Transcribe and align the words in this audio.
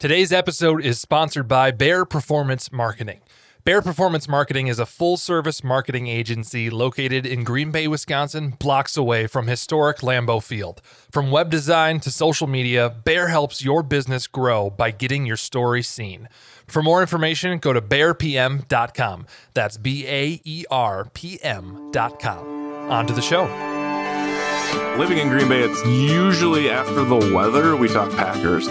Today's 0.00 0.32
episode 0.32 0.82
is 0.82 0.98
sponsored 0.98 1.46
by 1.46 1.72
Baer 1.72 2.06
Performance 2.06 2.72
Marketing. 2.72 3.20
Baer 3.64 3.82
Performance 3.82 4.26
Marketing 4.26 4.68
is 4.68 4.78
a 4.78 4.86
full 4.86 5.18
service 5.18 5.62
marketing 5.62 6.06
agency 6.06 6.70
located 6.70 7.26
in 7.26 7.44
Green 7.44 7.70
Bay, 7.70 7.86
Wisconsin, 7.86 8.54
blocks 8.58 8.96
away 8.96 9.26
from 9.26 9.46
historic 9.46 9.98
Lambeau 9.98 10.42
Field. 10.42 10.80
From 11.12 11.30
web 11.30 11.50
design 11.50 12.00
to 12.00 12.10
social 12.10 12.46
media, 12.46 12.88
Baer 12.88 13.28
helps 13.28 13.62
your 13.62 13.82
business 13.82 14.26
grow 14.26 14.70
by 14.70 14.90
getting 14.90 15.26
your 15.26 15.36
story 15.36 15.82
seen. 15.82 16.30
For 16.66 16.82
more 16.82 17.02
information, 17.02 17.58
go 17.58 17.74
to 17.74 17.82
baerpm.com. 17.82 19.26
That's 19.52 19.76
B 19.76 20.06
A 20.06 20.40
E 20.44 20.64
R 20.70 21.10
P 21.12 21.38
M.com. 21.42 22.90
On 22.90 23.06
to 23.06 23.12
the 23.12 23.20
show. 23.20 23.42
Living 24.98 25.18
in 25.18 25.28
Green 25.28 25.50
Bay, 25.50 25.60
it's 25.60 25.84
usually 25.84 26.70
after 26.70 27.04
the 27.04 27.34
weather 27.34 27.76
we 27.76 27.86
talk 27.86 28.10
Packers. 28.12 28.66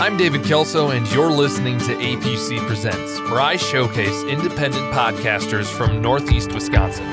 I'm 0.00 0.16
David 0.16 0.44
Kelso, 0.44 0.88
and 0.88 1.06
you're 1.12 1.30
listening 1.30 1.76
to 1.80 1.94
APC 1.94 2.58
Presents, 2.66 3.20
where 3.30 3.38
I 3.38 3.56
showcase 3.56 4.22
independent 4.22 4.94
podcasters 4.94 5.66
from 5.66 6.00
Northeast 6.00 6.54
Wisconsin. 6.54 7.04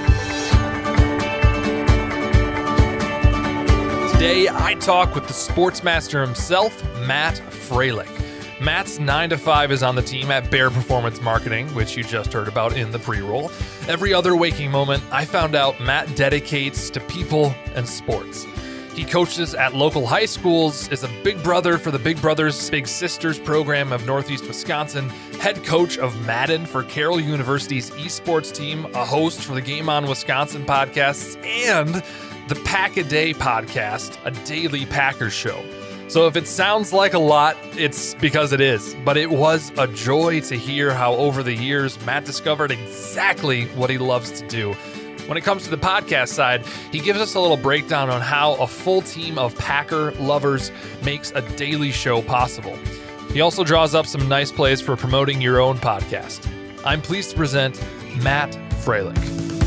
Today, 4.14 4.48
I 4.50 4.78
talk 4.80 5.14
with 5.16 5.28
the 5.28 5.34
sportsmaster 5.34 6.26
himself, 6.26 6.82
Matt 7.06 7.36
Froehlich. 7.50 8.08
Matt's 8.62 9.00
9 9.00 9.32
to 9.32 9.38
5 9.38 9.72
is 9.74 9.84
on 9.84 9.96
the 9.96 10.02
team 10.02 10.32
at 10.32 10.50
Baer 10.50 10.70
Performance 10.70 11.22
Marketing, 11.22 11.68
which 11.76 11.98
you 11.98 12.06
just 12.06 12.32
heard 12.32 12.48
about 12.48 12.78
in 12.78 12.92
the 12.92 13.00
pre 13.00 13.20
roll. 13.20 13.52
Every 13.90 14.14
other 14.14 14.34
waking 14.38 14.72
moment, 14.72 15.04
I 15.12 15.26
found 15.26 15.56
out 15.56 15.78
Matt 15.82 16.16
dedicates 16.16 16.90
to 16.92 17.02
people 17.02 17.54
and 17.76 17.86
sports. 17.86 18.46
He 18.98 19.06
coaches 19.06 19.54
at 19.54 19.76
local 19.76 20.08
high 20.08 20.26
schools, 20.26 20.88
is 20.88 21.04
a 21.04 21.08
big 21.24 21.44
brother 21.44 21.78
for 21.78 21.92
the 21.92 22.00
Big 22.00 22.20
Brothers 22.20 22.68
Big 22.72 22.88
Sisters 22.88 23.38
program 23.38 23.94
of 23.94 24.08
Northeast 24.08 24.48
Wisconsin, 24.48 25.10
head 25.40 25.64
coach 25.64 26.00
of 26.00 26.20
Madden 26.26 26.66
for 26.66 26.82
Carroll 26.82 27.20
University's 27.20 27.92
esports 27.92 28.52
team, 28.52 28.86
a 28.96 29.06
host 29.06 29.44
for 29.44 29.54
the 29.54 29.62
Game 29.62 29.88
On 29.88 30.08
Wisconsin 30.08 30.66
podcasts, 30.66 31.38
and 31.46 32.04
the 32.50 32.56
Pack 32.66 32.98
a 32.98 33.04
Day 33.04 33.36
podcast, 33.36 34.18
a 34.26 34.32
daily 34.48 34.88
Packers 34.88 35.32
show. 35.32 35.64
So 36.08 36.26
if 36.26 36.36
it 36.36 36.48
sounds 36.48 36.92
like 36.92 37.14
a 37.14 37.20
lot, 37.20 37.56
it's 37.76 38.16
because 38.16 38.52
it 38.52 38.62
is. 38.62 38.96
But 39.06 39.16
it 39.16 39.30
was 39.30 39.72
a 39.78 39.86
joy 39.86 40.40
to 40.42 40.56
hear 40.58 40.92
how 40.92 41.14
over 41.14 41.44
the 41.44 41.54
years 41.54 42.04
Matt 42.04 42.26
discovered 42.26 42.72
exactly 42.72 43.66
what 43.76 43.92
he 43.92 44.00
loves 44.00 44.42
to 44.42 44.48
do 44.48 44.76
when 45.28 45.38
it 45.38 45.44
comes 45.44 45.64
to 45.66 45.70
the 45.70 45.78
podcast 45.78 46.30
side, 46.30 46.66
he 46.92 47.00
gives 47.00 47.20
us 47.20 47.36
a 47.36 47.40
little 47.40 47.58
breakdown 47.58 48.10
on 48.10 48.22
how 48.22 48.56
a 48.56 48.68
full 48.68 49.02
team 49.02 49.38
of 49.38 49.56
Packer 49.58 50.12
lovers 50.14 50.72
makes 51.04 51.32
a 51.36 51.42
daily 51.56 51.92
show 51.92 52.22
possible. 52.22 52.76
He 53.34 53.42
also 53.42 53.64
draws 53.64 53.94
up 53.94 54.06
some 54.06 54.28
nice 54.28 54.52
plays 54.52 54.82
for 54.82 54.96
promoting 54.96 55.42
your 55.42 55.60
own 55.60 55.78
podcast. 55.78 56.50
I'm 56.86 57.02
pleased 57.02 57.32
to 57.32 57.36
present 57.36 57.82
Matt 58.22 58.52
Froehlich. 58.84 59.67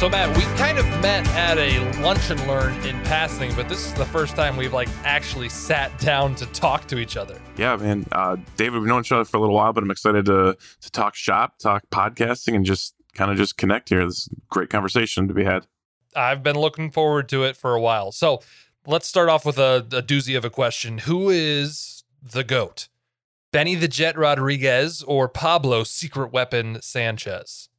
So 0.00 0.08
Matt, 0.08 0.34
we 0.34 0.44
kind 0.56 0.78
of 0.78 0.86
met 1.02 1.28
at 1.34 1.58
a 1.58 1.78
lunch 2.00 2.30
and 2.30 2.40
learn 2.46 2.72
in 2.86 2.98
passing, 3.02 3.54
but 3.54 3.68
this 3.68 3.84
is 3.84 3.92
the 3.92 4.06
first 4.06 4.34
time 4.34 4.56
we've 4.56 4.72
like 4.72 4.88
actually 5.04 5.50
sat 5.50 5.98
down 5.98 6.34
to 6.36 6.46
talk 6.46 6.86
to 6.86 6.96
each 6.96 7.18
other. 7.18 7.38
Yeah, 7.58 7.76
man. 7.76 8.06
Uh, 8.10 8.38
David, 8.56 8.80
we've 8.80 8.88
known 8.88 9.00
each 9.00 9.12
other 9.12 9.26
for 9.26 9.36
a 9.36 9.40
little 9.40 9.54
while, 9.54 9.74
but 9.74 9.84
I'm 9.84 9.90
excited 9.90 10.24
to 10.24 10.56
to 10.80 10.90
talk 10.90 11.14
shop, 11.14 11.58
talk 11.58 11.82
podcasting, 11.90 12.54
and 12.54 12.64
just 12.64 12.94
kind 13.12 13.30
of 13.30 13.36
just 13.36 13.58
connect 13.58 13.90
here. 13.90 14.02
This 14.06 14.20
is 14.20 14.28
a 14.28 14.36
great 14.48 14.70
conversation 14.70 15.28
to 15.28 15.34
be 15.34 15.44
had. 15.44 15.66
I've 16.16 16.42
been 16.42 16.56
looking 16.56 16.90
forward 16.90 17.28
to 17.28 17.44
it 17.44 17.54
for 17.54 17.74
a 17.74 17.80
while. 17.82 18.10
So 18.10 18.40
let's 18.86 19.06
start 19.06 19.28
off 19.28 19.44
with 19.44 19.58
a, 19.58 19.86
a 19.92 20.02
doozy 20.02 20.34
of 20.34 20.46
a 20.46 20.50
question. 20.50 20.96
Who 20.96 21.28
is 21.28 22.04
the 22.22 22.42
GOAT? 22.42 22.88
Benny 23.52 23.74
the 23.74 23.86
Jet 23.86 24.16
Rodriguez 24.16 25.02
or 25.02 25.28
Pablo 25.28 25.84
Secret 25.84 26.32
Weapon 26.32 26.80
Sanchez? 26.80 27.69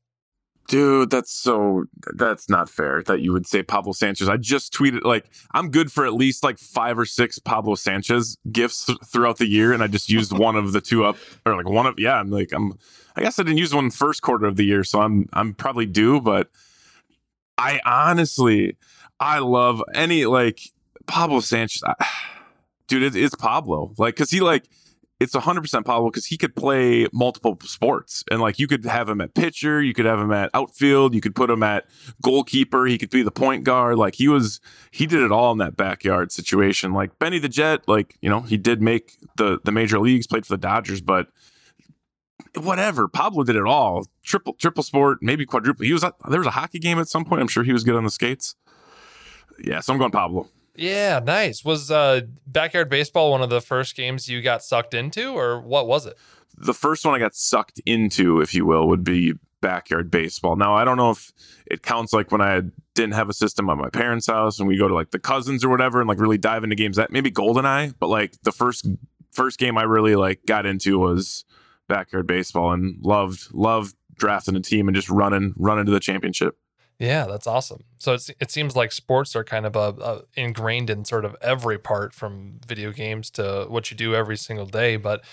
Dude, 0.71 1.09
that's 1.09 1.33
so 1.33 1.83
that's 2.13 2.49
not 2.49 2.69
fair 2.69 3.03
that 3.03 3.19
you 3.19 3.33
would 3.33 3.45
say 3.45 3.61
Pablo 3.61 3.91
Sanchez. 3.91 4.29
I 4.29 4.37
just 4.37 4.73
tweeted 4.73 5.03
like 5.03 5.25
I'm 5.51 5.69
good 5.69 5.91
for 5.91 6.05
at 6.05 6.13
least 6.13 6.45
like 6.45 6.57
five 6.59 6.97
or 6.97 7.03
six 7.03 7.37
Pablo 7.39 7.75
Sanchez 7.75 8.37
gifts 8.49 8.85
th- 8.85 8.97
throughout 9.05 9.37
the 9.37 9.47
year, 9.47 9.73
and 9.73 9.83
I 9.83 9.87
just 9.87 10.09
used 10.09 10.31
one 10.31 10.55
of 10.55 10.71
the 10.71 10.79
two 10.79 11.03
up 11.03 11.17
or 11.45 11.57
like 11.57 11.67
one 11.67 11.87
of 11.87 11.99
yeah. 11.99 12.17
I'm 12.17 12.31
like 12.31 12.53
I'm 12.53 12.79
I 13.17 13.21
guess 13.21 13.37
I 13.37 13.43
didn't 13.43 13.57
use 13.57 13.75
one 13.75 13.91
first 13.91 14.21
quarter 14.21 14.45
of 14.45 14.55
the 14.55 14.63
year, 14.63 14.85
so 14.85 15.01
I'm 15.01 15.27
I'm 15.33 15.53
probably 15.53 15.87
due, 15.87 16.21
but 16.21 16.49
I 17.57 17.81
honestly 17.83 18.77
I 19.19 19.39
love 19.39 19.83
any 19.93 20.25
like 20.25 20.61
Pablo 21.05 21.41
Sanchez. 21.41 21.83
I, 21.85 21.95
dude, 22.87 23.03
it, 23.03 23.21
it's 23.21 23.35
Pablo 23.35 23.93
like 23.97 24.15
because 24.15 24.31
he 24.31 24.39
like 24.39 24.69
it's 25.21 25.35
100% 25.35 25.85
Pablo 25.85 26.09
because 26.09 26.25
he 26.25 26.35
could 26.35 26.55
play 26.55 27.05
multiple 27.13 27.55
sports. 27.61 28.23
And 28.31 28.41
like 28.41 28.57
you 28.57 28.65
could 28.65 28.83
have 28.85 29.07
him 29.07 29.21
at 29.21 29.35
pitcher, 29.35 29.79
you 29.79 29.93
could 29.93 30.05
have 30.05 30.19
him 30.19 30.31
at 30.31 30.49
outfield, 30.55 31.13
you 31.13 31.21
could 31.21 31.35
put 31.35 31.51
him 31.51 31.61
at 31.61 31.85
goalkeeper, 32.23 32.87
he 32.87 32.97
could 32.97 33.11
be 33.11 33.21
the 33.21 33.29
point 33.29 33.63
guard. 33.63 33.97
Like 33.97 34.15
he 34.15 34.27
was, 34.27 34.59
he 34.89 35.05
did 35.05 35.21
it 35.21 35.31
all 35.31 35.51
in 35.51 35.59
that 35.59 35.77
backyard 35.77 36.31
situation. 36.31 36.91
Like 36.91 37.19
Benny 37.19 37.37
the 37.37 37.49
Jet, 37.49 37.87
like, 37.87 38.17
you 38.21 38.31
know, 38.31 38.41
he 38.41 38.57
did 38.57 38.81
make 38.81 39.15
the, 39.37 39.59
the 39.63 39.71
major 39.71 39.99
leagues, 39.99 40.25
played 40.25 40.43
for 40.43 40.53
the 40.53 40.57
Dodgers, 40.57 41.01
but 41.01 41.27
whatever. 42.55 43.07
Pablo 43.07 43.43
did 43.43 43.55
it 43.55 43.67
all. 43.67 44.07
Triple, 44.23 44.53
triple 44.53 44.81
sport, 44.81 45.19
maybe 45.21 45.45
quadruple. 45.45 45.85
He 45.85 45.93
was, 45.93 46.01
there 46.01 46.39
was 46.39 46.47
a 46.47 46.51
hockey 46.51 46.79
game 46.79 46.97
at 46.97 47.07
some 47.07 47.25
point. 47.25 47.41
I'm 47.41 47.47
sure 47.47 47.63
he 47.63 47.73
was 47.73 47.83
good 47.83 47.95
on 47.95 48.05
the 48.05 48.09
skates. 48.09 48.55
Yeah. 49.63 49.81
So 49.81 49.93
I'm 49.93 49.99
going 49.99 50.09
Pablo. 50.09 50.49
Yeah, 50.75 51.19
nice. 51.23 51.65
Was 51.65 51.91
uh, 51.91 52.21
backyard 52.47 52.89
baseball 52.89 53.31
one 53.31 53.41
of 53.41 53.49
the 53.49 53.61
first 53.61 53.95
games 53.95 54.29
you 54.29 54.41
got 54.41 54.63
sucked 54.63 54.93
into, 54.93 55.33
or 55.33 55.59
what 55.59 55.87
was 55.87 56.05
it? 56.05 56.17
The 56.57 56.73
first 56.73 57.05
one 57.05 57.13
I 57.13 57.19
got 57.19 57.35
sucked 57.35 57.81
into, 57.85 58.39
if 58.41 58.53
you 58.53 58.65
will, 58.65 58.87
would 58.87 59.03
be 59.03 59.33
backyard 59.61 60.11
baseball. 60.11 60.55
Now, 60.55 60.75
I 60.75 60.83
don't 60.83 60.97
know 60.97 61.11
if 61.11 61.31
it 61.65 61.83
counts 61.83 62.13
like 62.13 62.31
when 62.31 62.41
I 62.41 62.61
didn't 62.95 63.13
have 63.13 63.29
a 63.29 63.33
system 63.33 63.69
at 63.69 63.77
my 63.77 63.89
parents' 63.89 64.27
house 64.27 64.59
and 64.59 64.67
we 64.67 64.77
go 64.77 64.87
to 64.87 64.93
like 64.93 65.11
the 65.11 65.19
cousins 65.19 65.63
or 65.63 65.69
whatever 65.69 65.99
and 65.99 66.09
like 66.09 66.19
really 66.19 66.37
dive 66.37 66.63
into 66.63 66.75
games 66.75 66.97
that 66.97 67.11
maybe 67.11 67.31
Goldeneye, 67.31 67.93
but 67.99 68.07
like 68.07 68.41
the 68.43 68.51
first 68.51 68.87
first 69.31 69.59
game 69.59 69.77
I 69.77 69.83
really 69.83 70.15
like 70.15 70.45
got 70.45 70.65
into 70.65 70.99
was 70.99 71.45
backyard 71.87 72.27
baseball 72.27 72.73
and 72.73 72.97
loved 73.01 73.53
loved 73.53 73.95
drafting 74.15 74.55
a 74.55 74.59
team 74.59 74.87
and 74.87 74.95
just 74.95 75.09
running 75.09 75.53
running 75.57 75.85
to 75.85 75.91
the 75.91 75.99
championship. 75.99 76.57
Yeah, 77.01 77.25
that's 77.25 77.47
awesome. 77.47 77.83
So 77.97 78.13
it's, 78.13 78.29
it 78.39 78.51
seems 78.51 78.75
like 78.75 78.91
sports 78.91 79.35
are 79.35 79.43
kind 79.43 79.65
of 79.65 79.75
a, 79.75 79.95
a 79.99 80.21
ingrained 80.35 80.91
in 80.91 81.03
sort 81.03 81.25
of 81.25 81.35
every 81.41 81.79
part 81.79 82.13
from 82.13 82.59
video 82.63 82.91
games 82.91 83.31
to 83.31 83.65
what 83.67 83.89
you 83.89 83.97
do 83.97 84.13
every 84.13 84.37
single 84.37 84.67
day. 84.67 84.97
But 84.97 85.23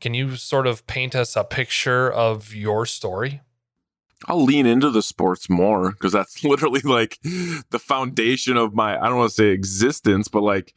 can 0.00 0.14
you 0.14 0.36
sort 0.36 0.66
of 0.66 0.86
paint 0.86 1.14
us 1.14 1.36
a 1.36 1.44
picture 1.44 2.10
of 2.10 2.54
your 2.54 2.86
story? 2.86 3.42
I'll 4.26 4.42
lean 4.42 4.64
into 4.64 4.90
the 4.90 5.02
sports 5.02 5.50
more 5.50 5.90
because 5.90 6.12
that's 6.12 6.42
literally 6.44 6.80
like 6.80 7.18
the 7.22 7.78
foundation 7.78 8.56
of 8.56 8.74
my, 8.74 8.98
I 8.98 9.08
don't 9.08 9.18
want 9.18 9.28
to 9.28 9.34
say 9.34 9.48
existence, 9.48 10.28
but 10.28 10.42
like 10.42 10.74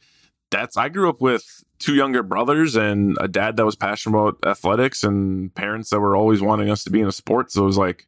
that's, 0.50 0.76
I 0.76 0.90
grew 0.90 1.08
up 1.08 1.22
with 1.22 1.64
two 1.78 1.94
younger 1.94 2.22
brothers 2.22 2.76
and 2.76 3.16
a 3.18 3.26
dad 3.26 3.56
that 3.56 3.64
was 3.64 3.74
passionate 3.74 4.18
about 4.18 4.38
athletics 4.46 5.02
and 5.02 5.54
parents 5.54 5.88
that 5.90 6.00
were 6.00 6.14
always 6.14 6.42
wanting 6.42 6.68
us 6.68 6.84
to 6.84 6.90
be 6.90 7.00
in 7.00 7.08
a 7.08 7.12
sport. 7.12 7.50
So 7.50 7.62
it 7.62 7.66
was 7.66 7.78
like, 7.78 8.06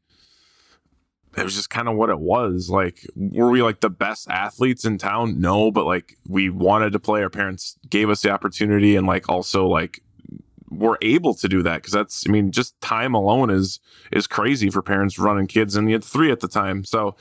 it 1.36 1.44
was 1.44 1.54
just 1.54 1.70
kind 1.70 1.88
of 1.88 1.96
what 1.96 2.10
it 2.10 2.18
was. 2.18 2.68
Like, 2.70 3.06
were 3.16 3.50
we 3.50 3.62
like 3.62 3.80
the 3.80 3.90
best 3.90 4.28
athletes 4.28 4.84
in 4.84 4.98
town? 4.98 5.40
No, 5.40 5.70
but 5.70 5.84
like 5.84 6.16
we 6.28 6.50
wanted 6.50 6.92
to 6.92 6.98
play. 6.98 7.22
Our 7.22 7.30
parents 7.30 7.78
gave 7.88 8.10
us 8.10 8.22
the 8.22 8.30
opportunity 8.30 8.96
and 8.96 9.06
like 9.06 9.28
also 9.28 9.66
like 9.66 10.00
we're 10.70 10.98
able 11.02 11.34
to 11.34 11.48
do 11.48 11.62
that 11.62 11.76
because 11.76 11.92
that's 11.92 12.24
I 12.28 12.32
mean, 12.32 12.50
just 12.50 12.80
time 12.80 13.14
alone 13.14 13.50
is 13.50 13.80
is 14.12 14.26
crazy 14.26 14.70
for 14.70 14.82
parents 14.82 15.18
running 15.18 15.46
kids 15.46 15.76
and 15.76 15.88
you 15.88 15.94
had 15.94 16.04
three 16.04 16.30
at 16.30 16.40
the 16.40 16.48
time. 16.48 16.84
So 16.84 17.16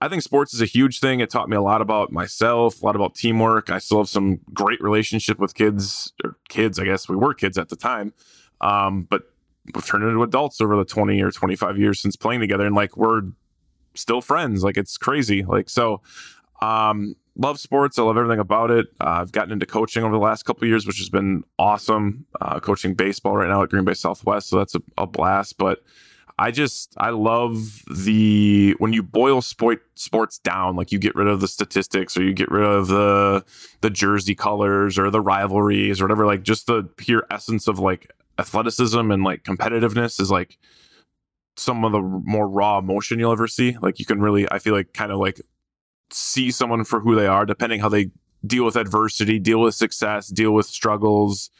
I 0.00 0.08
think 0.08 0.22
sports 0.22 0.52
is 0.52 0.60
a 0.60 0.66
huge 0.66 1.00
thing. 1.00 1.20
It 1.20 1.30
taught 1.30 1.48
me 1.48 1.56
a 1.56 1.62
lot 1.62 1.80
about 1.80 2.12
myself, 2.12 2.82
a 2.82 2.86
lot 2.86 2.96
about 2.96 3.14
teamwork. 3.14 3.70
I 3.70 3.78
still 3.78 3.98
have 3.98 4.08
some 4.08 4.40
great 4.52 4.82
relationship 4.82 5.38
with 5.38 5.54
kids 5.54 6.12
or 6.22 6.36
kids, 6.48 6.78
I 6.78 6.84
guess 6.84 7.08
we 7.08 7.16
were 7.16 7.32
kids 7.32 7.56
at 7.56 7.68
the 7.68 7.76
time. 7.76 8.12
Um, 8.60 9.04
but 9.08 9.22
we've 9.72 9.86
turned 9.86 10.04
into 10.04 10.22
adults 10.22 10.60
over 10.60 10.76
the 10.76 10.84
20 10.84 11.20
or 11.22 11.30
25 11.30 11.78
years 11.78 12.00
since 12.00 12.16
playing 12.16 12.40
together. 12.40 12.66
And 12.66 12.74
like 12.74 12.96
we're 12.96 13.22
still 13.94 14.20
friends. 14.20 14.62
Like 14.62 14.76
it's 14.76 14.96
crazy. 14.96 15.42
Like 15.42 15.68
so, 15.68 16.02
um, 16.60 17.16
love 17.36 17.58
sports. 17.58 17.98
I 17.98 18.02
love 18.02 18.16
everything 18.16 18.40
about 18.40 18.70
it. 18.70 18.86
Uh, 19.00 19.18
I've 19.20 19.32
gotten 19.32 19.52
into 19.52 19.66
coaching 19.66 20.04
over 20.04 20.12
the 20.12 20.20
last 20.20 20.44
couple 20.44 20.66
years, 20.66 20.86
which 20.86 20.98
has 20.98 21.08
been 21.08 21.44
awesome. 21.58 22.26
Uh, 22.40 22.60
coaching 22.60 22.94
baseball 22.94 23.36
right 23.36 23.48
now 23.48 23.62
at 23.62 23.70
Green 23.70 23.84
Bay 23.84 23.94
Southwest, 23.94 24.48
so 24.48 24.58
that's 24.58 24.74
a, 24.74 24.82
a, 24.98 25.06
blast. 25.06 25.58
But 25.58 25.82
I 26.38 26.50
just 26.50 26.94
I 26.96 27.10
love 27.10 27.82
the 27.90 28.74
when 28.78 28.92
you 28.92 29.02
boil 29.02 29.42
sport 29.42 29.82
sports 29.94 30.38
down, 30.38 30.76
like 30.76 30.92
you 30.92 30.98
get 30.98 31.14
rid 31.14 31.28
of 31.28 31.40
the 31.40 31.48
statistics 31.48 32.16
or 32.16 32.22
you 32.22 32.32
get 32.32 32.50
rid 32.50 32.64
of 32.64 32.88
the 32.88 33.44
the 33.80 33.90
jersey 33.90 34.34
colors 34.34 34.98
or 34.98 35.10
the 35.10 35.20
rivalries 35.20 36.00
or 36.00 36.04
whatever. 36.04 36.26
Like 36.26 36.42
just 36.42 36.66
the 36.66 36.82
pure 36.96 37.24
essence 37.30 37.68
of 37.68 37.78
like 37.78 38.10
athleticism 38.38 39.10
and 39.10 39.22
like 39.22 39.44
competitiveness 39.44 40.20
is 40.20 40.30
like 40.30 40.58
some 41.56 41.84
of 41.84 41.92
the 41.92 42.00
more 42.00 42.48
raw 42.48 42.78
emotion 42.78 43.18
you'll 43.18 43.32
ever 43.32 43.46
see. 43.46 43.76
Like 43.80 43.98
you 43.98 44.04
can 44.04 44.20
really, 44.20 44.50
I 44.50 44.58
feel 44.58 44.74
like, 44.74 44.92
kind 44.92 45.12
of 45.12 45.18
like 45.18 45.40
see 46.10 46.50
someone 46.50 46.84
for 46.84 47.00
who 47.00 47.14
they 47.14 47.26
are, 47.26 47.46
depending 47.46 47.80
how 47.80 47.88
they 47.88 48.10
deal 48.46 48.64
with 48.64 48.76
adversity, 48.76 49.38
deal 49.38 49.60
with 49.60 49.74
success, 49.74 50.28
deal 50.28 50.52
with 50.52 50.66
struggles, 50.66 51.50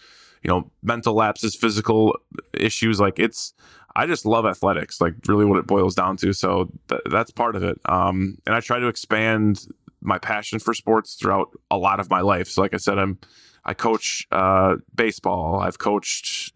you 0.43 0.49
know, 0.49 0.71
mental 0.83 1.15
lapses, 1.15 1.55
physical 1.55 2.17
issues. 2.53 3.01
Like 3.01 3.19
it's, 3.19 3.55
I 3.97 4.07
just 4.07 4.27
love 4.27 4.45
athletics, 4.45 5.01
like 5.01 5.15
really 5.27 5.45
what 5.45 5.59
it 5.59 5.67
boils 5.67 5.95
down 5.95 6.17
to. 6.19 6.33
So 6.33 6.71
th- 6.89 7.01
that's 7.11 7.31
part 7.31 7.57
of 7.57 7.63
it. 7.63 7.81
Um, 7.87 8.39
and 8.47 8.55
I 8.55 8.61
try 8.61 8.79
to 8.79 8.89
expand 8.89 9.67
my 10.01 10.19
passion 10.19 10.59
for 10.59 10.75
sports 10.75 11.15
throughout 11.15 11.49
a 11.71 11.79
lot 11.79 12.01
of 12.01 12.11
my 12.11 12.21
life. 12.21 12.49
So, 12.49 12.61
like 12.61 12.75
I 12.75 12.77
said, 12.77 12.99
I'm 12.99 13.19
I 13.65 13.73
coach 13.73 14.27
uh, 14.31 14.77
baseball. 14.95 15.61
I've 15.61 15.79
coached 15.79 16.53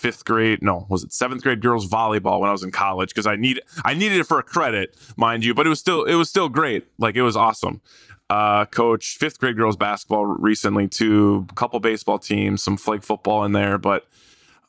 fifth 0.00 0.24
grade, 0.24 0.62
no, 0.62 0.86
was 0.88 1.04
it 1.04 1.12
seventh 1.12 1.42
grade 1.42 1.60
girls 1.60 1.88
volleyball 1.88 2.40
when 2.40 2.48
I 2.48 2.52
was 2.52 2.62
in 2.62 2.70
college 2.70 3.10
because 3.10 3.26
I 3.26 3.36
need 3.36 3.60
I 3.84 3.94
needed 3.94 4.18
it 4.18 4.24
for 4.24 4.38
a 4.38 4.42
credit, 4.42 4.96
mind 5.16 5.44
you, 5.44 5.54
but 5.54 5.66
it 5.66 5.68
was 5.68 5.78
still 5.78 6.04
it 6.04 6.14
was 6.14 6.28
still 6.28 6.48
great. 6.48 6.86
Like 6.98 7.16
it 7.16 7.22
was 7.22 7.36
awesome. 7.36 7.80
Uh, 8.30 8.64
coach 8.64 9.18
fifth 9.18 9.38
grade 9.38 9.56
girls 9.56 9.76
basketball 9.76 10.24
recently 10.24 10.88
too. 10.88 11.46
A 11.50 11.54
couple 11.54 11.78
baseball 11.80 12.18
teams, 12.18 12.62
some 12.62 12.76
flag 12.76 13.02
football 13.02 13.44
in 13.44 13.52
there, 13.52 13.76
but 13.76 14.06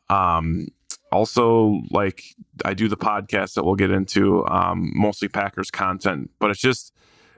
um, 0.09 0.67
also 1.11 1.81
like 1.91 2.23
I 2.65 2.73
do 2.73 2.87
the 2.87 2.97
podcast 2.97 3.53
that 3.53 3.63
we'll 3.63 3.75
get 3.75 3.91
into, 3.91 4.45
um, 4.47 4.91
mostly 4.95 5.27
Packers 5.27 5.71
content, 5.71 6.29
but 6.39 6.51
it's 6.51 6.59
just 6.59 6.93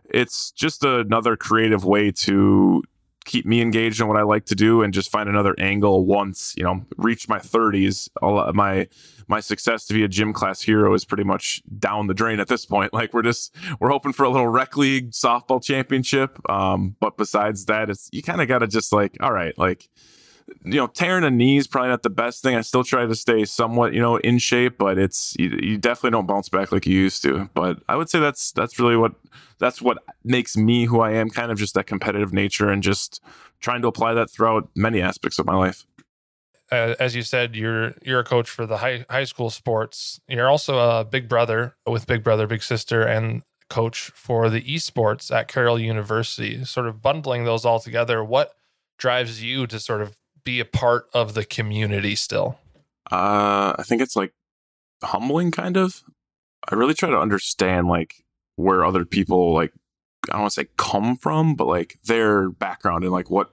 it's 0.06 0.52
just 0.52 0.84
another 0.84 1.36
creative 1.36 1.86
way 1.86 2.12
to 2.12 2.84
keep 3.26 3.46
me 3.46 3.62
engaged 3.62 4.02
in 4.02 4.08
what 4.08 4.18
I 4.18 4.24
like 4.24 4.46
to 4.46 4.56
do 4.56 4.82
and 4.82 4.94
just 4.94 5.12
find 5.12 5.30
another 5.30 5.56
angle 5.60 6.06
once, 6.06 6.54
you 6.58 6.64
know, 6.64 6.86
reach 6.98 7.28
my 7.28 7.40
30s. 7.40 8.10
my 8.54 8.88
my 9.30 9.40
success 9.40 9.86
to 9.86 9.94
be 9.94 10.04
a 10.04 10.08
gym 10.08 10.34
class 10.34 10.62
hero 10.62 10.94
is 10.94 11.06
pretty 11.06 11.24
much 11.24 11.64
down 11.80 12.08
the 12.08 12.14
drain 12.14 12.40
at 12.40 12.48
this 12.48 12.66
point. 12.66 12.92
Like 13.04 13.14
we're 13.14 13.24
just 13.24 13.54
we're 13.80 13.90
hoping 13.90 14.14
for 14.14 14.24
a 14.24 14.30
little 14.30 14.48
rec 14.48 14.78
league 14.78 15.12
softball 15.12 15.62
championship. 15.62 16.40
Um, 16.50 16.96
but 17.00 17.18
besides 17.18 17.66
that, 17.66 17.90
it's 17.90 18.08
you 18.12 18.22
kind 18.22 18.40
of 18.40 18.48
got 18.48 18.60
to 18.60 18.68
just 18.68 18.94
like, 18.94 19.18
all 19.20 19.34
right, 19.34 19.58
like 19.58 19.90
you 20.64 20.76
know, 20.76 20.88
tearing 20.88 21.24
a 21.24 21.32
knee 21.32 21.58
is 21.58 21.68
probably 21.68 21.90
not 21.90 22.04
the 22.04 22.10
best 22.10 22.42
thing. 22.42 22.56
I 22.56 22.62
still 22.62 22.84
try 22.84 23.06
to 23.06 23.16
stay 23.16 23.46
somewhat, 23.46 23.94
you 23.94 24.02
know, 24.02 24.18
in 24.18 24.38
shape, 24.38 24.78
but 24.78 24.98
it's 24.98 25.36
you, 25.38 25.58
you, 25.62 25.78
definitely 25.78 26.12
don't 26.12 26.28
bounce 26.28 26.50
back 26.50 26.72
like 26.72 26.86
you 26.86 26.98
used 26.98 27.22
to. 27.24 27.50
But 27.54 27.80
I 27.90 27.96
would 27.96 28.10
say 28.10 28.20
that's 28.20 28.52
that's 28.52 28.80
really 28.80 28.96
what 28.96 29.14
that's 29.60 29.82
what 29.82 29.98
makes 30.24 30.56
me 30.56 30.86
who 30.86 31.02
I 31.02 31.12
am. 31.12 31.30
Kind 31.30 31.52
of 31.52 31.58
just 31.58 31.74
that 31.74 31.86
competitive 31.86 32.34
nature 32.34 32.70
and 32.70 32.82
just 32.82 33.22
trying 33.60 33.82
to 33.82 33.88
apply 33.88 34.14
that 34.14 34.30
throughout 34.30 34.70
many 34.76 35.02
aspects 35.02 35.40
of 35.40 35.46
my 35.46 35.56
life. 35.56 35.86
Uh, 36.72 36.96
as 37.00 37.16
you 37.16 37.24
said, 37.24 37.56
you're 37.56 37.94
you're 38.02 38.22
a 38.22 38.24
coach 38.24 38.50
for 38.50 38.66
the 38.66 38.78
high 38.78 39.06
high 39.10 39.26
school 39.26 39.50
sports. 39.50 40.20
You're 40.28 40.50
also 40.50 40.80
a 40.80 41.04
big 41.04 41.28
brother 41.28 41.76
with 41.86 42.08
Big 42.08 42.24
Brother 42.24 42.48
Big 42.48 42.64
Sister 42.64 43.04
and 43.04 43.44
coach 43.70 44.12
for 44.14 44.50
the 44.50 44.62
esports 44.62 45.34
at 45.34 45.48
Carroll 45.48 45.80
University. 45.80 46.64
Sort 46.64 46.88
of 46.88 47.02
bundling 47.02 47.44
those 47.44 47.66
all 47.66 47.80
together, 47.80 48.24
what 48.24 48.54
drives 48.98 49.44
you 49.44 49.68
to 49.68 49.80
sort 49.80 50.02
of 50.02 50.18
be 50.44 50.60
a 50.60 50.66
part 50.66 51.08
of 51.14 51.34
the 51.34 51.46
community 51.46 52.16
still? 52.16 52.60
Uh, 53.12 53.74
I 53.78 53.84
think 53.84 54.02
it's 54.02 54.16
like 54.16 54.34
humbling, 55.04 55.52
kind 55.52 55.78
of. 55.78 56.04
I 56.70 56.76
really 56.76 56.94
try 56.94 57.10
to 57.10 57.20
understand 57.20 57.88
like 57.88 58.24
where 58.56 58.86
other 58.86 59.06
people 59.06 59.54
like 59.54 59.74
I 60.30 60.34
don't 60.34 60.42
want 60.42 60.54
to 60.54 60.62
say 60.62 60.68
come 60.78 61.18
from, 61.18 61.56
but 61.56 61.68
like 61.68 62.00
their 62.06 62.50
background 62.50 63.04
and 63.04 63.12
like 63.12 63.30
what 63.30 63.52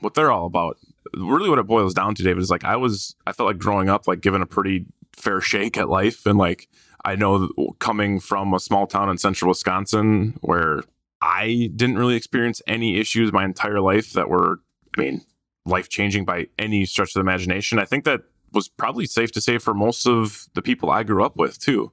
what 0.00 0.14
they're 0.14 0.30
all 0.30 0.46
about. 0.46 0.76
Really, 1.14 1.48
what 1.48 1.58
it 1.58 1.66
boils 1.66 1.94
down 1.94 2.14
to, 2.16 2.22
David, 2.22 2.42
is 2.42 2.50
like 2.50 2.64
I 2.64 2.76
was 2.76 3.14
I 3.26 3.32
felt 3.32 3.46
like 3.46 3.58
growing 3.58 3.88
up 3.88 4.06
like 4.06 4.20
given 4.20 4.42
a 4.42 4.46
pretty 4.46 4.86
fair 5.14 5.40
shake 5.40 5.78
at 5.78 5.88
life, 5.88 6.26
and 6.26 6.38
like 6.38 6.68
I 7.04 7.16
know 7.16 7.48
coming 7.78 8.20
from 8.20 8.52
a 8.52 8.60
small 8.60 8.86
town 8.86 9.08
in 9.08 9.18
central 9.18 9.48
Wisconsin 9.48 10.38
where 10.42 10.82
I 11.22 11.70
didn't 11.74 11.98
really 11.98 12.16
experience 12.16 12.60
any 12.66 12.98
issues 12.98 13.32
my 13.32 13.44
entire 13.44 13.80
life 13.80 14.12
that 14.12 14.28
were, 14.28 14.60
I 14.96 15.00
mean, 15.00 15.24
life 15.66 15.88
changing 15.88 16.24
by 16.24 16.46
any 16.58 16.86
stretch 16.86 17.10
of 17.10 17.14
the 17.14 17.20
imagination. 17.20 17.78
I 17.78 17.84
think 17.84 18.04
that 18.04 18.22
was 18.52 18.68
probably 18.68 19.06
safe 19.06 19.32
to 19.32 19.40
say 19.40 19.58
for 19.58 19.74
most 19.74 20.06
of 20.06 20.48
the 20.54 20.62
people 20.62 20.90
I 20.90 21.02
grew 21.02 21.24
up 21.24 21.36
with 21.36 21.58
too. 21.58 21.92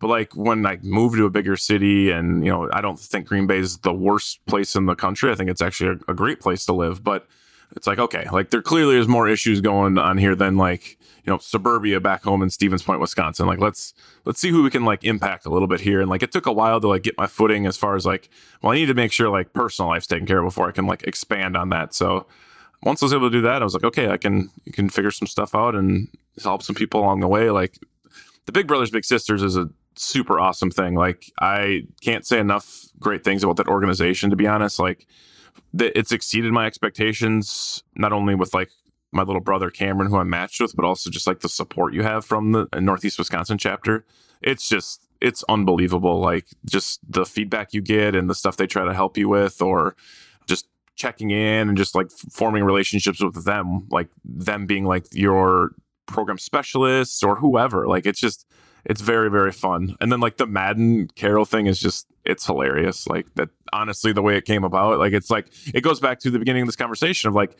But 0.00 0.08
like 0.08 0.36
when 0.36 0.66
I 0.66 0.78
moved 0.82 1.16
to 1.16 1.24
a 1.24 1.30
bigger 1.30 1.56
city, 1.56 2.10
and 2.10 2.44
you 2.44 2.50
know, 2.50 2.68
I 2.72 2.80
don't 2.80 2.98
think 2.98 3.26
Green 3.26 3.46
Bay 3.46 3.58
is 3.58 3.78
the 3.78 3.94
worst 3.94 4.44
place 4.46 4.76
in 4.76 4.86
the 4.86 4.94
country. 4.94 5.30
I 5.30 5.34
think 5.34 5.48
it's 5.48 5.62
actually 5.62 5.98
a, 6.08 6.12
a 6.12 6.14
great 6.14 6.40
place 6.40 6.66
to 6.66 6.72
live. 6.72 7.02
But 7.02 7.26
it's 7.76 7.86
like 7.86 7.98
okay, 7.98 8.26
like 8.30 8.50
there 8.50 8.62
clearly 8.62 8.96
is 8.96 9.08
more 9.08 9.28
issues 9.28 9.60
going 9.60 9.96
on 9.96 10.18
here 10.18 10.34
than 10.34 10.56
like 10.56 10.98
you 11.24 11.32
know 11.32 11.38
suburbia 11.38 12.00
back 12.00 12.22
home 12.22 12.42
in 12.42 12.50
Stevens 12.50 12.82
Point, 12.82 13.00
Wisconsin. 13.00 13.46
Like 13.46 13.60
let's 13.60 13.94
let's 14.24 14.40
see 14.40 14.50
who 14.50 14.62
we 14.62 14.70
can 14.70 14.84
like 14.84 15.04
impact 15.04 15.46
a 15.46 15.50
little 15.50 15.68
bit 15.68 15.80
here. 15.80 16.00
And 16.00 16.10
like 16.10 16.22
it 16.22 16.32
took 16.32 16.46
a 16.46 16.52
while 16.52 16.80
to 16.80 16.88
like 16.88 17.02
get 17.02 17.16
my 17.16 17.26
footing 17.26 17.66
as 17.66 17.76
far 17.76 17.96
as 17.96 18.04
like 18.04 18.28
well, 18.62 18.72
I 18.72 18.76
need 18.76 18.86
to 18.86 18.94
make 18.94 19.12
sure 19.12 19.30
like 19.30 19.52
personal 19.52 19.88
life's 19.90 20.06
taken 20.06 20.26
care 20.26 20.40
of 20.40 20.44
before 20.44 20.68
I 20.68 20.72
can 20.72 20.86
like 20.86 21.04
expand 21.04 21.56
on 21.56 21.70
that. 21.70 21.94
So 21.94 22.26
once 22.84 23.02
I 23.02 23.06
was 23.06 23.14
able 23.14 23.30
to 23.30 23.36
do 23.36 23.42
that, 23.42 23.62
I 23.62 23.64
was 23.64 23.74
like, 23.74 23.84
okay, 23.84 24.08
I 24.08 24.16
can 24.16 24.50
can 24.72 24.88
figure 24.88 25.10
some 25.10 25.26
stuff 25.26 25.54
out 25.54 25.74
and 25.74 26.08
help 26.42 26.62
some 26.62 26.76
people 26.76 27.00
along 27.00 27.20
the 27.20 27.28
way. 27.28 27.50
Like 27.50 27.78
the 28.46 28.52
Big 28.52 28.66
Brothers 28.66 28.90
Big 28.90 29.04
Sisters 29.04 29.42
is 29.42 29.56
a 29.56 29.68
super 29.96 30.38
awesome 30.38 30.70
thing. 30.70 30.94
Like 30.94 31.32
I 31.40 31.86
can't 32.02 32.26
say 32.26 32.38
enough 32.38 32.86
great 32.98 33.24
things 33.24 33.42
about 33.42 33.56
that 33.56 33.68
organization. 33.68 34.30
To 34.30 34.36
be 34.36 34.46
honest, 34.46 34.78
like 34.78 35.06
it's 35.78 36.12
exceeded 36.12 36.52
my 36.52 36.66
expectations. 36.66 37.82
Not 37.96 38.12
only 38.12 38.34
with 38.34 38.54
like 38.54 38.70
my 39.12 39.22
little 39.22 39.40
brother 39.40 39.70
Cameron, 39.70 40.10
who 40.10 40.18
I'm 40.18 40.28
matched 40.28 40.60
with, 40.60 40.74
but 40.76 40.84
also 40.84 41.08
just 41.08 41.26
like 41.26 41.40
the 41.40 41.48
support 41.48 41.94
you 41.94 42.02
have 42.02 42.24
from 42.24 42.52
the 42.52 42.68
uh, 42.72 42.80
Northeast 42.80 43.18
Wisconsin 43.18 43.58
chapter. 43.58 44.04
It's 44.42 44.68
just 44.68 45.08
it's 45.20 45.42
unbelievable. 45.48 46.20
Like 46.20 46.46
just 46.66 47.00
the 47.08 47.24
feedback 47.24 47.72
you 47.72 47.80
get 47.80 48.14
and 48.14 48.28
the 48.28 48.34
stuff 48.34 48.56
they 48.56 48.66
try 48.66 48.84
to 48.84 48.92
help 48.92 49.16
you 49.16 49.28
with, 49.28 49.62
or 49.62 49.96
checking 50.96 51.30
in 51.30 51.68
and 51.68 51.76
just 51.76 51.94
like 51.94 52.10
forming 52.30 52.64
relationships 52.64 53.22
with 53.22 53.44
them, 53.44 53.86
like 53.90 54.08
them 54.24 54.66
being 54.66 54.84
like 54.84 55.06
your 55.12 55.72
program 56.06 56.38
specialists 56.38 57.22
or 57.22 57.36
whoever. 57.36 57.86
Like 57.86 58.06
it's 58.06 58.20
just 58.20 58.46
it's 58.84 59.00
very 59.00 59.30
very 59.30 59.52
fun. 59.52 59.96
And 60.00 60.12
then 60.12 60.20
like 60.20 60.36
the 60.36 60.46
Madden 60.46 61.08
Carroll 61.14 61.44
thing 61.44 61.66
is 61.66 61.80
just 61.80 62.06
it's 62.24 62.46
hilarious. 62.46 63.06
Like 63.06 63.26
that 63.34 63.50
honestly 63.72 64.12
the 64.12 64.22
way 64.22 64.36
it 64.36 64.44
came 64.44 64.64
about, 64.64 64.98
like 64.98 65.12
it's 65.12 65.30
like 65.30 65.48
it 65.74 65.80
goes 65.80 66.00
back 66.00 66.20
to 66.20 66.30
the 66.30 66.38
beginning 66.38 66.62
of 66.62 66.68
this 66.68 66.76
conversation 66.76 67.28
of 67.28 67.34
like 67.34 67.56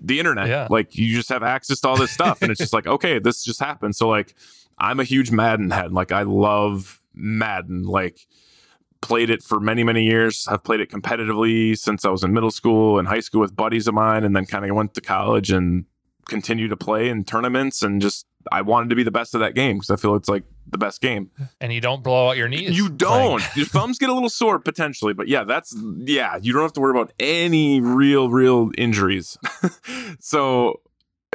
the 0.00 0.18
internet. 0.18 0.48
Yeah. 0.48 0.68
Like 0.70 0.96
you 0.96 1.14
just 1.14 1.28
have 1.28 1.42
access 1.42 1.80
to 1.80 1.88
all 1.88 1.96
this 1.96 2.10
stuff 2.10 2.42
and 2.42 2.50
it's 2.50 2.60
just 2.60 2.72
like 2.72 2.86
okay, 2.86 3.18
this 3.18 3.44
just 3.44 3.60
happened. 3.60 3.96
So 3.96 4.08
like 4.08 4.34
I'm 4.78 5.00
a 5.00 5.04
huge 5.04 5.30
Madden 5.30 5.70
head. 5.70 5.92
Like 5.92 6.12
I 6.12 6.22
love 6.22 7.02
Madden. 7.14 7.82
Like 7.82 8.26
played 9.00 9.30
it 9.30 9.42
for 9.42 9.60
many 9.60 9.84
many 9.84 10.04
years. 10.04 10.46
I've 10.48 10.64
played 10.64 10.80
it 10.80 10.90
competitively 10.90 11.76
since 11.76 12.04
i 12.04 12.10
was 12.10 12.22
in 12.22 12.32
middle 12.32 12.50
school 12.50 12.98
and 12.98 13.08
high 13.08 13.20
school 13.20 13.40
with 13.40 13.54
buddies 13.56 13.86
of 13.86 13.94
mine 13.94 14.24
and 14.24 14.34
then 14.34 14.46
kind 14.46 14.64
of 14.64 14.74
went 14.76 14.94
to 14.94 15.00
college 15.00 15.50
and 15.50 15.84
continued 16.28 16.68
to 16.68 16.76
play 16.76 17.08
in 17.08 17.24
tournaments 17.24 17.82
and 17.82 18.00
just 18.00 18.26
i 18.52 18.62
wanted 18.62 18.88
to 18.88 18.94
be 18.94 19.02
the 19.02 19.10
best 19.10 19.34
of 19.34 19.40
that 19.40 19.54
game 19.54 19.76
because 19.76 19.90
i 19.90 19.96
feel 19.96 20.14
it's 20.14 20.28
like 20.28 20.44
the 20.70 20.78
best 20.78 21.00
game. 21.00 21.30
And 21.60 21.72
you 21.72 21.80
don't 21.80 22.02
blow 22.02 22.28
out 22.28 22.36
your 22.36 22.48
knees. 22.48 22.76
You 22.76 22.88
don't. 22.88 23.42
Your 23.56 23.66
thumbs 23.74 23.98
get 23.98 24.08
a 24.08 24.14
little 24.14 24.30
sore 24.30 24.58
potentially 24.58 25.12
but 25.12 25.28
yeah 25.28 25.44
that's 25.44 25.76
yeah 25.96 26.38
you 26.40 26.52
don't 26.52 26.62
have 26.62 26.72
to 26.74 26.80
worry 26.80 26.92
about 26.92 27.12
any 27.18 27.80
real 27.80 28.30
real 28.30 28.70
injuries. 28.78 29.36
So 30.22 30.80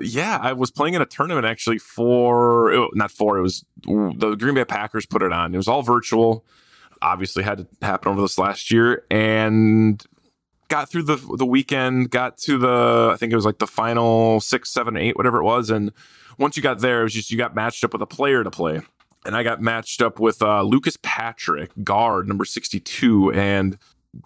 yeah, 0.01 0.37
I 0.41 0.53
was 0.53 0.71
playing 0.71 0.93
in 0.93 1.01
a 1.01 1.05
tournament 1.05 1.45
actually 1.45 1.79
for 1.79 2.71
oh, 2.73 2.89
not 2.93 3.11
for 3.11 3.37
it 3.37 3.41
was 3.41 3.65
the 3.85 4.35
Green 4.39 4.55
Bay 4.55 4.65
Packers 4.65 5.05
put 5.05 5.21
it 5.21 5.31
on. 5.31 5.53
It 5.53 5.57
was 5.57 5.67
all 5.67 5.81
virtual 5.81 6.45
obviously 7.05 7.43
had 7.43 7.59
to 7.59 7.67
happen 7.81 8.11
over 8.11 8.21
this 8.21 8.37
last 8.37 8.71
year 8.71 9.05
and 9.11 10.03
got 10.67 10.89
through 10.89 11.03
the 11.03 11.17
the 11.37 11.45
weekend, 11.45 12.09
got 12.09 12.37
to 12.39 12.57
the 12.57 13.11
I 13.13 13.17
think 13.17 13.31
it 13.31 13.35
was 13.35 13.45
like 13.45 13.59
the 13.59 13.67
final 13.67 14.39
six, 14.41 14.71
seven, 14.71 14.97
eight, 14.97 15.15
whatever 15.15 15.39
it 15.39 15.43
was. 15.43 15.69
And 15.69 15.91
once 16.37 16.57
you 16.57 16.63
got 16.63 16.79
there, 16.79 17.01
it 17.01 17.03
was 17.03 17.13
just 17.13 17.31
you 17.31 17.37
got 17.37 17.55
matched 17.55 17.83
up 17.83 17.93
with 17.93 18.01
a 18.01 18.07
player 18.07 18.43
to 18.43 18.51
play. 18.51 18.81
And 19.25 19.35
I 19.35 19.43
got 19.43 19.61
matched 19.61 20.01
up 20.01 20.19
with 20.19 20.41
uh, 20.41 20.61
Lucas 20.63 20.97
Patrick, 21.01 21.71
guard 21.83 22.27
number 22.27 22.45
62. 22.45 23.31
And 23.31 23.77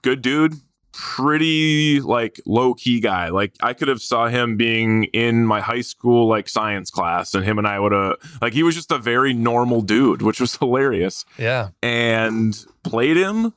good 0.01 0.21
dude, 0.21 0.55
pretty 0.91 2.01
like 2.01 2.39
low 2.46 2.74
key 2.74 3.00
guy. 3.00 3.29
Like 3.29 3.53
I 3.62 3.74
could 3.74 3.88
have 3.88 4.01
saw 4.01 4.27
him 4.27 4.58
being 4.58 5.05
in 5.05 5.46
my 5.46 5.62
high 5.62 5.81
school 5.81 6.27
like 6.27 6.50
science 6.50 6.89
class 6.89 7.34
and 7.34 7.46
him 7.46 7.58
and 7.58 7.67
I 7.67 7.79
would 7.79 7.91
have 7.91 8.15
like 8.41 8.53
he 8.53 8.63
was 8.63 8.75
just 8.75 8.91
a 8.91 8.98
very 8.98 9.34
normal 9.34 9.81
dude, 9.81 10.22
which 10.22 10.39
was 10.39 10.55
hilarious. 10.60 11.25
Yeah. 11.38 11.69
And 11.81 12.58
played 12.84 13.17
him. 13.17 13.53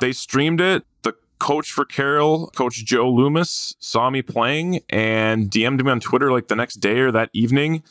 They 0.00 0.12
streamed 0.12 0.60
it. 0.60 0.84
The 1.02 1.14
coach 1.38 1.70
for 1.70 1.84
Carroll, 1.84 2.48
Coach 2.56 2.84
Joe 2.84 3.10
Loomis, 3.10 3.76
saw 3.78 4.10
me 4.10 4.22
playing 4.22 4.80
and 4.90 5.50
DM'd 5.50 5.84
me 5.84 5.90
on 5.90 6.00
Twitter 6.00 6.32
like 6.32 6.48
the 6.48 6.56
next 6.56 6.76
day 6.76 7.00
or 7.00 7.12
that 7.12 7.30
evening 7.32 7.82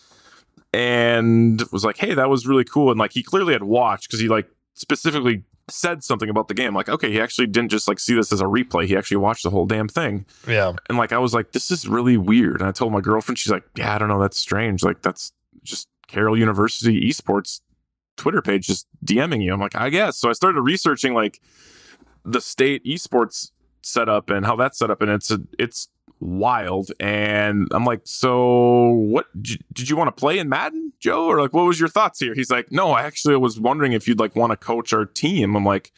and 0.73 1.61
was 1.71 1.85
like, 1.85 1.97
"Hey, 1.97 2.13
that 2.15 2.29
was 2.29 2.47
really 2.47 2.63
cool." 2.63 2.89
And 2.89 2.99
like 2.99 3.13
he 3.13 3.23
clearly 3.23 3.53
had 3.53 3.63
watched 3.63 4.07
because 4.07 4.19
he 4.19 4.27
like 4.27 4.49
specifically 4.73 5.43
said 5.69 6.03
something 6.03 6.29
about 6.29 6.47
the 6.47 6.53
game. 6.53 6.75
Like, 6.75 6.89
okay, 6.89 7.11
he 7.11 7.21
actually 7.21 7.47
didn't 7.47 7.69
just 7.69 7.87
like 7.87 7.99
see 7.99 8.13
this 8.13 8.31
as 8.31 8.41
a 8.41 8.45
replay. 8.45 8.85
He 8.85 8.97
actually 8.97 9.17
watched 9.17 9.43
the 9.43 9.49
whole 9.49 9.65
damn 9.65 9.87
thing. 9.87 10.25
Yeah. 10.47 10.73
And 10.89 10.97
like, 10.97 11.11
I 11.11 11.17
was 11.17 11.33
like, 11.33 11.51
this 11.51 11.71
is 11.71 11.87
really 11.87 12.17
weird. 12.17 12.59
And 12.59 12.67
I 12.67 12.71
told 12.71 12.91
my 12.91 13.01
girlfriend, 13.01 13.39
she's 13.39 13.51
like, 13.51 13.63
yeah, 13.75 13.95
I 13.95 13.97
don't 13.97 14.09
know. 14.09 14.19
That's 14.19 14.37
strange. 14.37 14.83
Like, 14.83 15.01
that's 15.01 15.31
just 15.63 15.87
Carroll 16.07 16.37
University 16.37 17.09
esports 17.09 17.61
Twitter 18.17 18.41
page 18.41 18.67
just 18.67 18.87
DMing 19.05 19.43
you. 19.43 19.53
I'm 19.53 19.59
like, 19.59 19.75
I 19.75 19.89
guess. 19.89 20.17
So 20.17 20.29
I 20.29 20.33
started 20.33 20.61
researching 20.61 21.13
like 21.13 21.41
the 22.25 22.41
state 22.41 22.83
esports 22.85 23.51
set 23.85 24.09
up 24.09 24.29
and 24.29 24.45
how 24.45 24.55
that's 24.55 24.77
set 24.77 24.89
up, 24.89 25.01
and 25.01 25.11
it's 25.11 25.31
a, 25.31 25.39
it's 25.59 25.89
wild. 26.19 26.91
And 26.99 27.67
I'm 27.71 27.85
like, 27.85 28.01
so 28.05 28.89
what 28.89 29.27
did 29.41 29.89
you 29.89 29.95
want 29.95 30.15
to 30.15 30.19
play 30.19 30.39
in 30.39 30.49
Madden, 30.49 30.93
Joe? 30.99 31.25
Or 31.25 31.41
like, 31.41 31.53
what 31.53 31.65
was 31.65 31.79
your 31.79 31.89
thoughts 31.89 32.19
here? 32.19 32.33
He's 32.33 32.51
like, 32.51 32.71
no, 32.71 32.91
I 32.91 33.03
actually 33.03 33.35
was 33.37 33.59
wondering 33.59 33.93
if 33.93 34.07
you'd 34.07 34.19
like 34.19 34.35
want 34.35 34.51
to 34.51 34.57
coach 34.57 34.93
our 34.93 35.05
team. 35.05 35.55
I'm 35.55 35.65
like, 35.65 35.91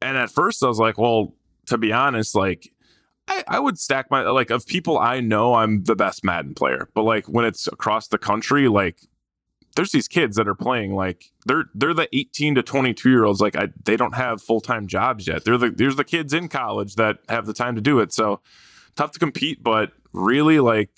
and 0.00 0.16
at 0.16 0.30
first 0.30 0.62
I 0.62 0.66
was 0.66 0.78
like, 0.78 0.98
well, 0.98 1.34
to 1.66 1.78
be 1.78 1.92
honest, 1.92 2.34
like, 2.34 2.72
I, 3.28 3.42
I 3.48 3.58
would 3.58 3.78
stack 3.78 4.10
my 4.10 4.22
like 4.22 4.50
of 4.50 4.66
people 4.66 4.98
I 4.98 5.20
know, 5.20 5.54
I'm 5.54 5.82
the 5.82 5.96
best 5.96 6.24
Madden 6.24 6.54
player. 6.54 6.88
But 6.94 7.02
like 7.02 7.26
when 7.26 7.44
it's 7.44 7.66
across 7.66 8.08
the 8.08 8.18
country, 8.18 8.68
like 8.68 9.00
there's 9.76 9.92
these 9.92 10.08
kids 10.08 10.36
that 10.36 10.48
are 10.48 10.54
playing 10.54 10.94
like 10.94 11.30
they're 11.46 11.66
they're 11.74 11.94
the 11.94 12.08
18 12.12 12.56
to 12.56 12.62
22 12.62 13.08
year 13.08 13.24
olds 13.24 13.40
like 13.40 13.56
I, 13.56 13.68
they 13.84 13.96
don't 13.96 14.14
have 14.14 14.42
full-time 14.42 14.86
jobs 14.86 15.28
yet 15.28 15.44
they're 15.44 15.58
the 15.58 15.70
there's 15.70 15.96
the 15.96 16.04
kids 16.04 16.34
in 16.34 16.48
college 16.48 16.96
that 16.96 17.18
have 17.28 17.46
the 17.46 17.54
time 17.54 17.74
to 17.76 17.80
do 17.80 18.00
it 18.00 18.12
so 18.12 18.40
tough 18.96 19.12
to 19.12 19.18
compete, 19.18 19.62
but 19.62 19.92
really 20.12 20.58
like 20.58 20.90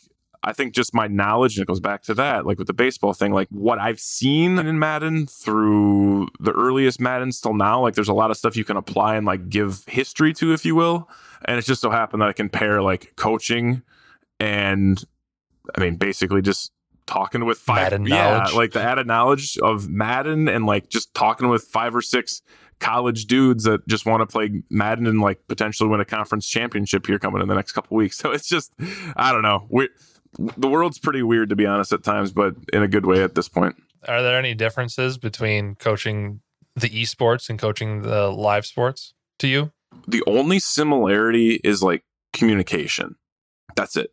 I 0.42 0.52
think 0.52 0.72
just 0.72 0.94
my 0.94 1.08
knowledge, 1.08 1.56
and 1.56 1.64
it 1.64 1.66
goes 1.66 1.80
back 1.80 2.02
to 2.04 2.14
that, 2.14 2.46
like 2.46 2.58
with 2.58 2.68
the 2.68 2.72
baseball 2.72 3.12
thing, 3.12 3.32
like 3.32 3.48
what 3.50 3.80
I've 3.80 3.98
seen 3.98 4.56
in 4.58 4.78
Madden 4.78 5.26
through 5.26 6.28
the 6.38 6.52
earliest 6.52 7.00
Maddens 7.00 7.40
till 7.40 7.54
now, 7.54 7.82
like 7.82 7.96
there's 7.96 8.08
a 8.08 8.14
lot 8.14 8.30
of 8.30 8.36
stuff 8.36 8.56
you 8.56 8.64
can 8.64 8.76
apply 8.76 9.16
and 9.16 9.26
like 9.26 9.48
give 9.48 9.82
history 9.88 10.32
to, 10.34 10.52
if 10.52 10.64
you 10.64 10.76
will. 10.76 11.10
And 11.44 11.58
it's 11.58 11.66
just 11.66 11.80
so 11.80 11.90
happened 11.90 12.22
that 12.22 12.28
I 12.28 12.32
can 12.32 12.48
pair 12.48 12.80
like 12.80 13.16
coaching 13.16 13.82
and 14.38 15.02
I 15.76 15.80
mean, 15.80 15.96
basically 15.96 16.40
just 16.40 16.72
talking 17.08 17.44
with 17.44 17.58
five, 17.58 17.90
Madden 17.90 18.06
yeah, 18.06 18.38
knowledge. 18.38 18.54
like 18.54 18.72
the 18.72 18.82
added 18.82 19.06
knowledge 19.06 19.58
of 19.58 19.88
Madden 19.88 20.48
and 20.48 20.66
like 20.66 20.88
just 20.88 21.12
talking 21.14 21.48
with 21.48 21.64
five 21.64 21.96
or 21.96 22.02
six 22.02 22.42
college 22.78 23.24
dudes 23.24 23.64
that 23.64 23.86
just 23.88 24.06
want 24.06 24.20
to 24.20 24.26
play 24.26 24.62
Madden 24.70 25.06
and 25.06 25.20
like 25.20 25.40
potentially 25.48 25.88
win 25.88 26.00
a 26.00 26.04
conference 26.04 26.46
championship 26.48 27.06
here 27.06 27.18
coming 27.18 27.42
in 27.42 27.48
the 27.48 27.54
next 27.54 27.72
couple 27.72 27.96
weeks. 27.96 28.18
So 28.28 28.32
it's 28.32 28.48
just, 28.48 28.72
I 29.16 29.32
don't 29.32 29.42
know. 29.42 29.66
We, 29.70 29.88
the 30.38 30.68
world's 30.68 30.98
pretty 30.98 31.22
weird 31.22 31.48
to 31.48 31.56
be 31.56 31.66
honest 31.66 31.92
at 31.92 32.04
times, 32.04 32.32
but 32.32 32.54
in 32.72 32.82
a 32.82 32.88
good 32.88 33.06
way 33.06 33.22
at 33.22 33.34
this 33.34 33.48
point. 33.48 33.76
Are 34.06 34.22
there 34.22 34.38
any 34.38 34.54
differences 34.54 35.18
between 35.18 35.74
coaching 35.76 36.40
the 36.76 36.88
esports 36.88 37.48
and 37.48 37.58
coaching 37.58 38.02
the 38.02 38.28
live 38.28 38.66
sports 38.66 39.14
to 39.38 39.48
you? 39.48 39.72
The 40.06 40.22
only 40.26 40.58
similarity 40.58 41.60
is 41.64 41.82
like 41.82 42.04
communication. 42.32 43.16
That's 43.74 43.96
it. 43.96 44.12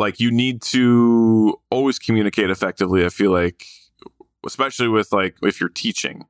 Like 0.00 0.18
you 0.18 0.30
need 0.30 0.62
to 0.62 1.60
always 1.70 1.98
communicate 1.98 2.50
effectively. 2.50 3.04
I 3.04 3.10
feel 3.10 3.30
like, 3.30 3.66
especially 4.44 4.88
with 4.88 5.12
like 5.12 5.36
if 5.42 5.60
you're 5.60 5.68
teaching, 5.68 6.24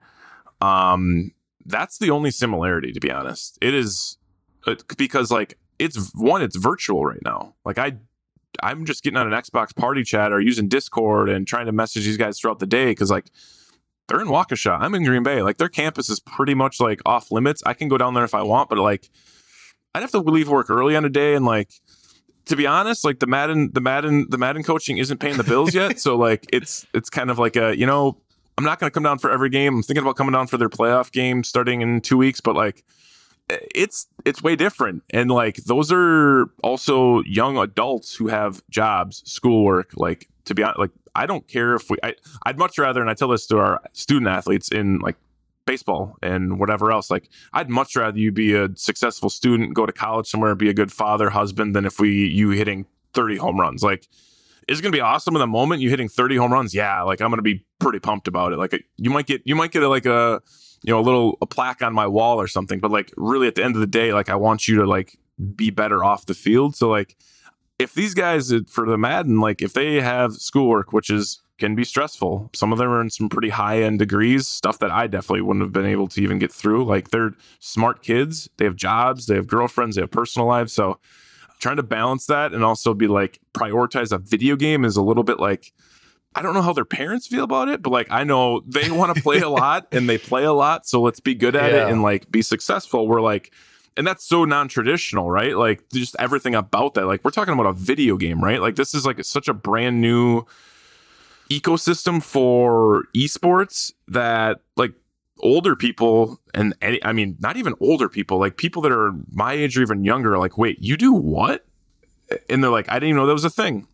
um, 0.60 1.30
that's 1.64 1.98
the 1.98 2.10
only 2.10 2.32
similarity 2.32 2.92
to 2.92 3.00
be 3.00 3.10
honest. 3.10 3.58
It 3.62 3.72
is 3.72 4.18
uh, 4.66 4.74
because 4.98 5.30
like 5.30 5.56
it's 5.78 6.12
one 6.14 6.42
it's 6.42 6.56
virtual 6.56 7.04
right 7.04 7.22
now. 7.24 7.54
Like 7.64 7.78
i 7.78 7.96
i'm 8.64 8.84
just 8.84 9.04
getting 9.04 9.16
on 9.16 9.32
an 9.32 9.42
xbox 9.42 9.74
party 9.74 10.02
chat 10.02 10.32
or 10.32 10.40
using 10.40 10.66
discord 10.66 11.28
and 11.28 11.46
trying 11.46 11.66
to 11.66 11.72
message 11.72 12.04
these 12.04 12.16
guys 12.16 12.36
throughout 12.36 12.58
the 12.58 12.66
day 12.66 12.86
because 12.86 13.08
like 13.08 13.26
they're 14.08 14.20
in 14.20 14.26
waukesha. 14.26 14.76
I'm 14.80 14.92
in 14.96 15.04
green 15.04 15.22
bay. 15.22 15.40
Like 15.40 15.58
their 15.58 15.68
campus 15.68 16.10
is 16.10 16.18
pretty 16.18 16.54
much 16.54 16.80
like 16.80 17.00
off 17.06 17.30
limits. 17.30 17.62
I 17.64 17.74
can 17.74 17.86
go 17.86 17.96
down 17.96 18.14
there 18.14 18.24
if 18.24 18.34
i 18.34 18.42
want 18.42 18.68
but 18.68 18.78
like 18.78 19.08
i'd 19.94 20.02
have 20.02 20.10
to 20.10 20.18
leave 20.18 20.48
work 20.48 20.68
early 20.68 20.96
on 20.96 21.04
a 21.04 21.08
day 21.08 21.34
and 21.34 21.44
like 21.44 21.70
to 22.50 22.56
be 22.56 22.66
honest, 22.66 23.04
like 23.04 23.20
the 23.20 23.26
Madden, 23.26 23.70
the 23.72 23.80
Madden, 23.80 24.26
the 24.28 24.36
Madden 24.36 24.62
coaching 24.62 24.98
isn't 24.98 25.18
paying 25.18 25.36
the 25.36 25.44
bills 25.44 25.74
yet. 25.74 25.98
so 26.04 26.16
like 26.16 26.46
it's 26.52 26.86
it's 26.92 27.08
kind 27.08 27.30
of 27.30 27.38
like 27.38 27.56
a 27.56 27.76
you 27.76 27.86
know 27.86 28.16
I'm 28.58 28.64
not 28.64 28.78
going 28.78 28.90
to 28.90 28.94
come 28.94 29.04
down 29.04 29.18
for 29.18 29.30
every 29.30 29.48
game. 29.48 29.76
I'm 29.76 29.82
thinking 29.82 30.02
about 30.02 30.16
coming 30.16 30.32
down 30.32 30.48
for 30.48 30.58
their 30.58 30.68
playoff 30.68 31.12
game 31.12 31.44
starting 31.44 31.80
in 31.80 32.00
two 32.00 32.18
weeks, 32.18 32.40
but 32.40 32.54
like 32.54 32.84
it's 33.48 34.06
it's 34.24 34.42
way 34.42 34.54
different 34.54 35.02
and 35.10 35.30
like 35.30 35.56
those 35.64 35.90
are 35.92 36.50
also 36.62 37.20
young 37.22 37.58
adults 37.58 38.14
who 38.14 38.28
have 38.28 38.62
jobs 38.70 39.22
schoolwork 39.26 39.90
like 39.96 40.28
to 40.44 40.54
be 40.54 40.62
honest 40.62 40.78
like 40.78 40.90
i 41.16 41.26
don't 41.26 41.48
care 41.48 41.74
if 41.74 41.90
we 41.90 41.96
I, 42.00 42.14
i'd 42.46 42.58
much 42.58 42.78
rather 42.78 43.00
and 43.00 43.10
i 43.10 43.14
tell 43.14 43.26
this 43.26 43.46
to 43.48 43.58
our 43.58 43.80
student 43.92 44.28
athletes 44.28 44.68
in 44.68 45.00
like 45.00 45.16
baseball 45.70 46.16
and 46.22 46.58
whatever 46.58 46.90
else 46.90 47.10
like 47.10 47.28
i'd 47.52 47.70
much 47.70 47.94
rather 47.94 48.18
you 48.18 48.32
be 48.32 48.54
a 48.54 48.68
successful 48.74 49.30
student 49.30 49.74
go 49.74 49.86
to 49.86 49.92
college 49.92 50.26
somewhere 50.26 50.54
be 50.54 50.68
a 50.68 50.74
good 50.74 50.92
father 50.92 51.30
husband 51.30 51.76
than 51.76 51.84
if 51.84 52.00
we 52.00 52.26
you 52.26 52.50
hitting 52.50 52.86
30 53.14 53.36
home 53.36 53.58
runs 53.60 53.82
like 53.82 54.08
going 54.80 54.92
to 54.92 54.96
be 54.96 55.00
awesome 55.00 55.34
in 55.34 55.40
the 55.40 55.46
moment. 55.46 55.82
You 55.82 55.90
hitting 55.90 56.08
30 56.08 56.36
home 56.36 56.52
runs. 56.52 56.72
Yeah. 56.72 57.02
Like 57.02 57.20
I'm 57.20 57.30
to 57.38 57.42
be 57.42 57.64
pretty 57.80 57.98
pumped 57.98 58.28
about 58.28 58.52
it. 58.52 58.56
Like 58.56 58.84
you 58.96 59.10
might 59.10 59.26
get, 59.26 59.42
you 59.44 59.56
might 59.56 59.72
get 59.72 59.82
a, 59.82 59.88
like 59.88 60.06
a, 60.06 60.40
you 60.82 60.92
know, 60.92 61.00
a 61.00 61.02
little, 61.02 61.38
a 61.42 61.46
plaque 61.46 61.82
on 61.82 61.92
my 61.92 62.06
wall 62.06 62.40
or 62.40 62.46
something, 62.46 62.78
but 62.78 62.92
like 62.92 63.12
really 63.16 63.48
at 63.48 63.56
the 63.56 63.64
end 63.64 63.74
of 63.74 63.80
the 63.80 63.86
day, 63.86 64.12
like 64.12 64.28
I 64.28 64.36
want 64.36 64.68
you 64.68 64.76
to 64.76 64.86
like 64.86 65.18
be 65.56 65.70
better 65.70 66.04
off 66.04 66.26
the 66.26 66.34
field. 66.34 66.76
So 66.76 66.88
like 66.88 67.16
if 67.80 67.94
these 67.94 68.14
guys 68.14 68.52
uh, 68.52 68.60
for 68.68 68.86
the 68.86 68.96
Madden, 68.96 69.40
like 69.40 69.60
if 69.60 69.72
they 69.72 70.00
have 70.00 70.34
schoolwork, 70.34 70.92
which 70.92 71.10
is, 71.10 71.42
can 71.60 71.74
be 71.74 71.84
stressful. 71.84 72.50
Some 72.54 72.72
of 72.72 72.78
them 72.78 72.88
are 72.90 73.00
in 73.00 73.10
some 73.10 73.28
pretty 73.28 73.50
high 73.50 73.82
end 73.82 73.98
degrees, 74.00 74.46
stuff 74.48 74.78
that 74.80 74.90
I 74.90 75.06
definitely 75.06 75.42
wouldn't 75.42 75.62
have 75.62 75.72
been 75.72 75.86
able 75.86 76.08
to 76.08 76.20
even 76.22 76.38
get 76.38 76.50
through. 76.52 76.84
Like 76.84 77.10
they're 77.10 77.34
smart 77.60 78.02
kids, 78.02 78.48
they 78.56 78.64
have 78.64 78.76
jobs, 78.76 79.26
they 79.26 79.36
have 79.36 79.46
girlfriends, 79.46 79.96
they 79.96 80.02
have 80.02 80.10
personal 80.10 80.48
lives. 80.48 80.72
So 80.72 80.98
trying 81.60 81.76
to 81.76 81.82
balance 81.82 82.26
that 82.26 82.52
and 82.52 82.64
also 82.64 82.94
be 82.94 83.06
like 83.06 83.38
prioritize 83.54 84.10
a 84.12 84.18
video 84.18 84.56
game 84.56 84.84
is 84.84 84.96
a 84.96 85.02
little 85.02 85.22
bit 85.24 85.38
like 85.38 85.72
I 86.34 86.42
don't 86.42 86.54
know 86.54 86.62
how 86.62 86.72
their 86.72 86.84
parents 86.84 87.26
feel 87.26 87.44
about 87.44 87.68
it, 87.68 87.82
but 87.82 87.90
like 87.90 88.10
I 88.10 88.24
know 88.24 88.62
they 88.66 88.90
want 89.00 89.14
to 89.14 89.22
play 89.22 89.40
a 89.40 89.48
lot 89.48 89.86
and 89.92 90.08
they 90.08 90.16
play 90.18 90.44
a 90.44 90.52
lot, 90.52 90.86
so 90.86 91.00
let's 91.00 91.20
be 91.20 91.34
good 91.34 91.54
at 91.56 91.72
Yeah. 91.72 91.86
it 91.88 91.92
and 91.92 92.02
like 92.02 92.30
be 92.30 92.42
successful. 92.42 93.06
We're 93.06 93.20
like 93.20 93.52
and 93.96 94.06
that's 94.06 94.24
so 94.24 94.44
non-traditional, 94.44 95.28
right? 95.30 95.56
Like 95.56 95.82
just 95.92 96.14
everything 96.18 96.54
about 96.54 96.94
that. 96.94 97.06
Like 97.06 97.24
we're 97.24 97.32
talking 97.32 97.52
about 97.52 97.66
a 97.66 97.72
video 97.72 98.16
game, 98.16 98.42
right? 98.42 98.60
Like 98.60 98.76
this 98.76 98.94
is 98.94 99.04
like 99.04 99.22
such 99.24 99.48
a 99.48 99.52
brand 99.52 100.00
new 100.00 100.46
ecosystem 101.50 102.22
for 102.22 103.04
esports 103.14 103.92
that 104.08 104.60
like 104.76 104.92
older 105.40 105.74
people 105.74 106.40
and 106.54 106.74
any, 106.80 107.04
I 107.04 107.12
mean, 107.12 107.36
not 107.40 107.56
even 107.56 107.74
older 107.80 108.08
people, 108.08 108.38
like 108.38 108.56
people 108.56 108.82
that 108.82 108.92
are 108.92 109.12
my 109.32 109.52
age 109.52 109.76
or 109.76 109.82
even 109.82 110.04
younger, 110.04 110.34
are 110.34 110.38
like, 110.38 110.56
wait, 110.56 110.78
you 110.80 110.96
do 110.96 111.12
what? 111.12 111.66
And 112.48 112.62
they're 112.62 112.70
like, 112.70 112.88
I 112.88 112.94
didn't 112.94 113.10
even 113.10 113.16
know 113.16 113.26
that 113.26 113.32
was 113.32 113.44
a 113.44 113.50
thing. 113.50 113.86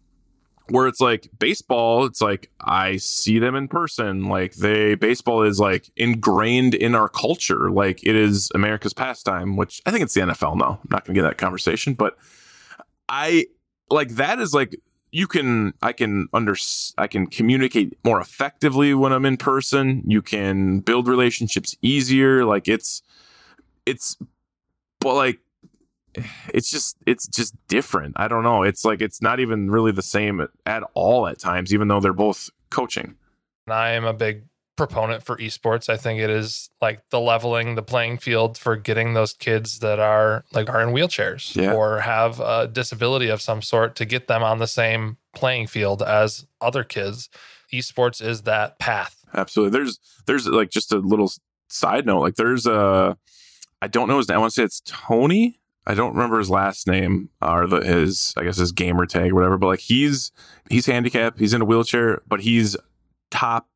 Where 0.68 0.88
it's 0.88 1.00
like 1.00 1.28
baseball, 1.38 2.06
it's 2.06 2.20
like 2.20 2.50
I 2.60 2.96
see 2.96 3.38
them 3.38 3.54
in 3.54 3.68
person. 3.68 4.24
Like 4.24 4.54
they 4.54 4.96
baseball 4.96 5.42
is 5.42 5.60
like 5.60 5.90
ingrained 5.96 6.74
in 6.74 6.96
our 6.96 7.08
culture. 7.08 7.70
Like 7.70 8.04
it 8.04 8.16
is 8.16 8.50
America's 8.52 8.92
pastime, 8.92 9.56
which 9.56 9.80
I 9.86 9.92
think 9.92 10.02
it's 10.02 10.14
the 10.14 10.22
NFL 10.22 10.56
now. 10.56 10.80
I'm 10.82 10.88
not 10.90 11.04
gonna 11.04 11.14
get 11.14 11.22
that 11.22 11.38
conversation, 11.38 11.94
but 11.94 12.18
I 13.08 13.46
like 13.90 14.08
that 14.16 14.40
is 14.40 14.52
like 14.52 14.74
you 15.16 15.26
can 15.26 15.72
I 15.80 15.94
can 15.94 16.28
under 16.34 16.54
I 16.98 17.06
can 17.06 17.26
communicate 17.26 17.96
more 18.04 18.20
effectively 18.20 18.92
when 18.92 19.14
I'm 19.14 19.24
in 19.24 19.38
person. 19.38 20.02
You 20.06 20.20
can 20.20 20.80
build 20.80 21.08
relationships 21.08 21.74
easier. 21.80 22.44
Like 22.44 22.68
it's 22.68 23.00
it's 23.86 24.18
but 25.00 25.14
like 25.14 25.38
it's 26.52 26.70
just 26.70 26.98
it's 27.06 27.26
just 27.26 27.54
different. 27.66 28.12
I 28.18 28.28
don't 28.28 28.42
know. 28.42 28.62
It's 28.62 28.84
like 28.84 29.00
it's 29.00 29.22
not 29.22 29.40
even 29.40 29.70
really 29.70 29.90
the 29.90 30.02
same 30.02 30.46
at, 30.66 30.82
all 30.92 31.26
at 31.26 31.38
times, 31.38 31.72
even 31.72 31.88
though 31.88 32.00
they're 32.00 32.12
both 32.12 32.50
coaching. 32.68 33.14
And 33.66 33.72
I 33.72 33.92
am 33.92 34.04
a 34.04 34.12
big 34.12 34.44
proponent 34.76 35.22
for 35.22 35.36
esports. 35.38 35.88
I 35.88 35.96
think 35.96 36.20
it 36.20 36.30
is 36.30 36.70
like 36.80 37.00
the 37.10 37.20
leveling 37.20 37.74
the 37.74 37.82
playing 37.82 38.18
field 38.18 38.58
for 38.58 38.76
getting 38.76 39.14
those 39.14 39.32
kids 39.32 39.78
that 39.80 39.98
are 39.98 40.44
like 40.52 40.68
are 40.68 40.80
in 40.82 40.90
wheelchairs 40.90 41.56
Yeah. 41.56 41.72
or 41.72 42.00
have 42.00 42.40
a 42.40 42.68
disability 42.68 43.28
of 43.28 43.40
some 43.40 43.62
sort 43.62 43.96
to 43.96 44.04
get 44.04 44.28
them 44.28 44.42
on 44.42 44.58
the 44.58 44.66
same 44.66 45.16
playing 45.34 45.66
field 45.66 46.02
as 46.02 46.46
other 46.60 46.84
kids. 46.84 47.28
Esports 47.72 48.22
is 48.24 48.42
that 48.42 48.78
path. 48.78 49.24
Absolutely. 49.34 49.78
There's 49.78 49.98
there's 50.26 50.46
like 50.46 50.70
just 50.70 50.92
a 50.92 50.98
little 50.98 51.32
side 51.68 52.06
note. 52.06 52.20
Like 52.20 52.36
there's 52.36 52.66
a 52.66 53.16
I 53.82 53.88
don't 53.88 54.08
know 54.08 54.18
his 54.18 54.28
name. 54.28 54.36
I 54.36 54.40
want 54.40 54.52
to 54.52 54.60
say 54.60 54.64
it's 54.64 54.82
Tony. 54.86 55.58
I 55.88 55.94
don't 55.94 56.14
remember 56.14 56.38
his 56.38 56.50
last 56.50 56.86
name 56.88 57.28
or 57.42 57.66
the 57.66 57.80
his 57.80 58.34
I 58.36 58.44
guess 58.44 58.56
his 58.56 58.72
gamer 58.72 59.06
tag 59.06 59.32
or 59.32 59.34
whatever. 59.34 59.56
But 59.58 59.66
like 59.68 59.80
he's 59.80 60.32
he's 60.70 60.86
handicapped. 60.86 61.38
He's 61.38 61.54
in 61.54 61.62
a 61.62 61.64
wheelchair, 61.64 62.22
but 62.28 62.40
he's 62.40 62.76
top. 63.30 63.68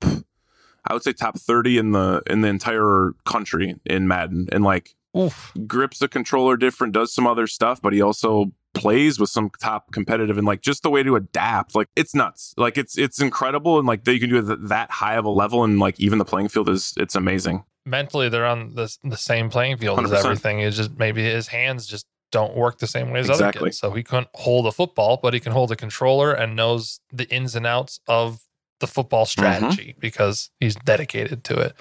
I 0.86 0.94
would 0.94 1.02
say 1.02 1.12
top 1.12 1.38
thirty 1.38 1.78
in 1.78 1.92
the 1.92 2.22
in 2.28 2.40
the 2.40 2.48
entire 2.48 3.12
country 3.24 3.76
in 3.84 4.08
Madden, 4.08 4.48
and 4.52 4.64
like 4.64 4.94
Oof. 5.16 5.52
grips 5.66 5.98
the 5.98 6.08
controller 6.08 6.56
different, 6.56 6.92
does 6.92 7.12
some 7.12 7.26
other 7.26 7.46
stuff, 7.46 7.80
but 7.82 7.92
he 7.92 8.00
also 8.00 8.52
plays 8.72 9.18
with 9.18 9.28
some 9.28 9.50
top 9.60 9.90
competitive 9.92 10.38
and 10.38 10.46
like 10.46 10.60
just 10.60 10.82
the 10.84 10.90
way 10.90 11.02
to 11.02 11.16
adapt. 11.16 11.74
Like 11.74 11.88
it's 11.96 12.14
nuts. 12.14 12.54
Like 12.56 12.78
it's 12.78 12.96
it's 12.96 13.20
incredible 13.20 13.78
and 13.78 13.86
like 13.86 14.04
that 14.04 14.14
you 14.14 14.20
can 14.20 14.30
do 14.30 14.38
it 14.38 14.68
that 14.68 14.90
high 14.90 15.16
of 15.16 15.24
a 15.24 15.30
level 15.30 15.64
and 15.64 15.78
like 15.80 15.98
even 15.98 16.18
the 16.18 16.24
playing 16.24 16.48
field 16.48 16.68
is 16.68 16.94
it's 16.96 17.14
amazing. 17.16 17.64
Mentally 17.84 18.28
they're 18.28 18.46
on 18.46 18.74
the 18.74 18.94
the 19.02 19.16
same 19.16 19.50
playing 19.50 19.78
field 19.78 19.98
as 20.04 20.10
100%. 20.10 20.24
everything. 20.24 20.60
It's 20.60 20.76
just 20.76 20.96
maybe 20.98 21.22
his 21.24 21.48
hands 21.48 21.86
just 21.86 22.06
don't 22.30 22.54
work 22.54 22.78
the 22.78 22.86
same 22.86 23.10
way 23.10 23.18
as 23.18 23.28
other 23.28 23.46
Exactly. 23.46 23.70
kids. 23.70 23.78
So 23.78 23.90
he 23.90 24.04
couldn't 24.04 24.28
hold 24.34 24.64
a 24.68 24.70
football, 24.72 25.18
but 25.20 25.34
he 25.34 25.40
can 25.40 25.50
hold 25.50 25.72
a 25.72 25.76
controller 25.76 26.32
and 26.32 26.54
knows 26.54 27.00
the 27.12 27.28
ins 27.34 27.56
and 27.56 27.66
outs 27.66 27.98
of 28.06 28.38
the 28.80 28.86
football 28.86 29.24
Mm-hmm. 29.26 29.30
strategy 29.70 29.94
because 29.98 30.50
he's 30.60 30.74
dedicated 30.74 31.44
to 31.44 31.58
it. 31.58 31.74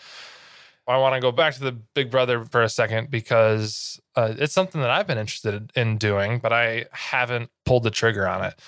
I 0.87 0.97
want 0.97 1.13
to 1.13 1.21
go 1.21 1.31
back 1.31 1.53
to 1.53 1.59
the 1.59 1.71
Big 1.71 2.09
Brother 2.09 2.43
for 2.45 2.63
a 2.63 2.69
second 2.69 3.11
because 3.11 3.99
uh, 4.15 4.33
it's 4.37 4.53
something 4.53 4.81
that 4.81 4.89
I've 4.89 5.05
been 5.05 5.19
interested 5.19 5.71
in 5.75 5.97
doing, 5.99 6.39
but 6.39 6.51
I 6.51 6.85
haven't 6.91 7.51
pulled 7.63 7.83
the 7.83 7.91
trigger 7.91 8.27
on 8.27 8.43
it. 8.43 8.59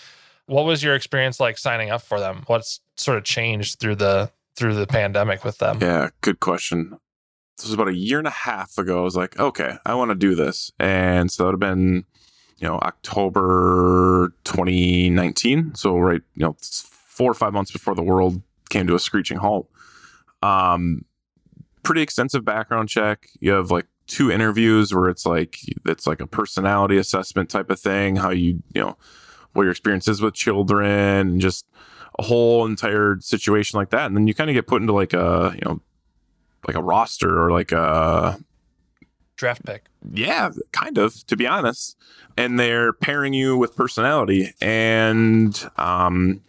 What 0.46 0.66
was 0.66 0.84
your 0.84 0.94
experience 0.94 1.40
like 1.40 1.58
signing 1.58 1.90
up 1.90 2.04
for 2.04 2.20
them? 2.20 2.44
What's 2.46 2.80
sort 2.96 3.18
of 3.18 3.24
changed 3.24 3.80
through 3.80 3.96
the 3.96 4.32
through 4.56 4.76
the 4.76 4.86
pandemic 4.86 5.44
with 5.44 5.58
them? 5.58 5.80
Yeah, 5.82 6.10
good 6.22 6.40
question. 6.40 7.00
This 7.58 7.66
was 7.66 7.74
about 7.74 7.88
a 7.88 7.96
year 7.96 8.20
and 8.20 8.28
a 8.28 8.32
half 8.32 8.78
ago. 8.78 9.00
I 9.00 9.02
was 9.02 9.16
like, 9.16 9.40
okay, 9.40 9.78
I 9.86 9.96
want 9.96 10.12
to 10.12 10.16
do 10.16 10.36
this, 10.36 10.72
and 10.78 11.32
so 11.32 11.44
it 11.44 11.48
would 11.48 11.54
have 11.54 11.60
been, 11.76 12.06
you 12.60 12.68
know, 12.68 12.76
October 12.80 14.34
2019. 14.44 15.74
So 15.76 15.98
right, 15.98 16.22
you 16.36 16.46
know, 16.46 16.56
four 17.22 17.30
or 17.30 17.36
five 17.36 17.54
months 17.54 17.70
before 17.70 17.94
the 17.94 18.02
world 18.02 18.42
came 18.72 18.88
to 18.88 18.96
a 18.96 19.00
screeching 19.00 19.38
halt. 19.38 19.70
Um, 20.42 21.06
pretty 21.84 22.02
extensive 22.02 22.44
background 22.44 22.90
check. 22.90 23.28
You 23.40 23.52
have 23.52 23.70
like 23.70 23.86
two 24.08 24.32
interviews 24.32 24.92
where 24.92 25.08
it's 25.08 25.24
like 25.24 25.58
it's 25.86 26.08
like 26.08 26.20
a 26.20 26.26
personality 26.26 26.98
assessment 26.98 27.52
type 27.52 27.70
of 27.70 27.80
thing. 27.80 28.16
How 28.16 28.32
you 28.32 28.64
you 28.74 28.82
know 28.82 28.98
what 29.54 29.62
your 29.62 29.70
experience 29.70 30.08
is 30.08 30.20
with 30.20 30.34
children 30.34 31.30
and 31.30 31.42
just 31.42 31.68
a 32.18 32.24
whole 32.24 32.66
entire 32.66 33.20
situation 33.20 33.78
like 33.78 33.92
that. 33.92 34.08
And 34.08 34.18
then 34.18 34.26
you 34.26 34.34
kind 34.34 34.50
of 34.50 34.56
get 34.56 34.66
put 34.66 34.82
into 34.82 34.94
like 34.94 35.14
a 35.14 35.54
you 35.54 35.62
know 35.64 35.80
like 36.66 36.76
a 36.76 36.82
roster 36.82 37.40
or 37.40 37.52
like 37.52 37.72
a 37.72 38.40
draft 39.36 39.64
pick. 39.64 39.86
Yeah, 40.12 40.50
kind 40.72 40.98
of, 40.98 41.24
to 41.28 41.38
be 41.38 41.46
honest. 41.46 41.96
And 42.36 42.60
they're 42.60 42.94
pairing 42.94 43.36
you 43.36 43.58
with 43.58 43.76
personality. 43.76 44.56
And 44.60 45.70
um 45.78 46.42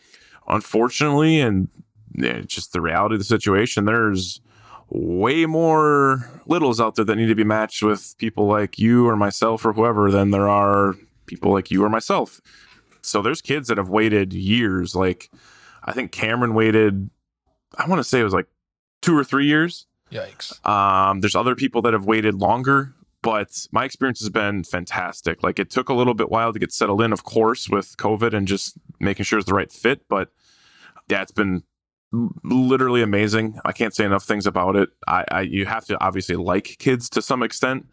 unfortunately, 0.55 1.41
and 1.41 1.69
just 2.47 2.73
the 2.73 2.81
reality 2.81 3.15
of 3.15 3.21
the 3.21 3.25
situation, 3.25 3.85
there's 3.85 4.41
way 4.89 5.47
more 5.47 6.31
littles 6.47 6.81
out 6.81 6.97
there 6.97 7.05
that 7.05 7.17
need 7.17 7.27
to 7.27 7.35
be 7.35 7.45
matched 7.45 7.83
with 7.83 8.15
people 8.19 8.47
like 8.47 8.79
you 8.79 9.09
or 9.09 9.17
myself 9.17 9.65
or 9.65 9.73
whoever 9.73 10.11
than 10.11 10.31
there 10.31 10.49
are 10.49 10.95
people 11.27 11.51
like 11.51 11.71
you 11.71 11.83
or 11.83 11.89
myself. 11.89 12.41
So 13.01 13.23
there's 13.23 13.41
kids 13.41 13.69
that 13.69 13.79
have 13.79 13.89
waited 13.89 14.33
years. 14.35 14.95
Like 14.95 15.31
I 15.85 15.93
think 15.93 16.13
Cameron 16.13 16.55
waited, 16.55 17.09
I 17.79 17.89
want 17.89 18.01
to 18.01 18.05
say 18.05 18.21
it 18.21 18.25
was 18.25 18.35
like 18.35 18.49
two 19.01 19.17
or 19.17 19.25
three 19.25 19.47
years. 19.47 19.87
Yikes. 20.11 20.65
Um, 20.69 21.21
there's 21.21 21.35
other 21.35 21.55
people 21.55 21.81
that 21.83 21.95
have 21.95 22.05
waited 22.05 22.35
longer, 22.35 22.93
but 23.23 23.67
my 23.73 23.85
experience 23.87 24.21
has 24.21 24.29
been 24.29 24.63
fantastic. 24.63 25.43
Like 25.43 25.59
it 25.59 25.71
took 25.71 25.89
a 25.89 25.95
little 25.95 26.13
bit 26.13 26.31
while 26.31 26.53
to 26.53 26.59
get 26.59 26.71
settled 26.71 27.01
in, 27.01 27.15
of 27.15 27.25
course, 27.25 27.71
with 27.71 27.97
COVID 27.97 28.35
and 28.35 28.47
just 28.47 28.75
making 29.01 29.25
sure 29.25 29.39
it's 29.39 29.49
the 29.49 29.55
right 29.55 29.73
fit. 29.73 30.07
But 30.09 30.29
yeah, 31.09 31.23
it's 31.23 31.33
been 31.33 31.63
literally 32.45 33.03
amazing. 33.03 33.59
I 33.65 33.73
can't 33.73 33.95
say 33.95 34.05
enough 34.05 34.25
things 34.25 34.47
about 34.47 34.77
it. 34.77 34.91
I, 35.07 35.25
I 35.31 35.41
you 35.43 35.67
have 35.67 35.85
to 35.87 35.99
obviously 36.01 36.37
like 36.37 36.77
kids 36.79 37.09
to 37.11 37.23
some 37.23 37.43
extent. 37.43 37.87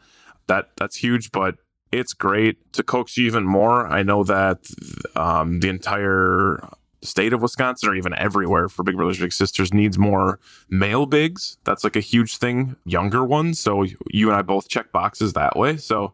That 0.48 0.72
that's 0.78 0.96
huge, 0.96 1.32
but 1.32 1.56
it's 1.92 2.14
great 2.14 2.74
to 2.74 2.84
coax 2.84 3.18
you 3.18 3.26
even 3.26 3.46
more. 3.46 3.88
I 3.88 4.04
know 4.04 4.24
that 4.24 4.68
um, 5.16 5.60
the 5.60 5.70
entire 5.70 6.60
state 7.02 7.34
of 7.34 7.42
Wisconsin 7.42 7.90
or 7.90 7.96
even 7.96 8.14
everywhere 8.16 8.68
for 8.68 8.84
Big 8.84 8.96
Brothers 8.96 9.20
Big 9.20 9.32
Sisters 9.32 9.74
needs 9.74 9.98
more 9.98 10.40
male 10.70 11.06
bigs. 11.06 11.58
That's 11.64 11.84
like 11.84 11.96
a 11.96 12.02
huge 12.02 12.38
thing, 12.38 12.76
younger 12.86 13.24
ones. 13.24 13.60
So 13.60 13.86
you 14.12 14.30
and 14.30 14.38
I 14.38 14.42
both 14.42 14.68
check 14.70 14.92
boxes 14.92 15.34
that 15.34 15.56
way. 15.56 15.78
So 15.78 16.14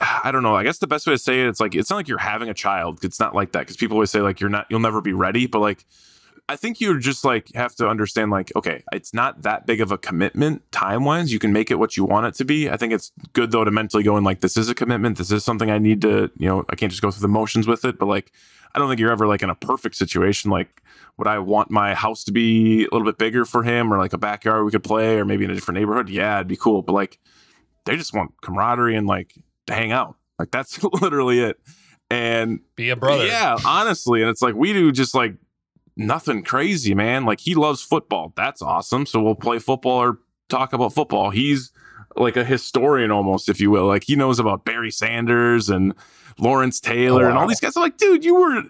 I 0.00 0.30
don't 0.30 0.42
know. 0.42 0.54
I 0.54 0.62
guess 0.62 0.78
the 0.78 0.86
best 0.86 1.06
way 1.06 1.14
to 1.14 1.18
say 1.18 1.42
it, 1.42 1.48
it's 1.48 1.60
like 1.60 1.74
it's 1.74 1.90
not 1.90 1.96
like 1.96 2.08
you're 2.08 2.18
having 2.18 2.48
a 2.48 2.54
child. 2.54 3.04
It's 3.04 3.20
not 3.20 3.34
like 3.34 3.52
that 3.52 3.60
because 3.60 3.76
people 3.76 3.96
always 3.96 4.10
say 4.10 4.20
like 4.20 4.40
you're 4.40 4.50
not, 4.50 4.66
you'll 4.68 4.80
never 4.80 5.00
be 5.00 5.12
ready. 5.12 5.46
But 5.46 5.60
like 5.60 5.84
I 6.52 6.56
think 6.56 6.82
you 6.82 7.00
just 7.00 7.24
like 7.24 7.50
have 7.54 7.74
to 7.76 7.88
understand 7.88 8.30
like 8.30 8.52
okay, 8.54 8.84
it's 8.92 9.14
not 9.14 9.40
that 9.40 9.64
big 9.64 9.80
of 9.80 9.90
a 9.90 9.96
commitment 9.96 10.70
time 10.70 11.06
wise. 11.06 11.32
You 11.32 11.38
can 11.38 11.50
make 11.50 11.70
it 11.70 11.76
what 11.76 11.96
you 11.96 12.04
want 12.04 12.26
it 12.26 12.34
to 12.34 12.44
be. 12.44 12.68
I 12.68 12.76
think 12.76 12.92
it's 12.92 13.10
good 13.32 13.52
though 13.52 13.64
to 13.64 13.70
mentally 13.70 14.02
go 14.02 14.18
in 14.18 14.24
like 14.24 14.40
this 14.40 14.58
is 14.58 14.68
a 14.68 14.74
commitment. 14.74 15.16
This 15.16 15.32
is 15.32 15.42
something 15.44 15.70
I 15.70 15.78
need 15.78 16.02
to 16.02 16.30
you 16.36 16.48
know 16.48 16.66
I 16.68 16.76
can't 16.76 16.92
just 16.92 17.00
go 17.00 17.10
through 17.10 17.22
the 17.22 17.28
motions 17.28 17.66
with 17.66 17.86
it. 17.86 17.98
But 17.98 18.04
like 18.04 18.32
I 18.74 18.78
don't 18.78 18.88
think 18.88 19.00
you're 19.00 19.10
ever 19.10 19.26
like 19.26 19.42
in 19.42 19.48
a 19.48 19.54
perfect 19.54 19.94
situation. 19.94 20.50
Like 20.50 20.82
would 21.16 21.26
I 21.26 21.38
want 21.38 21.70
my 21.70 21.94
house 21.94 22.22
to 22.24 22.32
be 22.32 22.84
a 22.84 22.88
little 22.92 23.06
bit 23.06 23.16
bigger 23.16 23.46
for 23.46 23.62
him 23.62 23.90
or 23.90 23.96
like 23.96 24.12
a 24.12 24.18
backyard 24.18 24.66
we 24.66 24.70
could 24.70 24.84
play 24.84 25.16
or 25.16 25.24
maybe 25.24 25.46
in 25.46 25.50
a 25.50 25.54
different 25.54 25.78
neighborhood? 25.78 26.10
Yeah, 26.10 26.36
it'd 26.36 26.48
be 26.48 26.56
cool. 26.56 26.82
But 26.82 26.92
like 26.92 27.18
they 27.86 27.96
just 27.96 28.12
want 28.12 28.32
camaraderie 28.42 28.94
and 28.94 29.06
like 29.06 29.32
to 29.68 29.74
hang 29.74 29.90
out. 29.90 30.16
Like 30.38 30.50
that's 30.50 30.82
literally 31.00 31.40
it. 31.40 31.58
And 32.10 32.60
be 32.76 32.90
a 32.90 32.96
brother. 32.96 33.24
Yeah, 33.24 33.56
honestly. 33.64 34.20
And 34.20 34.30
it's 34.30 34.42
like 34.42 34.54
we 34.54 34.74
do 34.74 34.92
just 34.92 35.14
like 35.14 35.34
nothing 35.96 36.42
crazy, 36.42 36.94
man. 36.94 37.24
Like 37.24 37.40
he 37.40 37.54
loves 37.54 37.82
football. 37.82 38.32
That's 38.36 38.62
awesome. 38.62 39.06
So 39.06 39.22
we'll 39.22 39.34
play 39.34 39.58
football 39.58 39.98
or 39.98 40.18
talk 40.48 40.72
about 40.72 40.92
football. 40.92 41.30
He's 41.30 41.72
like 42.16 42.36
a 42.36 42.44
historian 42.44 43.10
almost, 43.10 43.48
if 43.48 43.60
you 43.60 43.70
will. 43.70 43.86
Like 43.86 44.04
he 44.04 44.16
knows 44.16 44.38
about 44.38 44.64
Barry 44.64 44.90
Sanders 44.90 45.68
and 45.68 45.94
Lawrence 46.38 46.80
Taylor 46.80 47.22
oh, 47.22 47.24
wow. 47.24 47.30
and 47.30 47.38
all 47.38 47.46
these 47.46 47.60
guys. 47.60 47.76
are 47.76 47.82
like, 47.82 47.96
dude, 47.96 48.24
you 48.24 48.34
were 48.34 48.62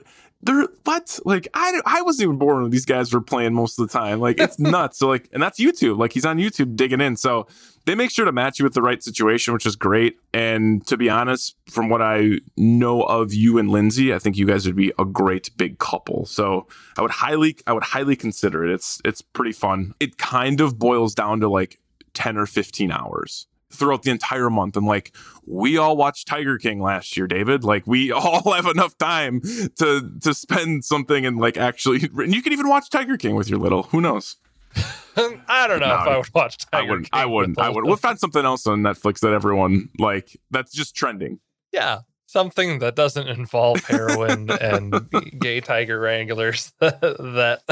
there. 0.43 0.67
What? 0.85 1.19
Like 1.25 1.49
I, 1.55 1.81
I 1.87 2.03
wasn't 2.03 2.25
even 2.25 2.39
born 2.39 2.63
when 2.63 2.71
these 2.71 2.85
guys 2.87 3.13
were 3.13 3.21
playing 3.21 3.55
most 3.55 3.79
of 3.79 3.89
the 3.89 3.93
time. 3.93 4.21
Like 4.21 4.39
it's 4.39 4.59
nuts. 4.59 4.99
So 4.99 5.09
like, 5.09 5.29
and 5.33 5.43
that's 5.43 5.59
YouTube. 5.59 5.99
Like 5.99 6.13
he's 6.13 6.25
on 6.25 6.39
YouTube 6.39 6.77
digging 6.77 7.01
in. 7.01 7.17
So 7.17 7.47
they 7.85 7.95
make 7.95 8.11
sure 8.11 8.25
to 8.25 8.33
match 8.33 8.59
you 8.59 8.65
with 8.65 8.75
the 8.75 8.83
right 8.83 9.03
situation, 9.03 9.53
which 9.53 9.67
is 9.67 9.77
great. 9.77 10.19
And 10.33 10.87
to 10.87 10.97
be 10.97 11.11
honest, 11.11 11.57
from 11.69 11.89
what 11.89 12.01
I 12.01 12.39
know 12.57 13.03
of 13.03 13.35
you 13.35 13.59
and 13.59 13.71
Lindsay, 13.71 14.15
I 14.15 14.19
think 14.19 14.37
you 14.37 14.47
guys 14.47 14.67
would 14.67 14.77
be 14.77 14.93
a 14.99 15.05
great 15.05 15.51
big 15.57 15.79
couple. 15.79 16.27
So 16.27 16.67
I 16.97 17.03
would 17.03 17.11
highly, 17.11 17.57
I 17.67 17.73
would 17.73 17.83
highly 17.83 18.17
consider 18.17 18.65
it. 18.65 18.73
It's 18.73 19.01
it's 19.05 19.21
pretty 19.21 19.53
fun. 19.53 19.95
It 20.01 20.19
kind 20.19 20.61
of 20.61 20.79
boils 20.79 21.15
down 21.15 21.41
to 21.41 21.49
like 21.49 21.81
10 22.15 22.37
or 22.37 22.47
15 22.47 22.93
hours 22.93 23.47
throughout 23.73 24.03
the 24.03 24.11
entire 24.11 24.51
month. 24.51 24.77
And 24.77 24.87
like 24.87 25.13
we 25.47 25.79
all 25.79 25.97
watched 25.97 26.29
Tiger 26.29 26.59
King 26.59 26.81
last 26.81 27.17
year, 27.17 27.27
David. 27.27 27.65
Like 27.65 27.87
we 27.87 28.13
all 28.13 28.53
have 28.53 28.67
enough 28.67 28.97
time 28.99 29.41
to 29.77 30.11
to 30.21 30.35
spend 30.35 30.85
something 30.85 31.27
and 31.27 31.39
like 31.39 31.57
actually 31.57 32.09
and 32.17 32.35
you 32.35 32.43
can 32.43 32.53
even 32.53 32.69
watch 32.69 32.91
Tiger 32.91 33.17
King 33.17 33.35
with 33.35 33.49
your 33.49 33.59
little. 33.59 33.85
Who 33.85 34.01
knows? 34.01 34.37
I 35.17 35.67
don't 35.69 35.81
know 35.81 35.89
no, 35.89 35.95
if 35.95 36.09
I 36.09 36.17
would 36.17 36.35
watch 36.35 36.59
Tiger 36.59 36.69
I 36.73 36.83
wouldn't. 36.89 37.11
King 37.11 37.21
I 37.21 37.27
wouldn't. 37.27 37.59
I 37.59 37.69
would. 37.69 37.85
We'll 37.85 37.97
find 37.97 38.19
something 38.19 38.45
else 38.45 38.67
on 38.67 38.81
Netflix 38.81 39.21
that 39.21 39.33
everyone 39.33 39.91
like. 39.99 40.39
That's 40.51 40.73
just 40.73 40.97
trending. 40.97 41.41
Yeah, 41.73 42.01
something 42.27 42.79
that 42.79 42.97
doesn't 42.97 43.29
involve 43.29 43.85
heroin 43.85 44.51
and 44.61 45.09
gay 45.39 45.61
tiger 45.61 46.01
wranglers 46.01 46.73
that 46.81 47.63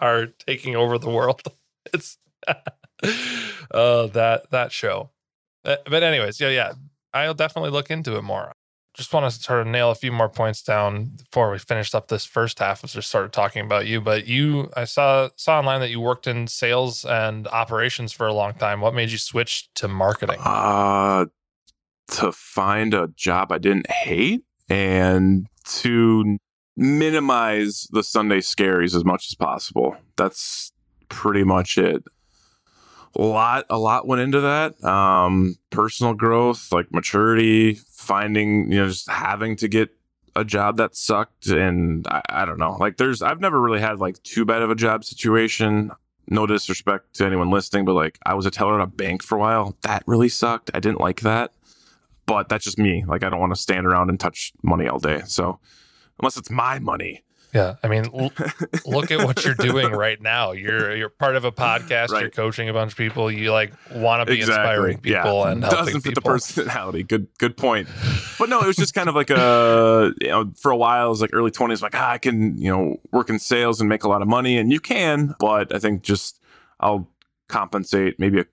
are 0.00 0.26
taking 0.46 0.76
over 0.76 0.98
the 0.98 1.10
world. 1.10 1.42
It's 1.92 2.18
uh 2.46 4.06
that 4.06 4.50
that 4.50 4.72
show. 4.72 5.10
Uh, 5.64 5.76
but 5.84 6.02
anyways, 6.02 6.40
yeah, 6.40 6.48
yeah. 6.48 6.72
I'll 7.12 7.34
definitely 7.34 7.70
look 7.70 7.90
into 7.90 8.16
it 8.16 8.22
more 8.22 8.52
just 8.98 9.12
want 9.12 9.32
to 9.32 9.40
sort 9.40 9.60
of 9.60 9.68
nail 9.68 9.92
a 9.92 9.94
few 9.94 10.10
more 10.10 10.28
points 10.28 10.60
down 10.60 11.12
before 11.16 11.52
we 11.52 11.58
finished 11.58 11.94
up 11.94 12.08
this 12.08 12.24
first 12.24 12.58
half. 12.58 12.82
Was 12.82 12.92
just 12.92 13.08
started 13.08 13.32
talking 13.32 13.64
about 13.64 13.86
you, 13.86 14.00
but 14.00 14.26
you, 14.26 14.70
I 14.76 14.84
saw 14.84 15.28
saw 15.36 15.60
online 15.60 15.80
that 15.80 15.90
you 15.90 16.00
worked 16.00 16.26
in 16.26 16.48
sales 16.48 17.04
and 17.04 17.46
operations 17.46 18.12
for 18.12 18.26
a 18.26 18.32
long 18.32 18.54
time. 18.54 18.80
What 18.80 18.94
made 18.94 19.10
you 19.10 19.18
switch 19.18 19.72
to 19.76 19.86
marketing? 19.86 20.38
Uh 20.40 21.26
to 22.08 22.32
find 22.32 22.92
a 22.92 23.08
job 23.16 23.52
I 23.52 23.58
didn't 23.58 23.90
hate 23.90 24.42
and 24.68 25.46
to 25.82 26.38
minimize 26.76 27.86
the 27.90 28.02
Sunday 28.02 28.38
scaries 28.38 28.96
as 28.96 29.04
much 29.04 29.26
as 29.30 29.34
possible. 29.34 29.94
That's 30.16 30.72
pretty 31.08 31.44
much 31.44 31.78
it 31.78 32.02
a 33.14 33.22
lot 33.22 33.66
a 33.70 33.78
lot 33.78 34.06
went 34.06 34.22
into 34.22 34.40
that. 34.40 34.82
Um 34.84 35.56
personal 35.70 36.14
growth 36.14 36.72
like 36.72 36.92
maturity 36.92 37.74
finding 37.74 38.70
you 38.70 38.78
know 38.78 38.88
just 38.88 39.08
having 39.10 39.56
to 39.56 39.68
get 39.68 39.90
a 40.36 40.44
job 40.44 40.76
that 40.76 40.94
sucked. 40.94 41.48
And 41.48 42.06
I, 42.06 42.22
I, 42.28 42.44
don't 42.44 42.58
know. 42.58 42.76
Like 42.78 42.96
there's 42.96 43.22
i've 43.22 43.40
never 43.40 43.60
really 43.60 43.80
had 43.80 43.98
like 43.98 44.22
too 44.22 44.44
bad 44.44 44.62
of 44.62 44.70
a 44.70 44.74
job 44.74 45.04
situation. 45.04 45.90
No 46.30 46.46
disrespect 46.46 47.14
to 47.14 47.24
anyone 47.24 47.50
listening 47.50 47.86
but 47.86 47.94
like 47.94 48.18
i 48.26 48.34
was 48.34 48.44
a 48.44 48.50
teller 48.50 48.80
at 48.80 48.84
a 48.84 48.86
bank 48.86 49.22
for 49.22 49.36
a 49.36 49.40
while. 49.40 49.76
That 49.82 50.02
really 50.06 50.28
sucked. 50.28 50.70
I 50.74 50.80
didn't 50.80 51.00
like 51.00 51.20
that. 51.20 51.52
But 52.26 52.48
that's 52.48 52.64
just 52.64 52.78
me. 52.78 53.04
Like 53.06 53.24
i 53.24 53.28
don't 53.28 53.40
want 53.40 53.54
to 53.54 53.60
stand 53.60 53.86
around 53.86 54.10
and 54.10 54.20
touch 54.20 54.52
money 54.62 54.86
all 54.86 54.98
day. 54.98 55.22
So 55.26 55.58
unless 56.20 56.36
it's 56.36 56.50
my 56.50 56.78
money 56.78 57.22
yeah, 57.54 57.76
I 57.82 57.88
mean, 57.88 58.04
l- 58.12 58.32
look 58.86 59.10
at 59.10 59.24
what 59.24 59.44
you're 59.44 59.54
doing 59.54 59.90
right 59.92 60.20
now. 60.20 60.52
You're 60.52 60.94
you're 60.94 61.08
part 61.08 61.34
of 61.34 61.44
a 61.44 61.52
podcast. 61.52 62.10
Right. 62.10 62.22
You're 62.22 62.30
coaching 62.30 62.68
a 62.68 62.72
bunch 62.72 62.92
of 62.92 62.98
people. 62.98 63.30
You 63.30 63.52
like 63.52 63.72
want 63.94 64.20
to 64.20 64.26
be 64.26 64.38
exactly. 64.38 64.54
inspiring 64.54 64.98
people 64.98 65.14
yeah. 65.14 65.50
and 65.50 65.62
helping 65.62 65.78
doesn't 65.78 66.00
fit 66.02 66.14
people. 66.14 66.22
the 66.22 66.28
personality. 66.28 67.02
Good 67.02 67.26
good 67.38 67.56
point. 67.56 67.88
But 68.38 68.50
no, 68.50 68.60
it 68.60 68.66
was 68.66 68.76
just 68.76 68.92
kind 68.92 69.08
of 69.08 69.14
like 69.14 69.30
a 69.30 70.12
you 70.20 70.28
know 70.28 70.52
for 70.56 70.70
a 70.70 70.76
while 70.76 71.06
it 71.06 71.10
was 71.10 71.20
like 71.22 71.30
early 71.32 71.50
twenties. 71.50 71.80
Like 71.80 71.94
ah, 71.94 72.10
I 72.10 72.18
can 72.18 72.58
you 72.58 72.70
know 72.70 73.00
work 73.12 73.30
in 73.30 73.38
sales 73.38 73.80
and 73.80 73.88
make 73.88 74.04
a 74.04 74.08
lot 74.08 74.20
of 74.20 74.28
money, 74.28 74.58
and 74.58 74.70
you 74.70 74.80
can. 74.80 75.34
But 75.40 75.74
I 75.74 75.78
think 75.78 76.02
just 76.02 76.40
I'll 76.80 77.08
compensate 77.48 78.18
maybe 78.18 78.40
a 78.40 78.44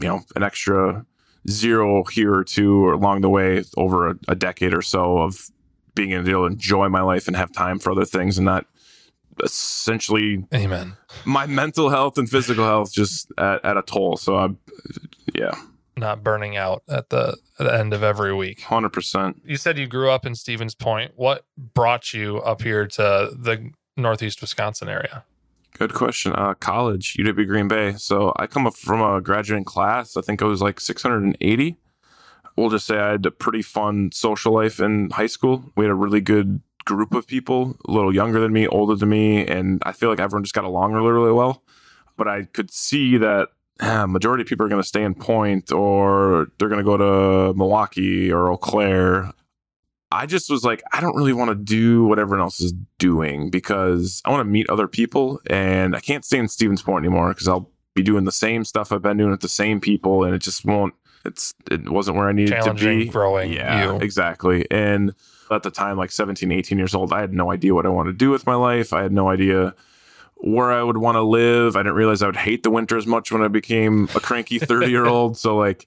you 0.00 0.08
know 0.08 0.20
an 0.36 0.44
extra 0.44 1.04
zero 1.48 2.04
here 2.04 2.32
or 2.32 2.44
two 2.44 2.84
or 2.84 2.92
along 2.92 3.20
the 3.20 3.30
way 3.30 3.64
over 3.76 4.10
a, 4.10 4.18
a 4.28 4.34
decade 4.34 4.74
or 4.74 4.82
so 4.82 5.18
of 5.18 5.50
being 5.96 6.12
able 6.12 6.24
to 6.24 6.46
enjoy 6.46 6.88
my 6.88 7.00
life 7.02 7.26
and 7.26 7.36
have 7.36 7.50
time 7.50 7.80
for 7.80 7.90
other 7.90 8.04
things 8.04 8.38
and 8.38 8.44
not 8.44 8.66
essentially 9.42 10.44
Amen. 10.54 10.96
my 11.24 11.46
mental 11.46 11.90
health 11.90 12.18
and 12.18 12.28
physical 12.30 12.64
health 12.64 12.92
just 12.92 13.30
at, 13.38 13.64
at 13.64 13.76
a 13.76 13.82
toll. 13.82 14.16
So 14.16 14.36
I, 14.36 14.48
yeah, 15.34 15.54
Not 15.96 16.22
burning 16.22 16.56
out 16.56 16.82
at 16.88 17.10
the, 17.10 17.36
at 17.58 17.66
the 17.66 17.74
end 17.74 17.92
of 17.92 18.02
every 18.02 18.34
week. 18.34 18.60
hundred 18.62 18.90
percent. 18.92 19.42
You 19.44 19.56
said 19.56 19.76
you 19.78 19.86
grew 19.86 20.10
up 20.10 20.24
in 20.24 20.34
Stevens 20.34 20.74
Point. 20.74 21.12
What 21.16 21.44
brought 21.56 22.12
you 22.14 22.38
up 22.38 22.62
here 22.62 22.86
to 22.86 23.30
the 23.36 23.70
Northeast 23.96 24.40
Wisconsin 24.40 24.88
area? 24.88 25.24
Good 25.78 25.92
question. 25.92 26.32
Uh, 26.32 26.54
college, 26.54 27.14
UW 27.18 27.46
Green 27.46 27.68
Bay. 27.68 27.92
So 27.98 28.32
I 28.36 28.46
come 28.46 28.66
up 28.66 28.74
from 28.74 29.02
a 29.02 29.20
graduating 29.20 29.64
class. 29.64 30.16
I 30.16 30.22
think 30.22 30.40
it 30.40 30.46
was 30.46 30.62
like 30.62 30.80
680. 30.80 31.76
We'll 32.56 32.70
just 32.70 32.86
say 32.86 32.98
I 32.98 33.12
had 33.12 33.26
a 33.26 33.30
pretty 33.30 33.62
fun 33.62 34.10
social 34.12 34.52
life 34.54 34.80
in 34.80 35.10
high 35.10 35.26
school. 35.26 35.72
We 35.76 35.84
had 35.84 35.90
a 35.90 35.94
really 35.94 36.20
good 36.20 36.60
group 36.84 37.14
of 37.14 37.26
people, 37.26 37.76
a 37.86 37.90
little 37.90 38.14
younger 38.14 38.40
than 38.40 38.52
me, 38.52 38.66
older 38.66 38.94
than 38.94 39.08
me, 39.08 39.46
and 39.46 39.82
I 39.84 39.92
feel 39.92 40.08
like 40.08 40.20
everyone 40.20 40.44
just 40.44 40.54
got 40.54 40.64
along 40.64 40.92
really, 40.92 41.10
really 41.10 41.32
well. 41.32 41.62
But 42.16 42.28
I 42.28 42.44
could 42.44 42.70
see 42.70 43.18
that 43.18 43.48
uh, 43.80 44.06
majority 44.06 44.42
of 44.42 44.48
people 44.48 44.64
are 44.64 44.70
going 44.70 44.82
to 44.82 44.88
stay 44.88 45.02
in 45.02 45.14
Point 45.14 45.70
or 45.70 46.48
they're 46.58 46.68
going 46.68 46.78
to 46.78 46.84
go 46.84 46.96
to 46.96 47.54
Milwaukee 47.56 48.32
or 48.32 48.50
Eau 48.50 48.56
Claire. 48.56 49.32
I 50.10 50.24
just 50.24 50.48
was 50.48 50.64
like, 50.64 50.82
I 50.92 51.00
don't 51.00 51.16
really 51.16 51.32
want 51.32 51.50
to 51.50 51.54
do 51.54 52.04
what 52.04 52.18
everyone 52.18 52.40
else 52.40 52.60
is 52.60 52.72
doing 52.98 53.50
because 53.50 54.22
I 54.24 54.30
want 54.30 54.40
to 54.40 54.44
meet 54.44 54.70
other 54.70 54.88
people 54.88 55.40
and 55.50 55.94
I 55.94 56.00
can't 56.00 56.24
stay 56.24 56.38
in 56.38 56.48
Stevens 56.48 56.80
Point 56.80 57.04
anymore 57.04 57.28
because 57.30 57.48
I'll 57.48 57.70
be 57.94 58.02
doing 58.02 58.24
the 58.24 58.32
same 58.32 58.64
stuff 58.64 58.92
I've 58.92 59.02
been 59.02 59.16
doing 59.16 59.30
with 59.30 59.40
the 59.40 59.48
same 59.48 59.80
people 59.80 60.24
and 60.24 60.34
it 60.34 60.38
just 60.38 60.64
won't, 60.64 60.94
it's, 61.26 61.54
it 61.70 61.88
wasn't 61.88 62.16
where 62.16 62.28
I 62.28 62.32
needed 62.32 62.60
to 62.62 62.74
be. 62.74 63.06
growing 63.06 63.52
Yeah, 63.52 63.92
you. 63.92 63.98
exactly. 64.00 64.66
And 64.70 65.14
at 65.50 65.62
the 65.62 65.70
time, 65.70 65.96
like 65.96 66.10
17, 66.10 66.50
18 66.50 66.78
years 66.78 66.94
old, 66.94 67.12
I 67.12 67.20
had 67.20 67.32
no 67.32 67.50
idea 67.52 67.74
what 67.74 67.86
I 67.86 67.90
wanted 67.90 68.12
to 68.12 68.16
do 68.18 68.30
with 68.30 68.46
my 68.46 68.54
life. 68.54 68.92
I 68.92 69.02
had 69.02 69.12
no 69.12 69.28
idea 69.28 69.74
where 70.38 70.70
I 70.72 70.82
would 70.82 70.98
want 70.98 71.16
to 71.16 71.22
live. 71.22 71.76
I 71.76 71.80
didn't 71.80 71.94
realize 71.94 72.22
I 72.22 72.26
would 72.26 72.36
hate 72.36 72.62
the 72.62 72.70
winter 72.70 72.96
as 72.96 73.06
much 73.06 73.32
when 73.32 73.42
I 73.42 73.48
became 73.48 74.08
a 74.14 74.20
cranky 74.20 74.58
30 74.60 74.90
year 74.90 75.06
old. 75.06 75.36
So, 75.38 75.56
like, 75.56 75.86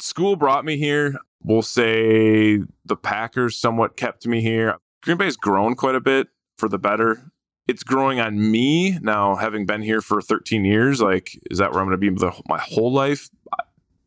school 0.00 0.36
brought 0.36 0.64
me 0.64 0.76
here. 0.76 1.16
We'll 1.42 1.62
say 1.62 2.58
the 2.84 2.96
Packers 2.96 3.56
somewhat 3.56 3.96
kept 3.96 4.26
me 4.26 4.40
here. 4.42 4.76
Green 5.02 5.16
Bay's 5.16 5.36
grown 5.36 5.74
quite 5.76 5.94
a 5.94 6.00
bit 6.00 6.28
for 6.56 6.68
the 6.68 6.78
better. 6.78 7.30
It's 7.68 7.82
growing 7.82 8.18
on 8.18 8.50
me 8.50 8.98
now, 9.00 9.36
having 9.36 9.66
been 9.66 9.82
here 9.82 10.00
for 10.00 10.20
13 10.22 10.64
years. 10.64 11.00
Like, 11.00 11.38
is 11.50 11.58
that 11.58 11.70
where 11.72 11.80
I'm 11.80 11.86
going 11.86 12.00
to 12.00 12.10
be 12.10 12.10
the, 12.10 12.32
my 12.48 12.58
whole 12.58 12.92
life? 12.92 13.28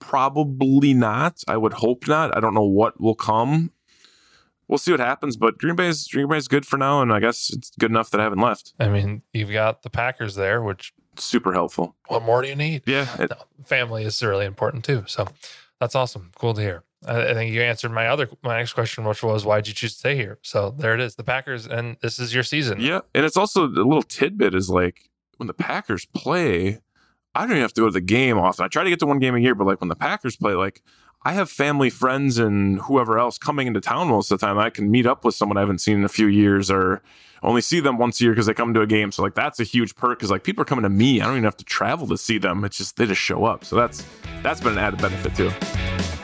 Probably 0.02 0.94
not. 0.94 1.42
I 1.48 1.56
would 1.56 1.74
hope 1.74 2.08
not. 2.08 2.36
I 2.36 2.42
don't 2.42 2.54
know 2.54 2.66
what 2.66 3.00
will 3.00 3.16
come. 3.16 3.72
We'll 4.68 4.78
see 4.78 4.92
what 4.92 5.00
happens, 5.00 5.38
but 5.38 5.58
Green 5.58 5.76
Bay's 5.76 6.08
Green 6.08 6.28
Bay's 6.28 6.48
good 6.48 6.66
for 6.66 6.78
now, 6.78 7.02
and 7.02 7.14
I 7.14 7.20
guess 7.20 7.50
it's 7.54 7.72
good 7.80 7.92
enough 7.92 8.10
that 8.12 8.20
I 8.20 8.24
haven't 8.24 8.40
left. 8.40 8.74
I 8.80 8.90
mean, 8.90 9.22
you've 9.34 9.52
got 9.52 9.84
the 9.84 9.90
Packers 9.90 10.36
there, 10.36 10.62
which 10.62 10.94
Super 11.18 11.52
helpful. 11.54 11.96
what 12.08 12.24
more 12.24 12.42
do 12.42 12.48
you 12.48 12.56
need? 12.56 12.84
Yeah, 12.86 13.06
it- 13.22 13.30
No, 13.32 13.38
family 13.66 14.04
is 14.04 14.22
really 14.24 14.46
important 14.46 14.84
too. 14.86 15.04
So 15.08 15.28
that's 15.80 15.94
awesome. 15.96 16.32
Cool 16.36 16.54
to 16.54 16.62
hear. 16.62 16.84
I, 17.06 17.30
I 17.32 17.34
think 17.34 17.54
you 17.54 17.62
answered 17.62 17.92
my 17.92 18.08
other 18.08 18.30
my 18.44 18.58
next 18.58 18.74
question, 18.74 19.04
which 19.04 19.22
was 19.24 19.46
why'd 19.46 19.68
you 19.68 19.74
choose 19.74 19.94
to 19.94 20.00
stay 20.00 20.16
here? 20.16 20.40
So 20.42 20.72
there 20.78 20.94
it 20.94 21.00
is, 21.02 21.16
the 21.16 21.24
Packers, 21.24 21.68
and 21.68 21.98
this 22.02 22.18
is 22.18 22.34
your 22.34 22.44
season. 22.44 22.80
Yeah, 22.80 23.02
and 23.14 23.26
it's 23.26 23.38
also 23.38 23.66
a 23.66 23.68
little 23.68 24.04
tidbit 24.04 24.56
is 24.56 24.70
like 24.70 25.10
when 25.38 25.48
the 25.48 25.54
Packers 25.54 26.06
play, 26.06 26.80
I 27.34 27.42
don't 27.42 27.52
even 27.52 27.62
have 27.62 27.74
to 27.74 27.82
go 27.82 27.88
to 27.88 27.94
the 27.94 28.02
game 28.02 28.38
often. 28.38 28.66
I 28.66 28.68
try 28.68 28.84
to 28.84 28.90
get 28.90 29.00
to 29.00 29.06
one 29.06 29.20
game 29.20 29.36
a 29.36 29.40
year, 29.40 29.56
but 29.56 29.66
like 29.66 29.80
when 29.80 29.90
the 29.90 29.96
Packers 29.96 30.36
play, 30.36 30.54
like 30.54 30.82
I 31.24 31.34
have 31.34 31.50
family, 31.50 31.90
friends, 31.90 32.38
and 32.38 32.80
whoever 32.82 33.18
else 33.20 33.38
coming 33.38 33.68
into 33.68 33.80
town 33.80 34.08
most 34.08 34.32
of 34.32 34.40
the 34.40 34.46
time. 34.46 34.58
I 34.58 34.70
can 34.70 34.92
meet 34.92 35.06
up 35.06 35.24
with 35.24 35.36
someone 35.36 35.58
I 35.58 35.62
haven't 35.62 35.80
seen 35.80 35.98
in 35.98 36.04
a 36.04 36.10
few 36.10 36.28
years, 36.28 36.70
or 36.70 37.02
only 37.44 37.62
see 37.62 37.80
them 37.80 37.98
once 37.98 38.20
a 38.20 38.26
year 38.26 38.34
because 38.34 38.48
they 38.48 38.54
come 38.54 38.74
to 38.74 38.82
a 38.82 38.88
game. 38.88 39.12
So 39.12 39.24
like 39.24 39.36
that's 39.36 39.60
a 39.60 39.64
huge 39.64 39.96
perk. 39.96 40.20
Because 40.20 40.32
like 40.32 40.44
people 40.44 40.62
are 40.62 40.66
coming 40.66 40.84
to 40.84 40.90
me, 40.90 41.22
I 41.22 41.26
don't 41.26 41.36
even 41.36 41.44
have 41.46 41.58
to 41.58 41.66
travel 41.66 42.08
to 42.08 42.18
see 42.18 42.38
them. 42.38 42.66
It's 42.66 42.78
just 42.78 42.98
they 42.98 43.06
just 43.06 43.22
show 43.22 43.46
up. 43.46 43.64
So 43.64 43.76
that's 43.76 44.06
that's 44.44 44.60
been 44.60 44.74
an 44.74 44.80
added 44.80 45.02
benefit 45.02 45.36
too. 45.36 46.21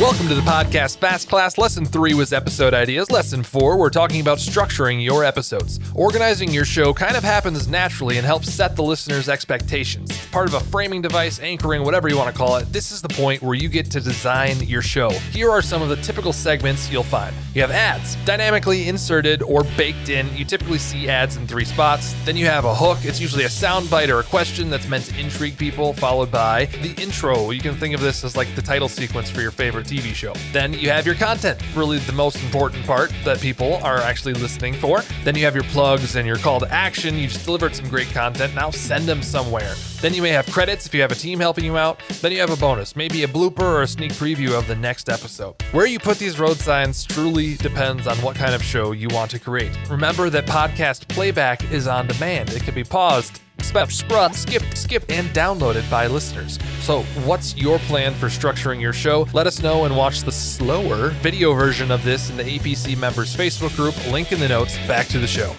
Welcome 0.00 0.28
to 0.28 0.36
the 0.36 0.42
podcast 0.42 0.98
Fast 0.98 1.28
Class. 1.28 1.58
Lesson 1.58 1.84
three 1.84 2.14
was 2.14 2.32
episode 2.32 2.72
ideas. 2.72 3.10
Lesson 3.10 3.42
four, 3.42 3.76
we're 3.76 3.90
talking 3.90 4.20
about 4.20 4.38
structuring 4.38 5.02
your 5.02 5.24
episodes. 5.24 5.80
Organizing 5.92 6.52
your 6.52 6.64
show 6.64 6.94
kind 6.94 7.16
of 7.16 7.24
happens 7.24 7.66
naturally 7.66 8.16
and 8.16 8.24
helps 8.24 8.48
set 8.48 8.76
the 8.76 8.82
listener's 8.84 9.28
expectations. 9.28 10.10
It's 10.10 10.26
part 10.26 10.46
of 10.46 10.54
a 10.54 10.60
framing 10.60 11.02
device, 11.02 11.40
anchoring, 11.40 11.82
whatever 11.82 12.08
you 12.08 12.16
want 12.16 12.32
to 12.32 12.38
call 12.38 12.58
it. 12.58 12.72
This 12.72 12.92
is 12.92 13.02
the 13.02 13.08
point 13.08 13.42
where 13.42 13.56
you 13.56 13.68
get 13.68 13.90
to 13.90 14.00
design 14.00 14.60
your 14.60 14.82
show. 14.82 15.10
Here 15.10 15.50
are 15.50 15.60
some 15.60 15.82
of 15.82 15.88
the 15.88 15.96
typical 15.96 16.32
segments 16.32 16.88
you'll 16.92 17.02
find. 17.02 17.34
You 17.52 17.62
have 17.62 17.72
ads, 17.72 18.14
dynamically 18.24 18.88
inserted 18.88 19.42
or 19.42 19.64
baked 19.76 20.10
in. 20.10 20.32
You 20.36 20.44
typically 20.44 20.78
see 20.78 21.08
ads 21.08 21.36
in 21.36 21.48
three 21.48 21.64
spots. 21.64 22.14
Then 22.24 22.36
you 22.36 22.46
have 22.46 22.64
a 22.64 22.74
hook. 22.74 22.98
It's 23.02 23.20
usually 23.20 23.46
a 23.46 23.48
soundbite 23.48 24.10
or 24.10 24.20
a 24.20 24.24
question 24.24 24.70
that's 24.70 24.88
meant 24.88 25.06
to 25.06 25.18
intrigue 25.18 25.58
people, 25.58 25.92
followed 25.92 26.30
by 26.30 26.66
the 26.66 26.94
intro. 27.02 27.50
You 27.50 27.60
can 27.60 27.74
think 27.74 27.96
of 27.96 28.00
this 28.00 28.22
as 28.22 28.36
like 28.36 28.54
the 28.54 28.62
title 28.62 28.88
sequence 28.88 29.28
for 29.28 29.40
your 29.40 29.50
favorite 29.50 29.87
TV 29.88 30.14
show. 30.14 30.34
Then 30.52 30.72
you 30.72 30.90
have 30.90 31.06
your 31.06 31.14
content, 31.14 31.60
really 31.74 31.98
the 31.98 32.12
most 32.12 32.42
important 32.42 32.84
part 32.86 33.12
that 33.24 33.40
people 33.40 33.74
are 33.82 33.98
actually 33.98 34.34
listening 34.34 34.74
for. 34.74 35.02
Then 35.24 35.34
you 35.34 35.44
have 35.44 35.54
your 35.54 35.64
plugs 35.64 36.16
and 36.16 36.26
your 36.26 36.36
call 36.36 36.60
to 36.60 36.72
action. 36.72 37.16
You 37.16 37.28
just 37.28 37.44
delivered 37.44 37.74
some 37.74 37.88
great 37.88 38.08
content. 38.08 38.54
Now 38.54 38.70
send 38.70 39.06
them 39.06 39.22
somewhere. 39.22 39.74
Then 40.00 40.14
you 40.14 40.22
may 40.22 40.30
have 40.30 40.46
credits 40.46 40.86
if 40.86 40.94
you 40.94 41.00
have 41.00 41.10
a 41.10 41.16
team 41.16 41.40
helping 41.40 41.64
you 41.64 41.76
out. 41.76 42.00
Then 42.20 42.30
you 42.32 42.40
have 42.40 42.50
a 42.50 42.56
bonus, 42.56 42.94
maybe 42.94 43.24
a 43.24 43.28
blooper 43.28 43.60
or 43.60 43.82
a 43.82 43.86
sneak 43.86 44.12
preview 44.12 44.56
of 44.56 44.68
the 44.68 44.76
next 44.76 45.08
episode. 45.08 45.56
Where 45.72 45.86
you 45.86 45.98
put 45.98 46.18
these 46.18 46.38
road 46.38 46.56
signs 46.56 47.04
truly 47.04 47.56
depends 47.56 48.06
on 48.06 48.16
what 48.18 48.36
kind 48.36 48.54
of 48.54 48.62
show 48.62 48.92
you 48.92 49.08
want 49.08 49.30
to 49.32 49.38
create. 49.38 49.76
Remember 49.90 50.30
that 50.30 50.46
podcast 50.46 51.08
playback 51.08 51.72
is 51.72 51.88
on 51.88 52.06
demand. 52.06 52.50
It 52.50 52.62
can 52.62 52.74
be 52.74 52.84
paused, 52.84 53.40
spep, 53.58 53.90
scrub, 53.90 54.34
skipped, 54.34 54.76
skipped, 54.76 55.10
and 55.10 55.28
downloaded 55.28 55.88
by 55.90 56.06
listeners. 56.06 56.58
So, 56.80 57.02
what's 57.24 57.56
your 57.56 57.78
plan 57.80 58.14
for 58.14 58.26
structuring 58.26 58.80
your 58.80 58.92
show? 58.92 59.26
Let 59.32 59.46
us 59.46 59.62
know 59.62 59.84
and 59.84 59.96
watch 59.96 60.22
the 60.22 60.32
slower 60.32 61.10
video 61.20 61.52
version 61.52 61.90
of 61.90 62.02
this 62.04 62.30
in 62.30 62.36
the 62.36 62.44
APC 62.44 62.96
members 62.96 63.36
Facebook 63.36 63.74
group. 63.76 63.94
Link 64.12 64.32
in 64.32 64.40
the 64.40 64.48
notes. 64.48 64.76
Back 64.86 65.06
to 65.08 65.18
the 65.18 65.26
show. 65.26 65.54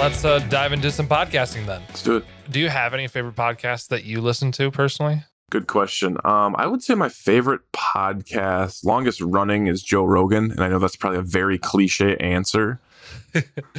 Let's 0.00 0.24
uh, 0.24 0.38
dive 0.48 0.72
into 0.72 0.90
some 0.90 1.06
podcasting 1.06 1.66
then. 1.66 1.82
Let's 1.88 2.02
do 2.02 2.16
it. 2.16 2.24
Do 2.50 2.58
you 2.58 2.70
have 2.70 2.94
any 2.94 3.06
favorite 3.06 3.36
podcasts 3.36 3.88
that 3.88 4.04
you 4.04 4.22
listen 4.22 4.50
to 4.52 4.70
personally? 4.70 5.24
Good 5.50 5.66
question. 5.66 6.16
Um, 6.24 6.54
I 6.56 6.66
would 6.66 6.82
say 6.82 6.94
my 6.94 7.10
favorite 7.10 7.60
podcast, 7.72 8.82
longest 8.82 9.20
running, 9.20 9.66
is 9.66 9.82
Joe 9.82 10.04
Rogan, 10.04 10.52
and 10.52 10.60
I 10.60 10.68
know 10.68 10.78
that's 10.78 10.96
probably 10.96 11.18
a 11.18 11.22
very 11.22 11.58
cliche 11.58 12.16
answer, 12.16 12.80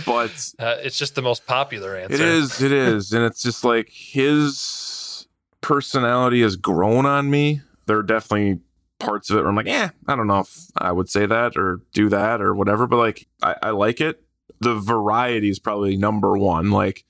but 0.06 0.54
Uh, 0.60 0.76
it's 0.82 0.98
just 0.98 1.16
the 1.16 1.22
most 1.22 1.46
popular 1.46 1.96
answer. 1.96 2.16
it 2.16 2.22
is, 2.22 2.62
it 2.62 2.72
is, 2.90 3.14
and 3.14 3.24
it's 3.26 3.42
just 3.42 3.64
like 3.64 3.90
his 3.90 5.28
personality 5.62 6.42
has 6.42 6.56
grown 6.56 7.06
on 7.06 7.30
me. 7.30 7.62
There 7.86 7.98
are 7.98 8.04
definitely 8.04 8.60
parts 9.00 9.30
of 9.30 9.38
it 9.38 9.40
where 9.42 9.50
I'm 9.50 9.56
like, 9.56 9.66
yeah, 9.66 9.90
I 10.08 10.16
don't 10.16 10.28
know 10.28 10.40
if 10.40 10.68
I 10.78 10.92
would 10.92 11.10
say 11.10 11.26
that 11.26 11.58
or 11.58 11.82
do 11.94 12.10
that 12.10 12.42
or 12.42 12.54
whatever, 12.54 12.88
but 12.88 12.98
like 12.98 13.28
I, 13.42 13.56
I 13.64 13.70
like 13.72 14.00
it. 14.02 14.24
The 14.60 14.76
variety 14.76 15.50
is 15.50 15.60
probably 15.60 15.98
number 15.98 16.38
one. 16.38 16.70
Like 16.72 17.04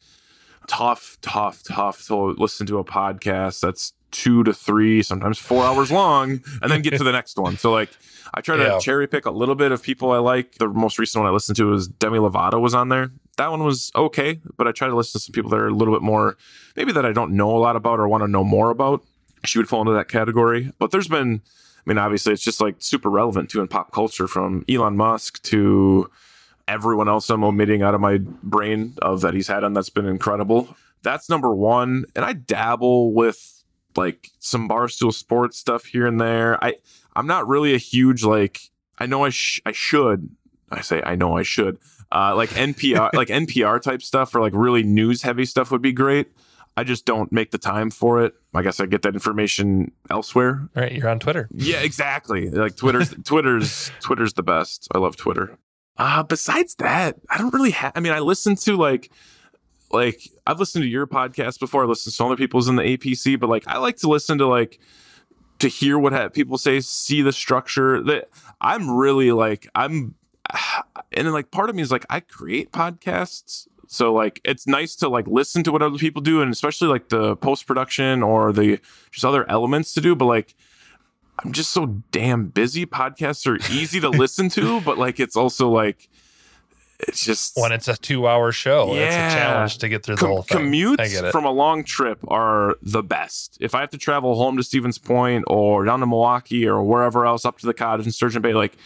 tough, 0.72 1.18
tough, 1.22 1.64
tough 1.64 2.06
to 2.08 2.16
listen 2.38 2.66
to 2.68 2.80
a 2.80 2.84
podcast 2.84 3.60
that's 3.60 3.94
two 4.12 4.44
to 4.44 4.54
three, 4.54 5.04
sometimes 5.04 5.38
four 5.38 5.64
hours 5.64 5.92
long, 5.92 6.42
and 6.62 6.72
then 6.72 6.82
get 6.82 6.98
to 6.98 7.04
the 7.04 7.12
next 7.12 7.38
one. 7.38 7.58
So 7.58 7.72
like 7.72 7.90
I 8.34 8.42
try 8.42 8.56
to 8.58 8.64
Yeah. 8.64 8.80
cherry 8.80 9.08
pick 9.08 9.26
a 9.26 9.32
little 9.32 9.56
bit 9.56 9.72
of 9.74 9.82
people 9.84 10.12
I 10.12 10.18
like. 10.20 10.56
The 10.56 10.68
most 10.70 10.98
recent 11.00 11.22
one 11.24 11.30
I 11.30 11.34
listened 11.34 11.58
to 11.58 11.66
was 11.66 11.88
Demi 11.88 12.20
Lovato 12.20 12.60
was 12.62 12.74
on 12.74 12.90
there. 12.90 13.12
That 13.38 13.52
one 13.52 13.64
was 13.64 13.92
okay, 13.96 14.40
but 14.58 14.68
I 14.68 14.72
try 14.72 14.88
to 14.88 14.96
listen 14.96 15.20
to 15.20 15.24
some 15.26 15.34
people 15.34 15.50
that 15.52 15.60
are 15.60 15.68
a 15.68 15.74
little 15.74 15.94
bit 15.94 16.02
more, 16.04 16.38
maybe 16.76 16.92
that 16.94 17.06
I 17.06 17.12
don't 17.12 17.32
know 17.34 17.56
a 17.56 17.60
lot 17.60 17.76
about 17.76 18.00
or 18.00 18.08
want 18.08 18.24
to 18.24 18.28
know 18.30 18.44
more 18.44 18.70
about. 18.70 19.04
She 19.46 19.58
would 19.60 19.68
fall 19.70 19.82
into 19.82 19.94
that 19.94 20.08
category. 20.10 20.72
But 20.80 20.92
there's 20.92 21.08
been, 21.08 21.42
I 21.86 21.90
mean, 21.90 21.98
obviously 21.98 22.32
it's 22.34 22.44
just 22.44 22.62
like 22.62 22.76
super 22.80 23.10
relevant 23.10 23.50
too 23.50 23.60
in 23.62 23.68
pop 23.68 23.92
culture 23.92 24.28
from 24.28 24.64
Elon 24.70 24.96
Musk 24.98 25.42
to 25.44 26.10
everyone 26.68 27.08
else 27.08 27.30
I'm 27.30 27.44
omitting 27.44 27.82
out 27.82 27.94
of 27.96 28.02
my 28.02 28.20
brain 28.20 28.94
of 29.02 29.22
that 29.22 29.34
he's 29.34 29.48
had 29.48 29.64
on 29.64 29.74
that's 29.74 29.90
been 29.90 30.06
incredible. 30.06 30.76
That's 31.04 31.30
number 31.30 31.54
one. 31.54 32.06
And 32.16 32.24
I 32.26 32.34
dabble 32.34 33.14
with 33.14 33.64
like 33.96 34.30
some 34.40 34.70
barstool 34.70 35.14
sports 35.14 35.58
stuff 35.58 35.86
here 35.86 36.08
and 36.08 36.20
there. 36.20 36.64
I 36.64 36.76
I'm 37.16 37.28
not 37.28 37.48
really 37.48 37.74
a 37.74 37.78
huge 37.78 38.24
like 38.24 38.60
I 38.98 39.06
know 39.06 39.24
I 39.24 39.30
sh- 39.30 39.62
I 39.66 39.72
should 39.72 40.30
I 40.72 40.82
say 40.82 41.02
I 41.06 41.16
know 41.16 41.36
I 41.38 41.44
should 41.44 41.78
uh 42.12 42.36
like 42.36 42.50
NPR 42.52 43.12
like 43.14 43.30
NPR 43.30 43.82
type 43.82 44.02
stuff 44.02 44.34
or 44.36 44.42
like 44.42 44.54
really 44.56 44.84
news 44.84 45.22
heavy 45.24 45.46
stuff 45.46 45.72
would 45.72 45.82
be 45.82 45.94
great. 45.94 46.28
I 46.78 46.86
just 46.86 47.06
don't 47.06 47.32
make 47.34 47.52
the 47.52 47.58
time 47.58 47.92
for 47.92 48.24
it. 48.24 48.34
I 48.54 48.62
guess 48.62 48.80
I 48.80 48.86
get 48.86 49.02
that 49.02 49.14
information 49.14 49.92
elsewhere. 50.10 50.70
All 50.76 50.84
right, 50.84 50.92
you're 50.92 51.10
on 51.10 51.20
Twitter. 51.20 51.50
Yeah, 51.52 51.82
exactly. 51.82 52.50
Like 52.50 52.78
Twitter's 52.78 53.14
Twitter's 53.26 53.92
Twitter's 54.00 54.34
the 54.34 54.44
best. 54.44 54.88
I 54.94 54.98
love 55.00 55.18
Twitter. 55.18 55.58
Uh 56.02 56.24
besides 56.24 56.74
that, 56.80 57.18
I 57.30 57.38
don't 57.38 57.54
really 57.54 57.70
have 57.70 57.92
I 57.94 58.00
mean, 58.00 58.12
I 58.12 58.20
listen 58.20 58.56
to 58.56 58.76
like 58.76 59.12
like 59.92 60.20
I've 60.48 60.60
listened 60.60 60.82
to 60.82 60.90
your 60.90 61.06
podcast 61.06 61.60
before. 61.60 61.84
I 61.84 61.86
listened 61.86 62.16
to 62.16 62.26
other 62.26 62.36
people's 62.36 62.68
in 62.68 62.76
the 62.76 62.82
APC, 62.82 63.40
but 63.40 63.52
like 63.52 63.68
I 63.68 63.78
like 63.78 63.98
to 63.98 64.10
listen 64.10 64.40
to 64.40 64.48
like 64.48 64.80
to 65.60 65.68
hear 65.68 66.00
what 66.00 66.12
ha- 66.12 66.30
people 66.30 66.58
say, 66.58 66.80
see 66.80 67.22
the 67.22 67.32
structure. 67.32 68.02
That 68.02 68.30
I'm 68.60 68.90
really 68.90 69.32
like 69.32 69.68
I'm, 69.76 70.16
and 71.14 71.28
then 71.28 71.34
like 71.34 71.52
part 71.52 71.70
of 71.70 71.76
me 71.76 71.84
is 71.84 71.92
like 71.92 72.08
I 72.10 72.22
create 72.22 72.72
podcasts, 72.72 73.68
so 73.86 74.12
like 74.12 74.42
it's 74.44 74.66
nice 74.66 74.96
to 74.98 75.08
like 75.08 75.28
listen 75.28 75.64
to 75.66 75.72
what 75.72 75.84
other 75.84 76.00
people 76.00 76.24
do, 76.24 76.42
and 76.42 76.52
especially 76.52 76.88
like 76.88 77.10
the 77.10 77.36
post 77.36 77.68
production 77.68 78.24
or 78.24 78.52
the 78.52 78.80
just 79.12 79.24
other 79.24 79.48
elements 79.48 79.94
to 79.94 80.02
do. 80.02 80.16
But 80.16 80.26
like 80.26 80.56
I'm 81.44 81.52
just 81.54 81.72
so 81.72 82.02
damn 82.12 82.48
busy. 82.48 82.86
Podcasts 82.86 83.48
are 83.48 83.56
easy 83.74 84.00
to 84.00 84.10
listen 84.10 84.50
to, 84.50 84.82
but 84.86 84.98
like 84.98 85.20
it's 85.20 85.36
also 85.36 85.70
like 85.70 86.08
it's 87.08 87.26
just 87.26 87.58
when 87.58 87.72
it's 87.72 87.88
a 87.88 87.98
two-hour 87.98 88.52
show, 88.52 88.94
it's 88.94 89.16
a 89.16 89.36
challenge 89.36 89.80
to 89.80 89.90
get 89.90 90.04
through 90.04 90.16
the 90.18 90.20
Com- 90.20 90.30
whole 90.30 90.42
thing. 90.44 90.72
Commutes 90.72 91.32
from 91.32 91.46
a 91.46 91.52
long 91.52 91.84
trip 91.84 92.20
are 92.28 92.76
the 92.84 93.02
best. 93.02 93.58
If 93.60 93.74
I 93.74 93.82
have 93.82 93.90
to 93.90 93.98
travel 93.98 94.36
home 94.36 94.56
to 94.58 94.64
Stevens 94.64 95.00
Point 95.00 95.46
or 95.48 95.84
down 95.84 96.00
to 96.02 96.06
Milwaukee 96.06 96.68
or 96.68 96.84
wherever 96.84 97.26
else 97.26 97.44
up 97.44 97.58
to 97.60 97.66
the 97.66 97.74
cottage 97.74 98.06
in 98.06 98.12
Sturgeon 98.12 98.42
Bay, 98.44 98.54
like 98.54 98.78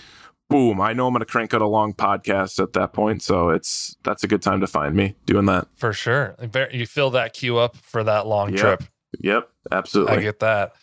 boom, 0.48 0.80
I 0.80 0.94
know 0.94 1.08
I'm 1.08 1.14
going 1.14 1.22
to 1.22 1.26
crank 1.26 1.54
out 1.56 1.62
a 1.62 1.68
long 1.68 1.94
podcast 1.94 2.62
at 2.62 2.72
that 2.74 2.94
point. 2.94 3.22
So 3.24 3.50
it's 3.50 3.98
that's 4.04 4.24
a 4.24 4.28
good 4.28 4.42
time 4.42 4.62
to 4.62 4.68
find 4.68 4.96
me 4.96 5.16
doing 5.26 5.46
that. 5.48 5.68
for 5.76 5.92
sure. 5.92 6.36
You 6.72 6.86
fill 6.86 7.10
that 7.10 7.34
queue 7.34 7.58
up 7.58 7.76
for 7.76 8.04
that 8.04 8.28
long 8.28 8.52
Yep. 8.52 8.60
trip. 8.60 8.84
Yep, 9.20 9.50
absolutely. 9.72 10.18
I 10.18 10.22
get 10.22 10.40
that. 10.40 10.74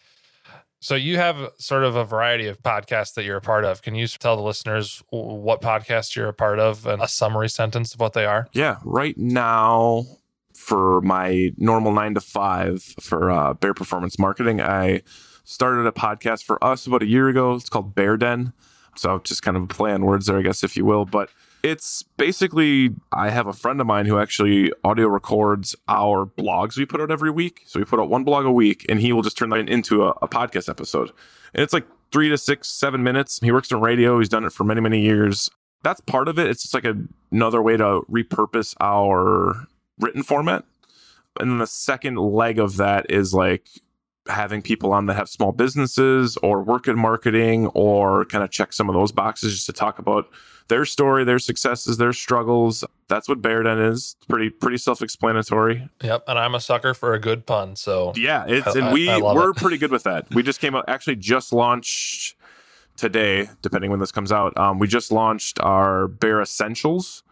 So 0.82 0.96
you 0.96 1.16
have 1.16 1.52
sort 1.58 1.84
of 1.84 1.94
a 1.94 2.04
variety 2.04 2.48
of 2.48 2.60
podcasts 2.60 3.14
that 3.14 3.24
you're 3.24 3.36
a 3.36 3.40
part 3.40 3.64
of. 3.64 3.82
Can 3.82 3.94
you 3.94 4.08
tell 4.08 4.34
the 4.34 4.42
listeners 4.42 5.00
what 5.10 5.62
podcast 5.62 6.16
you're 6.16 6.26
a 6.26 6.34
part 6.34 6.58
of 6.58 6.86
and 6.86 7.00
a 7.00 7.06
summary 7.06 7.48
sentence 7.48 7.94
of 7.94 8.00
what 8.00 8.14
they 8.14 8.26
are? 8.26 8.48
Yeah, 8.52 8.78
right 8.82 9.16
now 9.16 10.04
for 10.54 11.00
my 11.02 11.52
normal 11.56 11.92
nine 11.92 12.14
to 12.14 12.20
five 12.20 12.82
for 12.98 13.30
uh, 13.30 13.54
Baer 13.54 13.74
Performance 13.74 14.18
Marketing, 14.18 14.60
I 14.60 15.02
started 15.44 15.86
a 15.86 15.92
podcast 15.92 16.42
for 16.42 16.62
us 16.64 16.84
about 16.84 17.04
a 17.04 17.06
year 17.06 17.28
ago. 17.28 17.54
It's 17.54 17.68
called 17.68 17.94
Baer 17.94 18.16
Den. 18.16 18.52
So 18.96 19.20
just 19.20 19.44
kind 19.44 19.56
of 19.56 19.62
a 19.62 19.66
play 19.68 19.92
on 19.92 20.04
words 20.04 20.26
there, 20.26 20.38
I 20.38 20.42
guess, 20.42 20.64
if 20.64 20.76
you 20.76 20.84
will. 20.84 21.04
But 21.04 21.30
it's 21.62 22.02
basically 22.16 22.90
I 23.12 23.30
have 23.30 23.46
a 23.46 23.52
friend 23.52 23.80
of 23.80 23.86
mine 23.86 24.06
who 24.06 24.18
actually 24.18 24.72
audio 24.84 25.08
records 25.08 25.76
our 25.88 26.26
blogs 26.26 26.76
we 26.76 26.86
put 26.86 27.00
out 27.00 27.10
every 27.10 27.30
week. 27.30 27.62
So 27.66 27.78
we 27.78 27.84
put 27.84 28.00
out 28.00 28.08
one 28.08 28.24
blog 28.24 28.44
a 28.44 28.52
week, 28.52 28.84
and 28.88 29.00
he 29.00 29.12
will 29.12 29.22
just 29.22 29.38
turn 29.38 29.50
that 29.50 29.68
into 29.68 30.04
a, 30.04 30.10
a 30.22 30.28
podcast 30.28 30.68
episode. 30.68 31.10
And 31.54 31.62
it's 31.62 31.72
like 31.72 31.86
three 32.10 32.28
to 32.28 32.38
six, 32.38 32.68
seven 32.68 33.02
minutes. 33.02 33.38
He 33.42 33.52
works 33.52 33.70
in 33.70 33.80
radio. 33.80 34.18
He's 34.18 34.28
done 34.28 34.44
it 34.44 34.52
for 34.52 34.64
many, 34.64 34.80
many 34.80 35.00
years 35.00 35.50
that's 35.82 36.00
part 36.00 36.28
of 36.28 36.38
it. 36.38 36.46
It's 36.46 36.62
just 36.62 36.74
like 36.74 36.84
a, 36.84 36.96
another 37.30 37.60
way 37.60 37.76
to 37.76 38.02
repurpose 38.10 38.74
our 38.80 39.66
written 39.98 40.22
format. 40.22 40.64
And 41.40 41.50
then 41.50 41.58
the 41.58 41.66
second 41.66 42.16
leg 42.16 42.58
of 42.58 42.76
that 42.76 43.10
is 43.10 43.34
like 43.34 43.68
having 44.28 44.62
people 44.62 44.92
on 44.92 45.06
that 45.06 45.14
have 45.14 45.28
small 45.28 45.52
businesses 45.52 46.36
or 46.38 46.62
work 46.62 46.86
in 46.86 46.96
marketing 46.96 47.66
or 47.68 48.24
kind 48.26 48.44
of 48.44 48.50
check 48.50 48.72
some 48.72 48.88
of 48.88 48.94
those 48.94 49.12
boxes 49.12 49.54
just 49.54 49.66
to 49.66 49.72
talk 49.72 49.98
about 49.98 50.28
their 50.68 50.84
story, 50.84 51.24
their 51.24 51.38
successes, 51.38 51.96
their 51.98 52.12
struggles. 52.12 52.84
That's 53.08 53.28
what 53.28 53.42
Baer 53.42 53.62
Den 53.62 53.78
is. 53.78 54.16
It's 54.18 54.26
pretty 54.26 54.50
pretty 54.50 54.78
self-explanatory. 54.78 55.88
Yep. 56.02 56.24
And 56.28 56.38
I'm 56.38 56.54
a 56.54 56.60
sucker 56.60 56.94
for 56.94 57.14
a 57.14 57.18
good 57.18 57.46
pun. 57.46 57.76
So 57.76 58.12
Yeah, 58.16 58.44
it's 58.46 58.66
I- 58.66 58.78
and 58.78 58.92
we 58.92 59.08
I 59.10 59.16
love 59.16 59.36
we're 59.36 59.50
it. 59.50 59.56
pretty 59.56 59.78
good 59.78 59.90
with 59.90 60.04
that. 60.04 60.26
We 60.34 60.42
just 60.42 60.60
came 60.60 60.74
out 60.74 60.84
actually 60.88 61.16
just 61.16 61.52
launched 61.52 62.36
today, 62.96 63.48
depending 63.62 63.90
when 63.90 64.00
this 64.00 64.12
comes 64.12 64.32
out. 64.32 64.56
Um, 64.56 64.78
we 64.78 64.86
just 64.86 65.10
launched 65.12 65.58
our 65.60 66.08
Baer 66.08 66.40
Essentials 66.40 67.22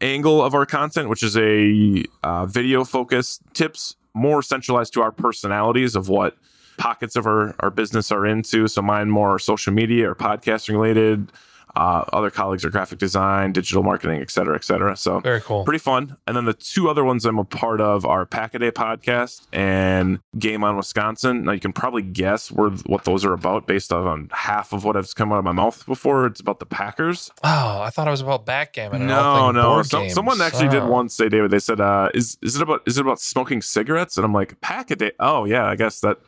angle 0.00 0.42
of 0.44 0.52
our 0.54 0.66
content, 0.66 1.08
which 1.08 1.22
is 1.22 1.36
a 1.36 2.04
uh, 2.22 2.44
video 2.46 2.84
focused 2.84 3.40
tips 3.54 3.96
more 4.14 4.42
centralized 4.42 4.92
to 4.94 5.00
our 5.02 5.12
personalities 5.12 5.94
of 5.94 6.08
what 6.08 6.36
pockets 6.76 7.16
of 7.16 7.26
our, 7.26 7.54
our 7.60 7.70
business 7.70 8.10
are 8.12 8.26
into. 8.26 8.66
So 8.68 8.82
mine 8.82 9.08
more 9.10 9.38
social 9.38 9.72
media 9.72 10.10
or 10.10 10.14
podcasting 10.14 10.70
related. 10.72 11.30
Uh, 11.76 12.04
other 12.12 12.30
colleagues 12.30 12.64
are 12.64 12.70
graphic 12.70 12.98
design, 12.98 13.52
digital 13.52 13.82
marketing, 13.82 14.20
et 14.22 14.30
cetera, 14.30 14.54
et 14.56 14.64
cetera. 14.64 14.96
So 14.96 15.20
very 15.20 15.40
cool. 15.42 15.64
pretty 15.64 15.78
fun. 15.78 16.16
And 16.26 16.36
then 16.36 16.46
the 16.46 16.54
two 16.54 16.88
other 16.88 17.04
ones 17.04 17.24
I'm 17.26 17.38
a 17.38 17.44
part 17.44 17.80
of 17.80 18.06
are 18.06 18.24
Pack 18.24 18.54
a 18.54 18.58
Day 18.58 18.70
podcast 18.70 19.46
and 19.52 20.20
Game 20.38 20.64
on 20.64 20.76
Wisconsin. 20.76 21.44
Now 21.44 21.52
you 21.52 21.60
can 21.60 21.72
probably 21.74 22.02
guess 22.02 22.50
where 22.50 22.70
what 22.86 23.04
those 23.04 23.24
are 23.24 23.34
about 23.34 23.66
based 23.66 23.92
on 23.92 24.30
half 24.32 24.72
of 24.72 24.84
what 24.84 24.96
has 24.96 25.12
come 25.14 25.32
out 25.32 25.38
of 25.38 25.44
my 25.44 25.52
mouth 25.52 25.84
before. 25.86 26.26
It's 26.26 26.40
about 26.40 26.60
the 26.60 26.66
Packers. 26.66 27.30
Oh, 27.44 27.80
I 27.82 27.90
thought 27.90 28.08
it 28.08 28.10
was 28.10 28.22
about 28.22 28.46
backgammon. 28.46 29.06
No, 29.06 29.50
no. 29.50 29.82
games. 29.82 30.14
someone 30.14 30.40
actually 30.40 30.68
did 30.68 30.82
Oh. 30.82 30.88
once 30.88 31.14
say, 31.14 31.28
David, 31.28 31.50
they 31.50 31.58
said, 31.58 31.80
uh, 31.80 32.08
is 32.14 32.38
is 32.42 32.56
it 32.56 32.62
about 32.62 32.80
is 32.86 32.96
it 32.96 33.02
about 33.02 33.20
smoking 33.20 33.60
cigarettes? 33.60 34.16
And 34.16 34.24
I'm 34.24 34.32
like, 34.32 34.60
Pack 34.60 34.90
a 34.90 34.96
Day. 34.96 35.12
Oh 35.20 35.44
yeah, 35.44 35.66
I 35.66 35.76
guess 35.76 36.00
that. 36.00 36.18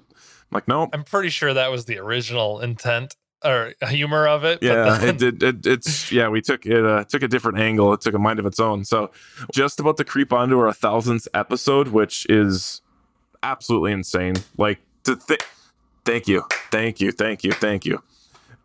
I'm 0.50 0.54
like, 0.56 0.66
no, 0.68 0.88
I'm 0.94 1.04
pretty 1.04 1.28
sure 1.28 1.52
that 1.52 1.70
was 1.70 1.84
the 1.84 1.98
original 1.98 2.60
intent 2.60 3.16
or 3.44 3.72
humor 3.88 4.26
of 4.26 4.44
it. 4.44 4.60
but 4.60 4.66
yeah 4.66 4.98
then- 4.98 5.08
it 5.08 5.18
did 5.18 5.42
it, 5.42 5.66
it's 5.66 6.10
yeah 6.18 6.28
we 6.28 6.40
took 6.40 6.66
it 6.66 6.84
uh, 6.84 7.04
took 7.04 7.22
a 7.22 7.28
different 7.28 7.58
angle. 7.58 7.92
It 7.92 8.00
took 8.00 8.14
a 8.14 8.18
mind 8.18 8.38
of 8.38 8.46
its 8.46 8.60
own. 8.60 8.84
So 8.84 9.10
just 9.52 9.80
about 9.80 9.96
to 9.98 10.04
creep 10.04 10.32
onto 10.32 10.58
our 10.58 10.72
thousandth 10.72 11.28
episode 11.34 11.88
which 11.88 12.26
is 12.28 12.80
absolutely 13.42 13.92
insane. 13.92 14.34
Like 14.56 14.78
to 15.04 15.16
think 15.16 15.40
thank 16.04 16.26
you 16.28 16.44
thank 16.70 17.00
you 17.00 17.12
thank 17.12 17.44
you 17.44 17.52
thank 17.52 17.84
you. 17.86 18.02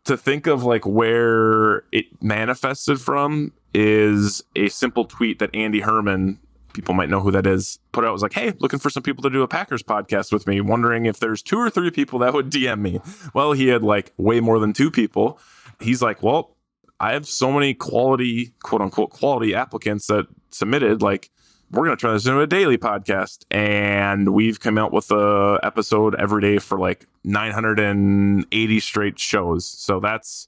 To 0.06 0.18
think 0.18 0.48
of 0.48 0.64
like 0.64 0.86
where 0.86 1.84
it 1.94 2.06
manifested 2.22 3.00
from 3.00 3.54
is 3.74 4.44
a 4.56 4.68
simple 4.70 5.06
tweet 5.06 5.40
that 5.40 5.50
andy 5.56 5.80
herman 5.80 6.40
people 6.74 6.94
might 6.94 7.10
know 7.10 7.20
who 7.20 7.32
that 7.32 7.46
is 7.46 7.80
put 7.92 8.04
out 8.04 8.12
was 8.12 8.22
like 8.22 8.34
hey 8.34 8.54
looking 8.60 8.80
for 8.80 8.90
some 8.90 9.04
people 9.04 9.22
to 9.22 9.30
do 9.30 9.44
a 9.44 9.48
packers 9.48 9.84
podcast 9.84 10.32
with 10.32 10.48
me 10.48 10.60
wondering 10.62 11.06
if 11.06 11.20
there's 11.20 11.42
two 11.42 11.58
or 11.58 11.70
three 11.70 11.92
people 11.92 12.20
that 12.20 12.34
would 12.34 12.50
dm 12.50 12.80
me. 12.80 13.00
Well 13.34 13.54
he 13.54 13.68
had 13.68 13.84
like 13.84 14.14
way 14.18 14.40
more 14.40 14.60
than 14.60 14.74
two 14.74 14.92
people. 14.92 15.40
He's 15.80 16.02
like 16.02 16.22
well 16.24 16.56
i 17.00 17.14
have 17.14 17.28
so 17.28 17.52
many 17.52 17.74
quality 17.74 18.54
quote 18.62 18.82
unquote 18.82 19.10
quality 19.10 19.56
applicants 19.56 20.08
that 20.08 20.28
submitted 20.52 21.02
like 21.02 21.32
we're 21.74 21.86
going 21.86 21.98
to 21.98 22.02
turn 22.02 22.14
this 22.14 22.28
into 22.28 22.40
a 22.40 22.48
daily 22.48 22.78
podcast. 22.78 23.46
And 23.50 24.34
we've 24.34 24.60
come 24.60 24.78
out 24.78 24.94
with 24.94 25.10
a 25.12 25.60
episode 25.64 26.14
every 26.16 26.42
day 26.42 26.60
for 26.60 26.78
like 26.78 27.08
980 27.24 28.80
straight 28.80 29.18
shows. 29.18 29.66
So 29.66 30.00
that's 30.00 30.48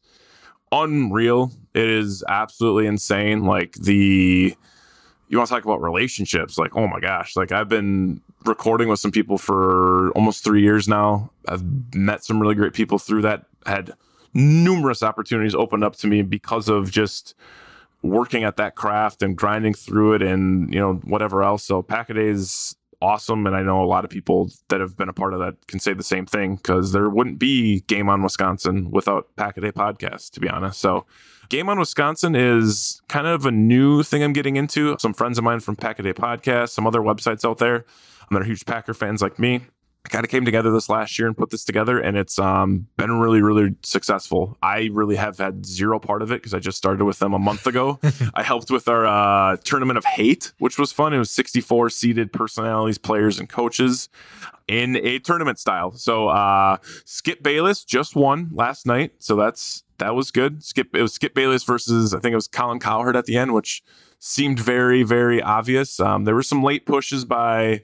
unreal. 0.71 1.51
It 1.73 1.89
is 1.89 2.23
absolutely 2.27 2.85
insane. 2.85 3.43
Like 3.43 3.73
the 3.73 4.55
you 5.27 5.37
want 5.37 5.47
to 5.47 5.55
talk 5.55 5.63
about 5.63 5.81
relationships? 5.81 6.57
Like 6.57 6.75
oh 6.75 6.87
my 6.87 6.99
gosh 6.99 7.35
like 7.35 7.51
i've 7.51 7.69
been 7.69 8.21
recording 8.45 8.87
with 8.87 8.99
some 8.99 9.11
people 9.11 9.37
for 9.37 10.11
almost 10.11 10.43
three 10.43 10.61
years 10.61 10.87
now. 10.87 11.31
I've 11.47 11.63
met 11.95 12.23
some 12.23 12.39
really 12.39 12.55
great 12.55 12.73
people 12.73 12.99
through 12.99 13.23
that 13.23 13.45
had 13.65 13.93
numerous 14.33 15.01
opportunities 15.01 15.55
opened 15.55 15.83
up 15.83 15.95
to 15.97 16.07
me 16.07 16.21
because 16.21 16.69
of 16.69 16.91
just 16.91 17.33
working 18.03 18.43
at 18.43 18.57
that 18.57 18.75
craft 18.75 19.23
and 19.23 19.35
grinding 19.35 19.73
through 19.73 20.13
it 20.13 20.21
and 20.21 20.73
you 20.73 20.79
know 20.79 20.93
whatever 21.05 21.43
else. 21.43 21.63
So 21.63 21.81
packaday 21.81 22.29
is 22.29 22.75
awesome 23.01 23.45
and 23.45 23.55
i 23.55 23.61
know 23.61 23.83
a 23.83 23.85
lot 23.85 24.05
of 24.05 24.09
people 24.09 24.49
that 24.69 24.79
have 24.79 24.95
been 24.95 25.09
a 25.09 25.13
part 25.13 25.33
of 25.33 25.39
that 25.39 25.53
can 25.67 25.79
say 25.79 25.93
the 25.93 26.01
same 26.01 26.25
thing 26.25 26.55
because 26.55 26.93
there 26.93 27.09
wouldn't 27.09 27.37
be 27.37 27.81
game 27.81 28.07
on 28.07 28.23
wisconsin 28.23 28.89
without 28.89 29.27
packaday 29.35 29.71
podcast 29.71 30.31
to 30.31 30.39
be 30.39 30.47
honest. 30.49 30.79
So 30.79 31.05
Game 31.49 31.69
on 31.69 31.79
Wisconsin 31.79 32.35
is 32.35 33.01
kind 33.07 33.27
of 33.27 33.45
a 33.45 33.51
new 33.51 34.03
thing 34.03 34.23
I'm 34.23 34.33
getting 34.33 34.55
into. 34.55 34.95
Some 34.99 35.13
friends 35.13 35.37
of 35.37 35.43
mine 35.43 35.59
from 35.59 35.75
Packaday 35.75 36.13
Podcast, 36.13 36.69
some 36.69 36.87
other 36.87 37.01
websites 37.01 37.47
out 37.47 37.59
there 37.59 37.85
that 38.31 38.41
are 38.41 38.45
huge 38.45 38.65
Packer 38.65 38.93
fans 38.93 39.21
like 39.21 39.37
me. 39.37 39.61
I 40.05 40.07
kind 40.07 40.23
of 40.23 40.29
came 40.29 40.45
together 40.45 40.71
this 40.71 40.87
last 40.87 41.17
year 41.17 41.27
and 41.27 41.35
put 41.35 41.49
this 41.49 41.65
together, 41.65 41.99
and 41.99 42.15
it's 42.15 42.37
um, 42.37 42.87
been 42.95 43.19
really, 43.19 43.41
really 43.41 43.75
successful. 43.81 44.55
I 44.61 44.89
really 44.93 45.15
have 45.15 45.39
had 45.39 45.65
zero 45.65 45.97
part 45.97 46.21
of 46.21 46.31
it 46.31 46.35
because 46.35 46.53
I 46.53 46.59
just 46.59 46.77
started 46.77 47.03
with 47.05 47.17
them 47.17 47.33
a 47.33 47.39
month 47.39 47.65
ago. 47.65 47.99
I 48.35 48.43
helped 48.43 48.69
with 48.69 48.87
our 48.87 49.07
uh, 49.07 49.57
tournament 49.63 49.97
of 49.97 50.05
hate, 50.05 50.53
which 50.59 50.77
was 50.77 50.91
fun. 50.91 51.13
It 51.13 51.17
was 51.17 51.31
64 51.31 51.89
seated 51.89 52.31
personalities, 52.31 52.99
players, 52.99 53.39
and 53.39 53.49
coaches 53.49 54.09
in 54.67 54.95
a 54.97 55.17
tournament 55.17 55.57
style. 55.57 55.91
So 55.93 56.27
uh, 56.27 56.77
Skip 57.05 57.41
Bayless 57.41 57.83
just 57.83 58.15
won 58.15 58.49
last 58.53 58.85
night, 58.85 59.13
so 59.17 59.35
that's 59.35 59.84
that 59.97 60.15
was 60.15 60.31
good. 60.31 60.63
Skip 60.63 60.95
it 60.95 61.01
was 61.01 61.13
Skip 61.13 61.33
Bayless 61.33 61.63
versus 61.63 62.13
I 62.13 62.19
think 62.19 62.33
it 62.33 62.37
was 62.37 62.47
Colin 62.47 62.79
Cowherd 62.79 63.15
at 63.15 63.25
the 63.25 63.37
end, 63.37 63.53
which 63.53 63.83
seemed 64.19 64.59
very 64.59 65.03
very 65.03 65.41
obvious. 65.41 65.99
Um, 65.99 66.25
there 66.25 66.35
were 66.35 66.43
some 66.43 66.63
late 66.63 66.85
pushes 66.85 67.25
by 67.25 67.81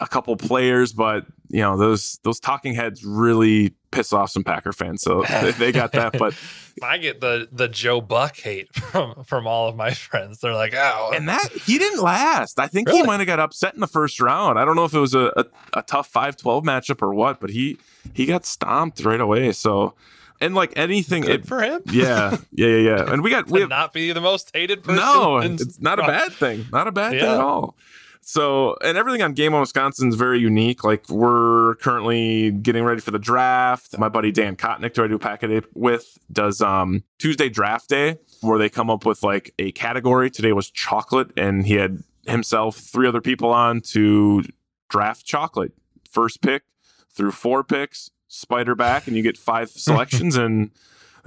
a 0.00 0.06
couple 0.06 0.36
players, 0.36 0.92
but 0.92 1.26
you 1.48 1.60
know 1.60 1.76
those 1.76 2.18
those 2.22 2.40
talking 2.40 2.74
heads 2.74 3.04
really 3.04 3.74
piss 3.90 4.12
off 4.12 4.30
some 4.30 4.44
Packer 4.44 4.72
fans, 4.72 5.02
so 5.02 5.22
they, 5.40 5.52
they 5.52 5.72
got 5.72 5.92
that. 5.92 6.18
But 6.18 6.34
I 6.82 6.98
get 6.98 7.20
the 7.20 7.48
the 7.50 7.68
Joe 7.68 8.00
Buck 8.00 8.36
hate 8.36 8.74
from 8.74 9.24
from 9.24 9.46
all 9.46 9.68
of 9.68 9.76
my 9.76 9.92
friends. 9.92 10.40
They're 10.40 10.54
like, 10.54 10.74
oh, 10.74 11.12
and 11.14 11.28
that 11.28 11.50
he 11.52 11.78
didn't 11.78 12.02
last. 12.02 12.58
I 12.58 12.66
think 12.66 12.90
he 12.90 13.02
might 13.02 13.20
have 13.20 13.26
got 13.26 13.40
upset 13.40 13.74
in 13.74 13.80
the 13.80 13.86
first 13.86 14.20
round. 14.20 14.58
I 14.58 14.64
don't 14.64 14.76
know 14.76 14.84
if 14.84 14.94
it 14.94 15.00
was 15.00 15.14
a, 15.14 15.32
a, 15.36 15.44
a 15.74 15.82
tough 15.82 16.12
5-12 16.12 16.64
matchup 16.64 17.02
or 17.02 17.14
what, 17.14 17.40
but 17.40 17.50
he 17.50 17.78
he 18.12 18.26
got 18.26 18.44
stomped 18.44 19.04
right 19.04 19.20
away. 19.20 19.52
So 19.52 19.94
and 20.40 20.54
like 20.54 20.72
anything, 20.76 21.22
good 21.22 21.40
it, 21.40 21.46
for 21.46 21.60
him. 21.60 21.82
yeah, 21.90 22.36
yeah, 22.52 22.66
yeah, 22.66 22.76
yeah. 22.76 23.12
And 23.12 23.22
we 23.22 23.30
got 23.30 23.46
we 23.50 23.60
have 23.60 23.68
not 23.68 23.92
be 23.92 24.12
the 24.12 24.20
most 24.20 24.50
hated 24.54 24.82
person. 24.82 24.96
no, 24.96 25.38
in- 25.38 25.54
it's 25.54 25.80
not 25.80 25.98
a 25.98 26.02
bad 26.02 26.32
thing. 26.32 26.66
Not 26.72 26.86
a 26.86 26.92
bad 26.92 27.12
thing 27.12 27.20
at 27.20 27.40
all. 27.40 27.76
so 28.20 28.76
and 28.82 28.96
everything 28.96 29.22
on 29.22 29.32
Game 29.32 29.54
on 29.54 29.60
Wisconsin 29.60 30.08
is 30.08 30.14
very 30.14 30.38
unique. 30.38 30.84
Like 30.84 31.08
we're 31.08 31.76
currently 31.76 32.50
getting 32.50 32.84
ready 32.84 33.00
for 33.00 33.10
the 33.10 33.18
draft. 33.18 33.98
My 33.98 34.08
buddy 34.08 34.32
Dan 34.32 34.56
Kotnick, 34.56 34.96
who 34.96 35.04
I 35.04 35.08
do 35.08 35.18
packet 35.18 35.64
with, 35.74 36.18
does 36.32 36.60
um 36.60 37.04
Tuesday 37.18 37.48
draft 37.48 37.88
day 37.88 38.18
where 38.40 38.58
they 38.58 38.68
come 38.68 38.90
up 38.90 39.04
with 39.04 39.22
like 39.22 39.54
a 39.58 39.72
category. 39.72 40.30
Today 40.30 40.52
was 40.52 40.70
chocolate, 40.70 41.30
and 41.36 41.66
he 41.66 41.74
had 41.74 42.02
himself 42.26 42.76
three 42.76 43.06
other 43.06 43.20
people 43.20 43.50
on 43.50 43.80
to 43.80 44.42
draft 44.88 45.24
chocolate. 45.24 45.72
First 46.10 46.40
pick 46.42 46.62
through 47.10 47.32
four 47.32 47.64
picks, 47.64 48.10
spider 48.36 48.74
back, 48.74 49.06
and 49.06 49.16
you 49.16 49.22
get 49.22 49.36
five 49.36 49.70
selections 49.70 50.36
and 50.36 50.70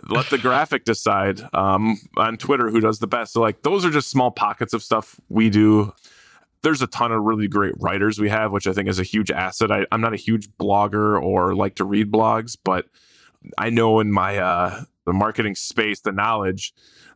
let 0.08 0.30
the 0.30 0.38
graphic 0.38 0.86
decide 0.86 1.42
um, 1.54 1.98
on 2.18 2.38
Twitter 2.38 2.70
who 2.70 2.80
does 2.80 3.00
the 3.00 3.08
best. 3.08 3.34
So 3.34 3.42
like 3.42 3.64
those 3.64 3.86
are 3.86 3.90
just 3.90 4.10
small 4.10 4.32
pockets 4.32 4.74
of 4.74 4.84
stuff 4.84 5.20
we 5.30 5.50
do. 5.50 5.94
There's 6.62 6.82
a 6.82 6.88
ton 6.88 7.12
of 7.12 7.24
really 7.24 7.48
great 7.48 7.74
writers 7.80 8.20
we 8.20 8.30
have, 8.30 8.52
which 8.52 8.68
I 8.68 8.74
think 8.74 8.90
is 8.90 9.00
a 9.00 9.04
huge 9.04 9.32
asset. 9.32 9.72
I, 9.72 9.86
I'm 9.92 10.02
not 10.02 10.14
a 10.14 10.18
huge 10.18 10.50
blogger 10.58 11.22
or 11.22 11.56
like 11.56 11.76
to 11.76 11.86
read 11.86 12.12
blogs, 12.12 12.58
but 12.64 12.86
I 13.58 13.70
know 13.70 14.00
in 14.00 14.12
my 14.12 14.38
uh, 14.38 14.84
the 15.06 15.14
marketing 15.14 15.56
space, 15.56 16.02
the 16.02 16.12
knowledge 16.12 16.74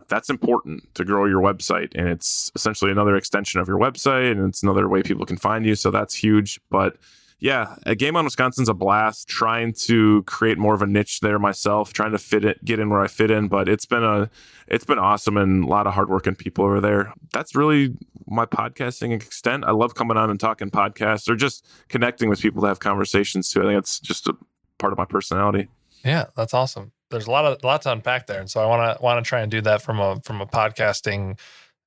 that's 0.07 0.29
important 0.29 0.93
to 0.95 1.05
grow 1.05 1.25
your 1.25 1.41
website, 1.41 1.91
and 1.95 2.07
it's 2.07 2.51
essentially 2.55 2.91
another 2.91 3.15
extension 3.15 3.59
of 3.59 3.67
your 3.67 3.79
website, 3.79 4.31
and 4.31 4.47
it's 4.47 4.63
another 4.63 4.87
way 4.87 5.01
people 5.01 5.25
can 5.25 5.37
find 5.37 5.65
you. 5.65 5.75
So 5.75 5.91
that's 5.91 6.13
huge, 6.13 6.59
but 6.69 6.97
yeah, 7.43 7.75
a 7.85 7.93
game 7.93 8.15
on 8.15 8.23
Wisconsin's 8.23 8.69
a 8.69 8.73
blast. 8.73 9.27
Trying 9.27 9.73
to 9.73 10.23
create 10.23 10.57
more 10.57 10.73
of 10.73 10.81
a 10.81 10.87
niche 10.87 11.19
there 11.19 11.37
myself, 11.37 11.91
trying 11.91 12.13
to 12.13 12.17
fit 12.17 12.45
it, 12.45 12.63
get 12.63 12.79
in 12.79 12.89
where 12.89 13.01
I 13.01 13.07
fit 13.07 13.29
in. 13.29 13.49
But 13.49 13.67
it's 13.67 13.85
been 13.85 14.01
a, 14.01 14.29
it's 14.69 14.85
been 14.85 14.97
awesome 14.97 15.35
and 15.35 15.65
a 15.65 15.67
lot 15.67 15.85
of 15.85 15.93
hardworking 15.93 16.35
people 16.35 16.63
over 16.63 16.79
there. 16.79 17.13
That's 17.33 17.53
really 17.53 17.95
my 18.27 18.45
podcasting 18.45 19.11
extent. 19.11 19.65
I 19.65 19.71
love 19.71 19.93
coming 19.93 20.15
on 20.15 20.29
and 20.29 20.39
talking 20.39 20.69
podcasts 20.69 21.27
or 21.27 21.35
just 21.35 21.67
connecting 21.89 22.29
with 22.29 22.39
people 22.39 22.61
to 22.61 22.69
have 22.69 22.79
conversations 22.79 23.51
too. 23.51 23.61
I 23.61 23.65
think 23.65 23.79
it's 23.79 23.99
just 23.99 24.29
a 24.29 24.37
part 24.79 24.93
of 24.93 24.97
my 24.97 25.05
personality. 25.05 25.67
Yeah, 26.05 26.27
that's 26.37 26.53
awesome. 26.53 26.93
There's 27.09 27.27
a 27.27 27.31
lot 27.31 27.43
of 27.43 27.61
lot 27.61 27.81
to 27.81 27.91
unpack 27.91 28.25
there, 28.27 28.39
and 28.39 28.49
so 28.49 28.61
I 28.61 28.67
want 28.67 28.97
to 28.97 29.03
want 29.03 29.23
to 29.23 29.27
try 29.27 29.41
and 29.41 29.51
do 29.51 29.59
that 29.61 29.81
from 29.81 29.99
a 29.99 30.21
from 30.23 30.39
a 30.39 30.45
podcasting, 30.45 31.37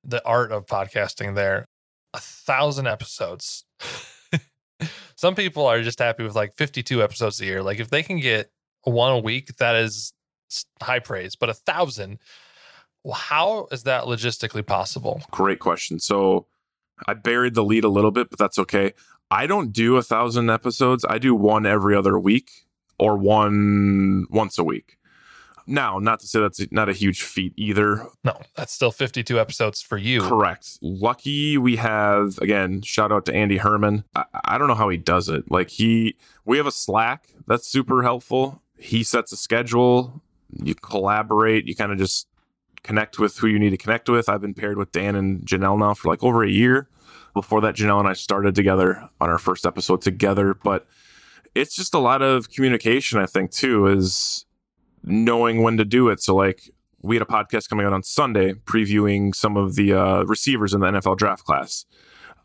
the 0.03 0.23
art 0.23 0.51
of 0.51 0.67
podcasting. 0.67 1.33
There, 1.33 1.65
a 2.13 2.19
thousand 2.19 2.85
episodes. 2.85 3.63
Some 5.15 5.35
people 5.35 5.65
are 5.65 5.81
just 5.81 5.99
happy 5.99 6.23
with 6.23 6.35
like 6.35 6.53
52 6.55 7.01
episodes 7.01 7.41
a 7.41 7.45
year. 7.45 7.63
Like 7.63 7.79
if 7.79 7.89
they 7.89 8.03
can 8.03 8.19
get 8.19 8.51
one 8.83 9.11
a 9.11 9.19
week, 9.19 9.55
that 9.57 9.75
is 9.75 10.13
high 10.81 10.99
praise. 10.99 11.35
But 11.35 11.49
a 11.49 11.53
thousand, 11.53 12.19
how 13.11 13.67
is 13.71 13.83
that 13.83 14.03
logistically 14.03 14.65
possible? 14.65 15.21
Great 15.31 15.59
question. 15.59 15.99
So 15.99 16.47
I 17.07 17.13
buried 17.13 17.53
the 17.53 17.63
lead 17.63 17.83
a 17.83 17.89
little 17.89 18.11
bit, 18.11 18.29
but 18.29 18.39
that's 18.39 18.59
okay. 18.59 18.93
I 19.29 19.45
don't 19.45 19.71
do 19.71 19.97
a 19.97 20.03
thousand 20.03 20.49
episodes. 20.49 21.05
I 21.07 21.17
do 21.17 21.35
one 21.35 21.65
every 21.65 21.95
other 21.95 22.17
week 22.17 22.49
or 22.97 23.17
one 23.17 24.25
once 24.29 24.57
a 24.57 24.63
week. 24.63 24.97
Now, 25.67 25.99
not 25.99 26.21
to 26.21 26.27
say 26.27 26.39
that's 26.39 26.65
not 26.71 26.87
a 26.87 26.93
huge 26.93 27.21
feat 27.21 27.53
either. 27.57 28.07
No, 28.23 28.39
that's 28.55 28.73
still 28.73 28.91
52 28.91 29.37
episodes 29.37 29.81
for 29.81 29.97
you. 29.97 30.21
Correct. 30.21 30.79
Lucky 30.81 31.57
we 31.57 31.75
have, 31.75 32.37
again, 32.39 32.81
shout 32.81 33.11
out 33.11 33.25
to 33.25 33.33
Andy 33.33 33.57
Herman. 33.57 34.05
I, 34.15 34.23
I 34.45 34.57
don't 34.57 34.69
know 34.69 34.75
how 34.75 34.87
he 34.87 34.97
does 34.97 35.27
it. 35.27 35.51
Like, 35.51 35.69
he, 35.69 36.15
we 36.45 36.57
have 36.57 36.67
a 36.67 36.71
Slack 36.71 37.27
that's 37.47 37.67
super 37.67 38.01
helpful. 38.01 38.61
He 38.77 39.03
sets 39.03 39.33
a 39.33 39.37
schedule, 39.37 40.21
you 40.63 40.73
collaborate, 40.73 41.67
you 41.67 41.75
kind 41.75 41.91
of 41.91 41.97
just 41.97 42.27
connect 42.83 43.19
with 43.19 43.37
who 43.37 43.47
you 43.47 43.59
need 43.59 43.71
to 43.71 43.77
connect 43.77 44.07
with. 44.07 44.29
I've 44.29 44.41
been 44.41 44.53
paired 44.53 44.77
with 44.77 44.93
Dan 44.93 45.15
and 45.15 45.41
Janelle 45.41 45.77
now 45.77 45.93
for 45.93 46.09
like 46.09 46.23
over 46.23 46.43
a 46.43 46.49
year. 46.49 46.87
Before 47.33 47.61
that, 47.61 47.75
Janelle 47.75 47.99
and 47.99 48.07
I 48.07 48.13
started 48.13 48.55
together 48.55 49.09
on 49.19 49.29
our 49.29 49.37
first 49.37 49.65
episode 49.65 50.01
together, 50.01 50.55
but 50.55 50.87
it's 51.53 51.75
just 51.75 51.93
a 51.93 51.99
lot 51.99 52.21
of 52.21 52.49
communication, 52.49 53.19
I 53.19 53.25
think, 53.25 53.51
too, 53.51 53.85
is 53.87 54.45
knowing 55.07 55.61
when 55.63 55.77
to 55.77 55.85
do 55.85 56.09
it. 56.09 56.21
So 56.21 56.35
like 56.35 56.69
we 57.01 57.15
had 57.15 57.21
a 57.21 57.25
podcast 57.25 57.69
coming 57.69 57.85
out 57.85 57.93
on 57.93 58.03
Sunday 58.03 58.53
previewing 58.53 59.33
some 59.33 59.57
of 59.57 59.75
the 59.75 59.93
uh, 59.93 60.23
receivers 60.23 60.73
in 60.73 60.81
the 60.81 60.87
NFL 60.87 61.17
draft 61.17 61.43
class. 61.43 61.85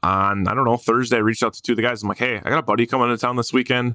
On 0.02 0.48
I 0.48 0.54
don't 0.54 0.64
know 0.64 0.76
Thursday, 0.76 1.16
I 1.16 1.20
reached 1.20 1.42
out 1.42 1.52
to 1.54 1.62
two 1.62 1.72
of 1.72 1.76
the 1.76 1.82
guys. 1.82 2.02
I'm 2.02 2.08
like, 2.08 2.18
hey, 2.18 2.36
I 2.36 2.50
got 2.50 2.58
a 2.58 2.62
buddy 2.62 2.86
coming 2.86 3.08
into 3.08 3.20
town 3.20 3.36
this 3.36 3.52
weekend. 3.52 3.94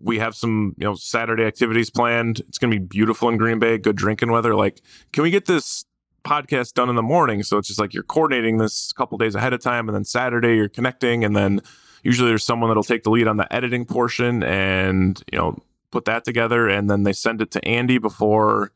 We 0.00 0.20
have 0.20 0.34
some 0.36 0.74
you 0.78 0.84
know 0.84 0.94
Saturday 0.94 1.44
activities 1.44 1.90
planned. 1.90 2.40
It's 2.40 2.58
gonna 2.58 2.70
be 2.70 2.78
beautiful 2.78 3.28
in 3.28 3.36
Green 3.36 3.58
Bay, 3.58 3.76
good 3.76 3.96
drinking 3.96 4.30
weather. 4.30 4.54
Like, 4.54 4.80
can 5.12 5.24
we 5.24 5.30
get 5.30 5.46
this 5.46 5.84
podcast 6.24 6.74
done 6.74 6.88
in 6.88 6.94
the 6.94 7.02
morning? 7.02 7.42
So 7.42 7.58
it's 7.58 7.66
just 7.66 7.80
like 7.80 7.92
you're 7.92 8.04
coordinating 8.04 8.58
this 8.58 8.92
a 8.92 8.94
couple 8.94 9.18
days 9.18 9.34
ahead 9.34 9.52
of 9.52 9.60
time, 9.60 9.88
and 9.88 9.94
then 9.94 10.04
Saturday 10.04 10.54
you're 10.54 10.68
connecting, 10.68 11.24
and 11.24 11.34
then 11.34 11.62
usually 12.04 12.28
there's 12.28 12.44
someone 12.44 12.70
that'll 12.70 12.84
take 12.84 13.02
the 13.02 13.10
lead 13.10 13.26
on 13.26 13.36
the 13.36 13.52
editing 13.52 13.84
portion 13.84 14.42
and 14.44 15.22
you 15.32 15.38
know 15.38 15.58
put 15.90 16.04
that 16.06 16.24
together, 16.24 16.68
and 16.68 16.90
then 16.90 17.02
they 17.02 17.12
send 17.12 17.40
it 17.40 17.50
to 17.52 17.64
Andy 17.64 17.98
before. 17.98 18.72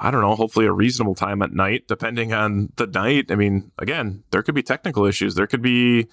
I 0.00 0.12
don't 0.12 0.20
know, 0.20 0.36
hopefully 0.36 0.66
a 0.66 0.72
reasonable 0.72 1.16
time 1.16 1.42
at 1.42 1.52
night, 1.52 1.88
depending 1.88 2.32
on 2.32 2.72
the 2.76 2.86
night. 2.86 3.32
I 3.32 3.34
mean, 3.34 3.72
again, 3.78 4.22
there 4.30 4.42
could 4.44 4.54
be 4.54 4.62
technical 4.62 5.04
issues. 5.04 5.34
There 5.34 5.48
could 5.48 5.62
be 5.62 6.06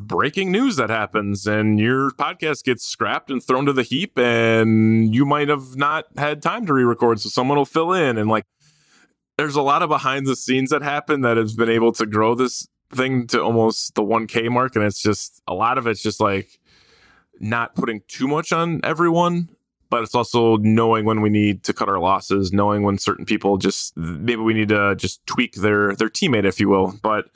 breaking 0.00 0.52
news 0.52 0.76
that 0.76 0.90
happens 0.90 1.46
and 1.46 1.80
your 1.80 2.10
podcast 2.12 2.62
gets 2.62 2.86
scrapped 2.86 3.30
and 3.30 3.42
thrown 3.42 3.66
to 3.66 3.72
the 3.72 3.82
heap 3.82 4.16
and 4.16 5.12
you 5.12 5.26
might 5.26 5.48
have 5.48 5.74
not 5.74 6.04
had 6.16 6.40
time 6.40 6.64
to 6.66 6.72
re-record 6.72 7.20
so 7.20 7.28
someone 7.28 7.58
will 7.58 7.64
fill 7.64 7.92
in 7.92 8.16
and 8.16 8.30
like 8.30 8.44
there's 9.36 9.56
a 9.56 9.62
lot 9.62 9.82
of 9.82 9.88
behind 9.88 10.24
the 10.26 10.36
scenes 10.36 10.70
that 10.70 10.82
happen 10.82 11.22
that 11.22 11.36
has 11.36 11.54
been 11.54 11.68
able 11.68 11.90
to 11.90 12.06
grow 12.06 12.34
this 12.36 12.68
thing 12.92 13.26
to 13.26 13.42
almost 13.42 13.96
the 13.96 14.02
1k 14.02 14.48
mark 14.50 14.76
and 14.76 14.84
it's 14.84 15.02
just 15.02 15.42
a 15.48 15.54
lot 15.54 15.78
of 15.78 15.86
it's 15.88 16.02
just 16.02 16.20
like 16.20 16.60
not 17.40 17.74
putting 17.74 18.00
too 18.06 18.28
much 18.28 18.52
on 18.52 18.80
everyone 18.84 19.48
but 19.90 20.02
it's 20.02 20.14
also 20.14 20.56
knowing 20.56 21.04
when 21.04 21.20
we 21.20 21.30
need 21.30 21.64
to 21.64 21.72
cut 21.72 21.88
our 21.88 21.98
losses, 21.98 22.52
knowing 22.52 22.82
when 22.82 22.98
certain 22.98 23.24
people 23.24 23.56
just 23.56 23.96
maybe 23.96 24.42
we 24.42 24.54
need 24.54 24.68
to 24.68 24.94
just 24.96 25.24
tweak 25.26 25.54
their 25.56 25.94
their 25.94 26.08
teammate, 26.08 26.44
if 26.44 26.60
you 26.60 26.68
will. 26.68 26.94
But 27.02 27.26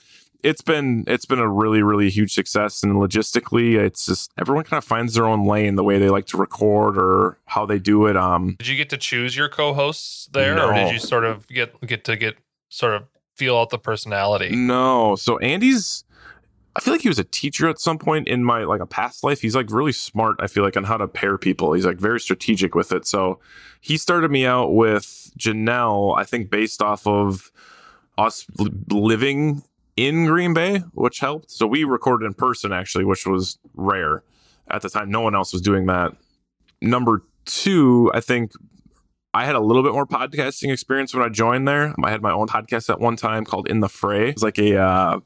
it's 0.42 0.60
been 0.60 1.04
it's 1.06 1.24
been 1.24 1.38
a 1.38 1.48
really 1.48 1.82
really 1.82 2.10
huge 2.10 2.32
success 2.32 2.82
and 2.82 2.96
logistically 2.96 3.76
it's 3.76 4.06
just 4.06 4.32
everyone 4.38 4.64
kind 4.64 4.78
of 4.78 4.84
finds 4.84 5.14
their 5.14 5.26
own 5.26 5.46
lane 5.46 5.76
the 5.76 5.84
way 5.84 5.98
they 5.98 6.08
like 6.08 6.26
to 6.26 6.36
record 6.36 6.98
or 6.98 7.38
how 7.46 7.64
they 7.64 7.78
do 7.78 8.06
it 8.06 8.16
um 8.16 8.56
did 8.58 8.66
you 8.66 8.76
get 8.76 8.90
to 8.90 8.96
choose 8.96 9.36
your 9.36 9.48
co-hosts 9.48 10.28
there 10.32 10.54
no. 10.54 10.68
or 10.68 10.74
did 10.74 10.92
you 10.92 10.98
sort 10.98 11.24
of 11.24 11.46
get 11.48 11.80
get 11.86 12.04
to 12.04 12.16
get 12.16 12.36
sort 12.68 12.94
of 12.94 13.04
feel 13.36 13.56
out 13.56 13.70
the 13.70 13.78
personality 13.78 14.54
no 14.54 15.16
so 15.16 15.38
andy's 15.38 16.04
I 16.74 16.80
feel 16.80 16.94
like 16.94 17.02
he 17.02 17.08
was 17.08 17.18
a 17.18 17.24
teacher 17.24 17.68
at 17.68 17.78
some 17.78 17.98
point 17.98 18.28
in 18.28 18.44
my 18.44 18.64
like 18.64 18.80
a 18.80 18.86
past 18.86 19.22
life. 19.24 19.40
He's 19.40 19.54
like 19.54 19.70
really 19.70 19.92
smart, 19.92 20.36
I 20.40 20.46
feel 20.46 20.64
like, 20.64 20.76
on 20.76 20.84
how 20.84 20.96
to 20.96 21.06
pair 21.06 21.36
people. 21.36 21.74
He's 21.74 21.84
like 21.84 21.98
very 21.98 22.18
strategic 22.18 22.74
with 22.74 22.92
it. 22.92 23.06
So 23.06 23.40
he 23.80 23.98
started 23.98 24.30
me 24.30 24.46
out 24.46 24.74
with 24.74 25.32
Janelle, 25.38 26.16
I 26.18 26.24
think 26.24 26.50
based 26.50 26.80
off 26.80 27.06
of 27.06 27.52
us 28.16 28.46
living 28.90 29.62
in 29.96 30.26
Green 30.26 30.54
Bay, 30.54 30.78
which 30.94 31.18
helped. 31.18 31.50
So 31.50 31.66
we 31.66 31.84
recorded 31.84 32.26
in 32.26 32.34
person 32.34 32.72
actually, 32.72 33.04
which 33.04 33.26
was 33.26 33.58
rare 33.74 34.22
at 34.68 34.80
the 34.80 34.88
time. 34.88 35.10
No 35.10 35.20
one 35.20 35.34
else 35.34 35.52
was 35.52 35.60
doing 35.60 35.86
that. 35.86 36.12
Number 36.80 37.22
two, 37.44 38.10
I 38.14 38.20
think 38.20 38.52
I 39.34 39.44
had 39.44 39.54
a 39.54 39.60
little 39.60 39.82
bit 39.82 39.92
more 39.92 40.06
podcasting 40.06 40.72
experience 40.72 41.14
when 41.14 41.22
I 41.22 41.28
joined 41.28 41.68
there. 41.68 41.94
I 42.02 42.10
had 42.10 42.22
my 42.22 42.32
own 42.32 42.48
podcast 42.48 42.88
at 42.88 42.98
one 42.98 43.16
time 43.16 43.44
called 43.44 43.68
In 43.68 43.80
the 43.80 43.88
Fray. 43.88 44.30
It 44.30 44.36
was 44.36 44.42
like 44.42 44.58
a 44.58 44.78
uh, 44.78 45.20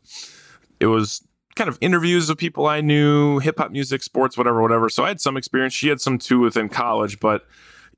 it 0.81 0.87
was 0.87 1.23
kind 1.57 1.69
of 1.69 1.79
interviews 1.81 2.31
of 2.31 2.39
people 2.39 2.67
I 2.67 2.81
knew, 2.81 3.39
hip 3.41 3.59
hop 3.59 3.73
music, 3.73 4.03
sports, 4.03 4.37
whatever, 4.37 4.63
whatever. 4.63 4.89
So 4.89 5.05
I 5.05 5.09
had 5.09 5.21
some 5.21 5.37
experience. 5.37 5.75
She 5.75 5.89
had 5.89 6.01
some 6.01 6.19
too 6.19 6.41
within 6.41 6.69
college, 6.69 7.19
but 7.19 7.47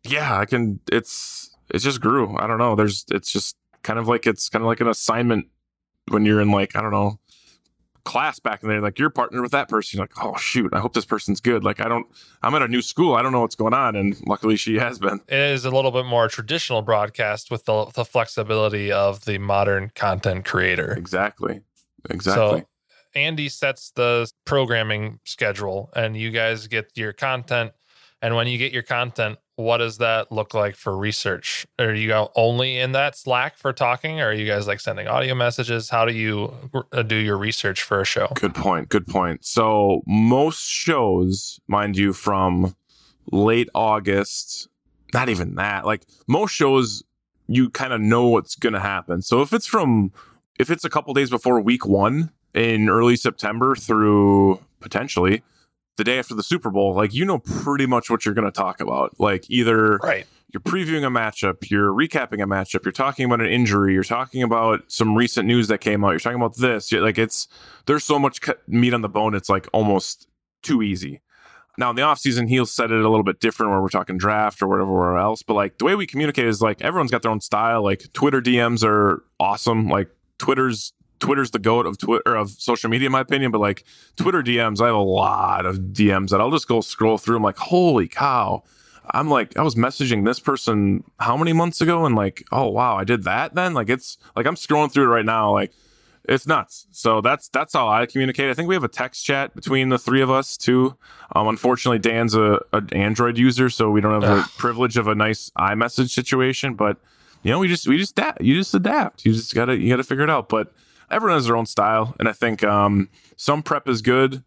yeah, 0.04 0.38
I 0.38 0.46
can. 0.46 0.80
It's 0.90 1.54
it 1.70 1.78
just 1.78 2.00
grew. 2.00 2.36
I 2.38 2.46
don't 2.46 2.58
know. 2.58 2.74
There's 2.74 3.04
it's 3.10 3.30
just 3.30 3.56
kind 3.82 3.98
of 3.98 4.08
like 4.08 4.26
it's 4.26 4.48
kind 4.48 4.62
of 4.62 4.66
like 4.66 4.80
an 4.80 4.88
assignment 4.88 5.46
when 6.08 6.24
you're 6.24 6.40
in 6.40 6.50
like 6.50 6.74
I 6.76 6.80
don't 6.80 6.92
know 6.92 7.18
class 8.08 8.38
back 8.38 8.62
in 8.62 8.70
there. 8.70 8.80
Like 8.80 8.98
you're 8.98 9.10
partnered 9.10 9.42
with 9.42 9.52
that 9.52 9.68
person. 9.68 9.98
You're 9.98 10.04
like, 10.04 10.24
oh 10.24 10.34
shoot, 10.38 10.72
I 10.72 10.80
hope 10.80 10.94
this 10.94 11.04
person's 11.04 11.40
good. 11.40 11.62
Like 11.62 11.78
I 11.78 11.88
don't. 11.88 12.06
I'm 12.42 12.54
at 12.54 12.62
a 12.62 12.68
new 12.68 12.80
school. 12.80 13.14
I 13.14 13.22
don't 13.22 13.32
know 13.32 13.42
what's 13.42 13.54
going 13.54 13.74
on, 13.74 13.96
and 13.96 14.16
luckily 14.26 14.56
she 14.56 14.76
has 14.76 14.98
been. 14.98 15.20
It 15.28 15.38
is 15.38 15.66
a 15.66 15.70
little 15.70 15.90
bit 15.90 16.06
more 16.06 16.26
traditional 16.28 16.80
broadcast 16.80 17.50
with 17.50 17.66
the, 17.66 17.84
the 17.94 18.06
flexibility 18.06 18.90
of 18.90 19.26
the 19.26 19.36
modern 19.36 19.92
content 19.94 20.46
creator. 20.46 20.92
Exactly. 20.92 21.60
Exactly. 22.08 22.60
So 22.60 22.67
Andy 23.14 23.48
sets 23.48 23.90
the 23.90 24.30
programming 24.44 25.20
schedule 25.24 25.90
and 25.94 26.16
you 26.16 26.30
guys 26.30 26.66
get 26.66 26.90
your 26.96 27.12
content. 27.12 27.72
And 28.20 28.34
when 28.34 28.48
you 28.48 28.58
get 28.58 28.72
your 28.72 28.82
content, 28.82 29.38
what 29.58 29.78
does 29.78 29.98
that 29.98 30.30
look 30.30 30.54
like 30.54 30.76
for 30.76 30.96
research? 30.96 31.66
Are 31.80 31.92
you 31.92 32.12
only 32.36 32.78
in 32.78 32.92
that 32.92 33.16
Slack 33.16 33.56
for 33.58 33.72
talking, 33.72 34.20
or 34.20 34.28
are 34.28 34.32
you 34.32 34.46
guys 34.46 34.68
like 34.68 34.78
sending 34.78 35.08
audio 35.08 35.34
messages? 35.34 35.90
How 35.90 36.04
do 36.04 36.12
you 36.12 36.52
uh, 36.92 37.02
do 37.02 37.16
your 37.16 37.36
research 37.36 37.82
for 37.82 38.00
a 38.00 38.04
show? 38.04 38.28
Good 38.36 38.54
point. 38.54 38.88
Good 38.88 39.08
point. 39.08 39.44
So, 39.44 40.02
most 40.06 40.62
shows, 40.64 41.58
mind 41.66 41.96
you, 41.96 42.12
from 42.12 42.76
late 43.32 43.68
August, 43.74 44.68
not 45.12 45.28
even 45.28 45.56
that, 45.56 45.84
like 45.84 46.04
most 46.28 46.52
shows, 46.52 47.02
you 47.48 47.68
kind 47.68 47.92
of 47.92 48.00
know 48.00 48.28
what's 48.28 48.54
going 48.54 48.74
to 48.74 48.80
happen. 48.80 49.22
So, 49.22 49.42
if 49.42 49.52
it's 49.52 49.66
from, 49.66 50.12
if 50.58 50.70
it's 50.70 50.84
a 50.84 50.90
couple 50.90 51.14
days 51.14 51.30
before 51.30 51.60
week 51.60 51.84
one, 51.84 52.30
in 52.54 52.88
early 52.88 53.16
September 53.16 53.74
through 53.74 54.60
potentially 54.80 55.42
the 55.96 56.04
day 56.04 56.18
after 56.18 56.34
the 56.34 56.42
Super 56.42 56.70
Bowl, 56.70 56.94
like 56.94 57.12
you 57.12 57.24
know 57.24 57.38
pretty 57.38 57.86
much 57.86 58.08
what 58.10 58.24
you're 58.24 58.34
going 58.34 58.44
to 58.46 58.52
talk 58.52 58.80
about. 58.80 59.18
Like 59.18 59.50
either 59.50 59.96
Right. 59.98 60.26
you're 60.52 60.60
previewing 60.60 61.04
a 61.04 61.10
matchup, 61.10 61.68
you're 61.70 61.92
recapping 61.92 62.42
a 62.42 62.46
matchup, 62.46 62.84
you're 62.84 62.92
talking 62.92 63.24
about 63.26 63.40
an 63.40 63.48
injury, 63.48 63.94
you're 63.94 64.04
talking 64.04 64.42
about 64.42 64.84
some 64.90 65.16
recent 65.16 65.46
news 65.48 65.66
that 65.68 65.78
came 65.78 66.04
out, 66.04 66.10
you're 66.10 66.20
talking 66.20 66.40
about 66.40 66.56
this. 66.56 66.92
You're, 66.92 67.02
like 67.02 67.18
it's 67.18 67.48
there's 67.86 68.04
so 68.04 68.18
much 68.18 68.40
meat 68.68 68.94
on 68.94 69.02
the 69.02 69.08
bone, 69.08 69.34
it's 69.34 69.48
like 69.48 69.66
almost 69.72 70.28
too 70.62 70.82
easy. 70.82 71.20
Now 71.78 71.90
in 71.90 71.96
the 71.96 72.02
offseason, 72.02 72.48
he'll 72.48 72.66
set 72.66 72.90
it 72.90 72.98
a 73.04 73.08
little 73.08 73.22
bit 73.22 73.38
different 73.40 73.70
where 73.70 73.80
we're 73.80 73.88
talking 73.88 74.18
draft 74.18 74.62
or 74.62 74.66
whatever 74.68 75.16
else. 75.16 75.42
But 75.42 75.54
like 75.54 75.78
the 75.78 75.84
way 75.84 75.94
we 75.94 76.06
communicate 76.08 76.46
is 76.46 76.60
like 76.60 76.80
everyone's 76.82 77.10
got 77.12 77.22
their 77.22 77.30
own 77.30 77.40
style. 77.40 77.82
Like 77.84 78.12
Twitter 78.12 78.40
DMs 78.40 78.84
are 78.84 79.22
awesome. 79.38 79.88
Like 79.88 80.10
Twitter's 80.38 80.92
Twitter's 81.20 81.50
the 81.50 81.58
goat 81.58 81.86
of 81.86 81.98
Twitter 81.98 82.36
of 82.36 82.50
social 82.50 82.90
media, 82.90 83.06
in 83.06 83.12
my 83.12 83.20
opinion. 83.20 83.50
But 83.50 83.60
like 83.60 83.84
Twitter 84.16 84.42
DMs, 84.42 84.80
I 84.80 84.86
have 84.86 84.94
a 84.94 84.98
lot 84.98 85.66
of 85.66 85.78
DMs 85.78 86.30
that 86.30 86.40
I'll 86.40 86.50
just 86.50 86.68
go 86.68 86.80
scroll 86.80 87.18
through. 87.18 87.36
I'm 87.36 87.42
like, 87.42 87.58
holy 87.58 88.08
cow. 88.08 88.62
I'm 89.10 89.30
like, 89.30 89.56
I 89.56 89.62
was 89.62 89.74
messaging 89.74 90.24
this 90.24 90.38
person 90.38 91.02
how 91.18 91.36
many 91.36 91.52
months 91.52 91.80
ago? 91.80 92.04
And 92.04 92.14
like, 92.14 92.44
oh 92.52 92.68
wow, 92.68 92.96
I 92.96 93.04
did 93.04 93.24
that 93.24 93.54
then? 93.54 93.74
Like 93.74 93.88
it's 93.88 94.18
like 94.36 94.46
I'm 94.46 94.54
scrolling 94.54 94.92
through 94.92 95.04
it 95.04 95.14
right 95.14 95.24
now, 95.24 95.52
like 95.52 95.72
it's 96.28 96.46
nuts. 96.46 96.86
So 96.90 97.20
that's 97.22 97.48
that's 97.48 97.72
how 97.72 97.88
I 97.88 98.04
communicate. 98.04 98.50
I 98.50 98.54
think 98.54 98.68
we 98.68 98.74
have 98.74 98.84
a 98.84 98.88
text 98.88 99.24
chat 99.24 99.54
between 99.54 99.88
the 99.88 99.98
three 99.98 100.20
of 100.20 100.30
us 100.30 100.56
too. 100.58 100.96
Um, 101.34 101.48
unfortunately, 101.48 101.98
Dan's 101.98 102.34
a 102.34 102.60
an 102.72 102.88
Android 102.92 103.38
user, 103.38 103.70
so 103.70 103.90
we 103.90 104.00
don't 104.00 104.22
have 104.22 104.36
the 104.36 104.50
privilege 104.58 104.98
of 104.98 105.08
a 105.08 105.14
nice 105.14 105.50
iMessage 105.58 106.10
situation. 106.10 106.74
But 106.74 106.98
you 107.42 107.50
know, 107.50 107.58
we 107.58 107.68
just 107.68 107.88
we 107.88 107.96
just 107.96 108.12
adapt. 108.12 108.42
You 108.42 108.54
just 108.54 108.74
adapt. 108.74 109.24
You 109.24 109.32
just 109.32 109.54
gotta 109.54 109.76
you 109.76 109.88
gotta 109.88 110.04
figure 110.04 110.24
it 110.24 110.30
out. 110.30 110.50
But 110.50 110.72
everyone 111.10 111.36
has 111.36 111.46
their 111.46 111.56
own 111.56 111.66
style, 111.66 112.14
and 112.18 112.28
I 112.28 112.32
think 112.32 112.64
um, 112.64 113.08
some 113.36 113.62
prep 113.62 113.88
is 113.88 114.02
good. 114.02 114.42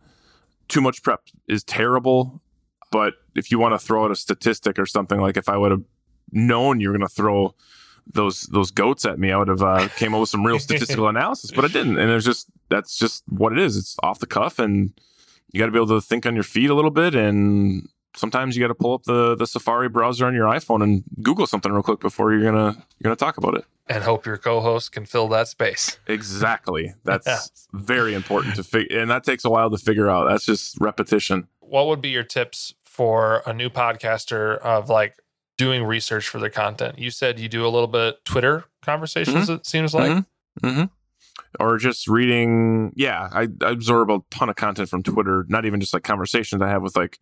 Too 0.67 0.81
much 0.81 1.03
prep 1.03 1.21
is 1.47 1.63
terrible. 1.63 2.41
But 2.91 3.15
if 3.35 3.51
you 3.51 3.59
want 3.59 3.73
to 3.73 3.79
throw 3.79 4.05
out 4.05 4.11
a 4.11 4.15
statistic 4.15 4.77
or 4.77 4.85
something, 4.85 5.19
like 5.19 5.37
if 5.37 5.47
I 5.47 5.57
would 5.57 5.71
have 5.71 5.83
known 6.31 6.79
you 6.79 6.89
were 6.89 6.97
going 6.97 7.07
to 7.07 7.13
throw 7.13 7.55
those 8.13 8.43
those 8.43 8.71
goats 8.71 9.05
at 9.05 9.19
me, 9.19 9.31
I 9.31 9.37
would 9.37 9.47
have 9.47 9.61
uh, 9.61 9.87
came 9.95 10.13
up 10.13 10.19
with 10.19 10.29
some 10.29 10.45
real 10.45 10.59
statistical 10.59 11.07
analysis. 11.09 11.51
But 11.51 11.65
I 11.65 11.67
didn't, 11.69 11.97
and 11.97 12.11
it's 12.11 12.25
just 12.25 12.47
that's 12.69 12.97
just 12.97 13.23
what 13.27 13.53
it 13.53 13.59
is. 13.59 13.77
It's 13.77 13.95
off 14.03 14.19
the 14.19 14.27
cuff, 14.27 14.59
and 14.59 14.93
you 15.51 15.59
got 15.59 15.67
to 15.67 15.71
be 15.71 15.77
able 15.77 15.87
to 15.87 16.01
think 16.01 16.25
on 16.25 16.35
your 16.35 16.43
feet 16.43 16.69
a 16.69 16.75
little 16.75 16.91
bit. 16.91 17.15
And 17.15 17.87
sometimes 18.15 18.55
you 18.55 18.61
got 18.63 18.67
to 18.69 18.75
pull 18.75 18.93
up 18.93 19.03
the 19.03 19.35
the 19.35 19.47
Safari 19.47 19.89
browser 19.89 20.25
on 20.25 20.33
your 20.33 20.45
iPhone 20.47 20.83
and 20.83 21.03
Google 21.21 21.47
something 21.47 21.71
real 21.71 21.83
quick 21.83 21.99
before 21.99 22.33
you're 22.33 22.43
gonna 22.43 22.73
you're 22.99 23.03
gonna 23.03 23.15
talk 23.15 23.37
about 23.37 23.55
it. 23.55 23.65
And 23.87 24.03
hope 24.03 24.25
your 24.25 24.37
co-host 24.37 24.91
can 24.93 25.05
fill 25.05 25.27
that 25.29 25.47
space. 25.47 25.97
Exactly. 26.07 26.93
That's 27.03 27.27
Yes. 27.27 27.67
very 27.73 28.13
important 28.13 28.55
to 28.55 28.63
figure, 28.63 28.99
and 28.99 29.09
that 29.11 29.23
takes 29.23 29.43
a 29.45 29.49
while 29.49 29.69
to 29.69 29.77
figure 29.77 30.09
out. 30.09 30.29
That's 30.29 30.45
just 30.45 30.77
repetition. 30.79 31.47
What 31.59 31.87
would 31.87 32.01
be 32.01 32.09
your 32.09 32.23
tips 32.23 32.73
for 32.83 33.41
a 33.45 33.53
new 33.53 33.69
podcaster 33.69 34.57
of 34.59 34.89
like 34.89 35.15
doing 35.57 35.83
research 35.83 36.27
for 36.27 36.39
their 36.39 36.49
content? 36.49 36.99
You 36.99 37.11
said 37.11 37.39
you 37.39 37.47
do 37.49 37.65
a 37.65 37.69
little 37.69 37.87
bit 37.87 38.23
Twitter 38.25 38.65
conversations. 38.81 39.49
It 39.49 39.65
seems 39.65 39.93
like. 39.93 40.11
Mhm. 40.11 40.25
Mm-hmm. 40.63 40.83
Or 41.59 41.77
just 41.77 42.07
reading. 42.07 42.93
Yeah, 42.95 43.29
I, 43.31 43.47
I 43.61 43.71
absorb 43.71 44.09
a 44.09 44.19
ton 44.29 44.49
of 44.49 44.55
content 44.55 44.89
from 44.89 45.03
Twitter. 45.03 45.45
Not 45.49 45.65
even 45.65 45.79
just 45.81 45.93
like 45.93 46.03
conversations 46.03 46.61
I 46.61 46.67
have 46.69 46.81
with 46.81 46.95
like 46.95 47.19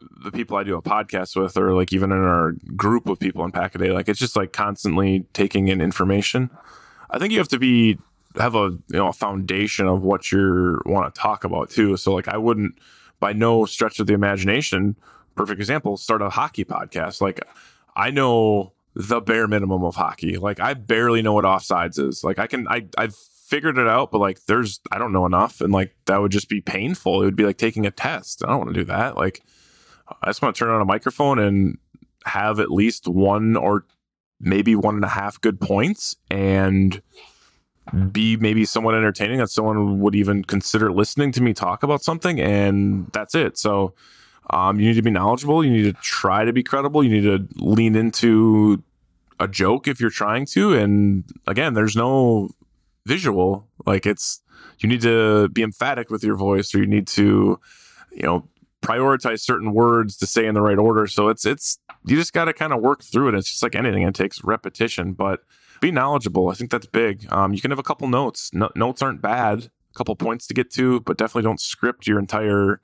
the 0.00 0.30
people 0.30 0.56
I 0.56 0.64
do 0.64 0.76
a 0.76 0.82
podcast 0.82 1.36
with, 1.36 1.56
or 1.56 1.74
like 1.74 1.92
even 1.92 2.12
in 2.12 2.18
our 2.18 2.52
group 2.74 3.08
of 3.08 3.18
people 3.18 3.44
in 3.44 3.52
Pack 3.52 3.74
a 3.74 3.78
Day. 3.78 3.90
Like 3.90 4.08
it's 4.08 4.18
just 4.18 4.36
like 4.36 4.52
constantly 4.52 5.26
taking 5.32 5.68
in 5.68 5.80
information. 5.80 6.50
I 7.10 7.18
think 7.18 7.32
you 7.32 7.38
have 7.38 7.48
to 7.48 7.58
be 7.58 7.98
have 8.38 8.54
a 8.54 8.70
you 8.88 8.98
know 8.98 9.08
a 9.08 9.12
foundation 9.12 9.86
of 9.86 10.02
what 10.02 10.30
you 10.30 10.80
want 10.84 11.12
to 11.14 11.20
talk 11.20 11.44
about 11.44 11.70
too. 11.70 11.96
So 11.96 12.14
like 12.14 12.28
I 12.28 12.36
wouldn't 12.36 12.78
by 13.20 13.32
no 13.32 13.64
stretch 13.64 13.98
of 14.00 14.06
the 14.06 14.14
imagination. 14.14 14.96
Perfect 15.34 15.60
example. 15.60 15.96
Start 15.96 16.22
a 16.22 16.30
hockey 16.30 16.64
podcast. 16.64 17.20
Like 17.20 17.40
I 17.94 18.10
know 18.10 18.72
the 18.94 19.20
bare 19.20 19.46
minimum 19.46 19.84
of 19.84 19.94
hockey. 19.94 20.36
Like 20.36 20.60
I 20.60 20.74
barely 20.74 21.22
know 21.22 21.32
what 21.32 21.44
offsides 21.44 21.98
is. 21.98 22.24
Like 22.24 22.38
I 22.38 22.46
can 22.46 22.68
I 22.68 22.86
I've 22.98 23.14
figured 23.14 23.78
it 23.78 23.86
out, 23.86 24.10
but 24.10 24.18
like 24.18 24.44
there's 24.46 24.80
I 24.90 24.98
don't 24.98 25.12
know 25.12 25.26
enough, 25.26 25.60
and 25.60 25.72
like 25.72 25.94
that 26.06 26.20
would 26.20 26.32
just 26.32 26.48
be 26.48 26.60
painful. 26.60 27.22
It 27.22 27.24
would 27.24 27.36
be 27.36 27.44
like 27.44 27.58
taking 27.58 27.86
a 27.86 27.90
test. 27.90 28.42
I 28.44 28.48
don't 28.48 28.58
want 28.58 28.74
to 28.74 28.80
do 28.80 28.84
that. 28.84 29.16
Like 29.16 29.42
I 30.22 30.26
just 30.28 30.42
want 30.42 30.54
to 30.54 30.58
turn 30.58 30.70
on 30.70 30.80
a 30.80 30.84
microphone 30.84 31.38
and 31.38 31.78
have 32.24 32.60
at 32.60 32.70
least 32.70 33.08
one 33.08 33.56
or 33.56 33.84
maybe 34.40 34.74
one 34.74 34.94
and 34.94 35.04
a 35.04 35.08
half 35.08 35.40
good 35.40 35.60
points 35.60 36.16
and 36.30 37.00
be 38.10 38.36
maybe 38.36 38.64
somewhat 38.64 38.94
entertaining 38.94 39.38
that 39.38 39.48
someone 39.48 40.00
would 40.00 40.14
even 40.14 40.44
consider 40.44 40.92
listening 40.92 41.32
to 41.32 41.42
me 41.42 41.54
talk 41.54 41.82
about 41.82 42.02
something 42.02 42.40
and 42.40 43.08
that's 43.12 43.34
it. 43.34 43.56
So 43.56 43.94
um, 44.50 44.80
you 44.80 44.88
need 44.88 44.94
to 44.94 45.02
be 45.02 45.10
knowledgeable. 45.10 45.64
You 45.64 45.70
need 45.70 45.94
to 45.94 46.00
try 46.02 46.44
to 46.44 46.52
be 46.52 46.62
credible. 46.62 47.02
You 47.04 47.10
need 47.10 47.22
to 47.22 47.48
lean 47.62 47.94
into 47.94 48.82
a 49.38 49.46
joke 49.46 49.86
if 49.86 50.00
you're 50.00 50.10
trying 50.10 50.46
to. 50.46 50.74
And 50.74 51.24
again 51.46 51.74
there's 51.74 51.96
no 51.96 52.50
visual. 53.06 53.68
Like 53.86 54.04
it's 54.04 54.42
you 54.80 54.88
need 54.88 55.00
to 55.02 55.48
be 55.50 55.62
emphatic 55.62 56.10
with 56.10 56.24
your 56.24 56.36
voice 56.36 56.74
or 56.74 56.78
you 56.78 56.86
need 56.86 57.06
to 57.08 57.60
you 58.12 58.22
know 58.22 58.48
prioritize 58.82 59.40
certain 59.40 59.72
words 59.72 60.16
to 60.18 60.26
say 60.26 60.46
in 60.46 60.54
the 60.54 60.60
right 60.62 60.78
order. 60.78 61.06
So 61.06 61.28
it's 61.28 61.44
it's 61.44 61.78
you 62.04 62.16
just 62.16 62.32
got 62.32 62.44
to 62.46 62.52
kind 62.52 62.72
of 62.72 62.80
work 62.80 63.02
through 63.02 63.28
it. 63.28 63.34
It's 63.34 63.50
just 63.50 63.62
like 63.62 63.74
anything 63.74 64.02
it 64.02 64.14
takes 64.14 64.42
repetition 64.44 65.12
but 65.12 65.40
be 65.80 65.90
knowledgeable. 65.90 66.48
I 66.48 66.54
think 66.54 66.70
that's 66.70 66.86
big. 66.86 67.26
Um, 67.32 67.52
you 67.52 67.60
can 67.60 67.70
have 67.70 67.78
a 67.78 67.82
couple 67.82 68.08
notes. 68.08 68.50
No, 68.54 68.70
notes 68.76 69.02
aren't 69.02 69.20
bad. 69.20 69.64
A 69.94 69.98
couple 69.98 70.14
points 70.16 70.46
to 70.48 70.54
get 70.54 70.70
to 70.72 71.00
but 71.00 71.16
definitely 71.18 71.42
don't 71.42 71.60
script 71.60 72.06
your 72.06 72.18
entire 72.18 72.80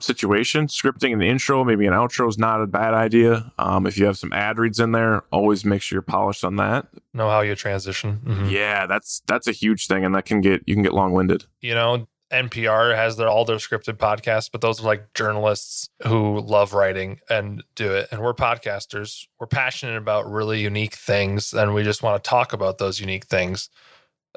situation. 0.00 0.66
Scripting 0.66 1.12
an 1.12 1.22
intro 1.22 1.64
maybe 1.64 1.86
an 1.86 1.92
outro 1.92 2.28
is 2.28 2.38
not 2.38 2.60
a 2.60 2.66
bad 2.66 2.94
idea. 2.94 3.52
Um, 3.58 3.86
if 3.86 3.96
you 3.98 4.06
have 4.06 4.18
some 4.18 4.32
ad 4.32 4.58
reads 4.58 4.80
in 4.80 4.92
there 4.92 5.22
always 5.30 5.64
make 5.64 5.82
sure 5.82 5.96
you're 5.96 6.02
polished 6.02 6.44
on 6.44 6.56
that. 6.56 6.86
Know 7.12 7.28
how 7.30 7.40
you 7.40 7.54
transition. 7.54 8.20
Mhm. 8.24 8.50
yeah 8.50 8.86
that's 8.86 9.22
that's 9.26 9.46
a 9.46 9.52
huge 9.52 9.86
thing 9.86 10.04
and 10.04 10.14
that 10.14 10.24
can 10.24 10.40
get 10.40 10.62
you 10.66 10.74
can 10.74 10.82
get 10.82 10.92
long-winded. 10.94 11.44
You 11.60 11.74
know, 11.74 12.08
NPR 12.34 12.94
has 12.94 13.16
their 13.16 13.28
all 13.28 13.44
their 13.44 13.56
scripted 13.56 13.94
podcasts, 13.96 14.50
but 14.50 14.60
those 14.60 14.80
are 14.80 14.86
like 14.86 15.14
journalists 15.14 15.88
who 16.06 16.40
love 16.40 16.74
writing 16.74 17.20
and 17.30 17.62
do 17.74 17.92
it. 17.92 18.08
And 18.10 18.20
we're 18.20 18.34
podcasters. 18.34 19.26
We're 19.38 19.46
passionate 19.46 19.96
about 19.96 20.30
really 20.30 20.60
unique 20.60 20.94
things, 20.94 21.54
and 21.54 21.74
we 21.74 21.82
just 21.84 22.02
want 22.02 22.22
to 22.22 22.28
talk 22.28 22.52
about 22.52 22.78
those 22.78 23.00
unique 23.00 23.26
things. 23.26 23.70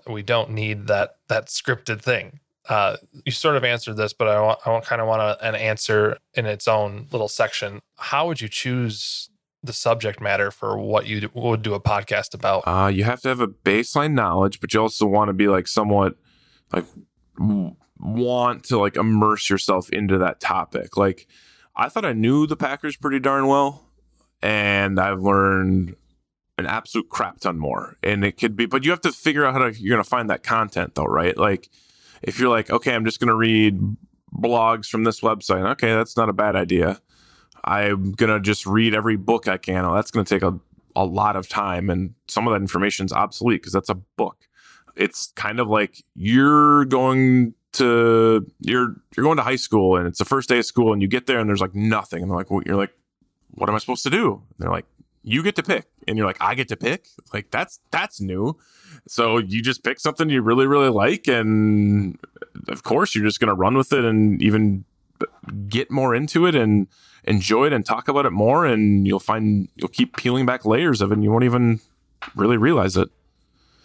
We 0.08 0.22
don't 0.22 0.52
need 0.52 0.88
that 0.88 1.16
that 1.28 1.48
scripted 1.48 2.02
thing. 2.02 2.40
Uh, 2.70 2.98
you 3.26 3.32
sort 3.32 3.56
of 3.56 3.64
answered 3.64 3.96
this, 3.96 4.14
but 4.14 4.28
I 4.28 4.42
want 4.42 4.60
I 4.66 4.70
want, 4.72 4.86
kind 4.86 5.02
of 5.02 5.08
want 5.08 5.22
a, 5.22 5.46
an 5.46 5.56
answer 5.56 6.18
in 6.34 6.46
its 6.46 6.68
own 6.68 7.08
little 7.12 7.30
section. 7.30 7.80
How 7.98 8.28
would 8.28 8.42
you 8.42 8.50
choose 8.50 9.30
the 9.64 9.74
subject 9.74 10.22
matter 10.22 10.52
for 10.52 10.78
what 10.78 11.08
you 11.08 11.30
would 11.34 11.62
do 11.62 11.74
a 11.74 11.80
podcast 11.80 12.34
about? 12.34 12.64
Uh, 12.68 12.88
you 12.88 13.04
have 13.04 13.22
to 13.22 13.30
have 13.30 13.40
a 13.40 13.48
baseline 13.48 14.14
knowledge, 14.14 14.60
but 14.60 14.74
you 14.74 14.82
also 14.82 15.06
want 15.06 15.30
to 15.30 15.34
be 15.34 15.48
like 15.48 15.68
somewhat 15.68 16.16
like 16.72 16.86
want 18.00 18.64
to 18.66 18.78
like 18.78 18.96
immerse 18.96 19.50
yourself 19.50 19.90
into 19.90 20.18
that 20.20 20.40
topic. 20.40 20.98
Like 20.98 21.28
I 21.76 21.90
thought 21.90 22.06
I 22.06 22.14
knew 22.14 22.48
the 22.48 22.56
Packers 22.56 22.96
pretty 22.96 23.20
darn 23.20 23.48
well, 23.48 23.86
and 24.42 25.00
I've 25.00 25.22
learned 25.22 25.96
an 26.58 26.66
absolute 26.66 27.10
crap 27.10 27.40
ton 27.40 27.60
more. 27.60 27.98
And 28.04 28.24
it 28.24 28.34
could 28.34 28.56
be, 28.56 28.66
but 28.66 28.84
you 28.84 28.92
have 28.92 29.02
to 29.02 29.12
figure 29.12 29.46
out 29.46 29.54
how 29.54 29.60
to 29.60 29.80
you're 29.80 29.96
gonna 29.96 30.04
find 30.04 30.30
that 30.30 30.44
content 30.44 30.96
though, 30.96 31.06
right? 31.06 31.38
Like 31.38 31.70
if 32.24 32.40
you're 32.40 32.50
like, 32.50 32.70
okay, 32.70 32.94
I'm 32.94 33.06
just 33.06 33.20
gonna 33.20 33.36
read 33.36 33.80
blogs 34.34 34.88
from 34.88 35.04
this 35.04 35.22
website. 35.22 35.70
Okay, 35.72 35.94
that's 35.94 36.18
not 36.18 36.30
a 36.30 36.34
bad 36.34 36.56
idea. 36.56 37.00
I'm 37.64 38.14
gonna 38.14 38.40
just 38.40 38.66
read 38.66 38.94
every 38.94 39.18
book 39.18 39.48
I 39.48 39.58
can. 39.58 39.86
Oh, 39.86 39.96
that's 39.96 40.12
gonna 40.12 40.26
take 40.26 40.44
a 40.44 40.60
a 40.96 41.06
lot 41.06 41.36
of 41.36 41.48
time 41.48 41.92
and 41.92 42.16
some 42.28 42.48
of 42.48 42.54
that 42.54 42.60
information 42.60 43.06
is 43.06 43.14
obsolete 43.14 43.62
because 43.62 43.72
that's 43.72 43.90
a 43.90 43.94
book 43.94 44.48
it's 44.98 45.32
kind 45.36 45.60
of 45.60 45.68
like 45.68 46.04
you're 46.16 46.86
going 46.86 47.54
to 47.78 48.46
you're 48.60 48.96
you're 49.16 49.24
going 49.24 49.38
to 49.38 49.44
high 49.44 49.56
school 49.56 49.98
and 49.98 50.08
it's 50.08 50.20
the 50.20 50.26
first 50.26 50.50
day 50.50 50.60
of 50.60 50.66
school 50.66 50.94
and 50.94 51.02
you 51.02 51.08
get 51.08 51.28
there 51.28 51.40
and 51.40 51.50
there's 51.50 51.62
like 51.62 51.76
nothing. 51.76 52.22
And 52.22 52.32
they're 52.32 52.38
like 52.38 52.52
well, 52.52 52.62
you're 52.66 52.76
like 52.76 52.94
what 53.52 53.70
am 53.70 53.76
i 53.76 53.80
supposed 53.80 54.04
to 54.04 54.10
do? 54.10 54.34
And 54.34 54.44
they're 54.60 54.72
like 54.72 54.86
you 55.24 55.44
get 55.44 55.56
to 55.58 55.64
pick. 55.64 55.86
And 56.08 56.18
you're 56.18 56.28
like 56.28 56.38
i 56.40 56.56
get 56.56 56.68
to 56.70 56.78
pick? 56.78 57.08
Like 57.34 57.52
that's 57.52 57.80
that's 57.92 58.22
new. 58.22 58.58
So 59.08 59.38
you 59.38 59.62
just 59.62 59.84
pick 59.84 60.00
something 60.00 60.30
you 60.30 60.42
really 60.42 60.68
really 60.68 60.90
like 60.90 61.28
and 61.28 62.18
of 62.68 62.84
course 62.84 63.16
you're 63.16 63.26
just 63.26 63.40
going 63.40 63.50
to 63.50 63.56
run 63.56 63.78
with 63.78 63.94
it 63.94 64.06
and 64.06 64.42
even 64.42 64.86
get 65.68 65.90
more 65.90 66.14
into 66.14 66.46
it 66.46 66.56
and 66.56 66.88
enjoy 67.24 67.66
it 67.66 67.74
and 67.74 67.86
talk 67.86 68.08
about 68.08 68.26
it 68.26 68.32
more 68.32 68.66
and 68.66 69.08
you'll 69.08 69.20
find 69.20 69.68
you'll 69.76 69.90
keep 69.90 70.16
peeling 70.16 70.46
back 70.46 70.66
layers 70.66 71.02
of 71.02 71.12
it 71.12 71.16
and 71.16 71.24
you 71.24 71.32
won't 71.32 71.44
even 71.44 71.80
really 72.36 72.58
realize 72.58 72.96
it. 72.98 73.10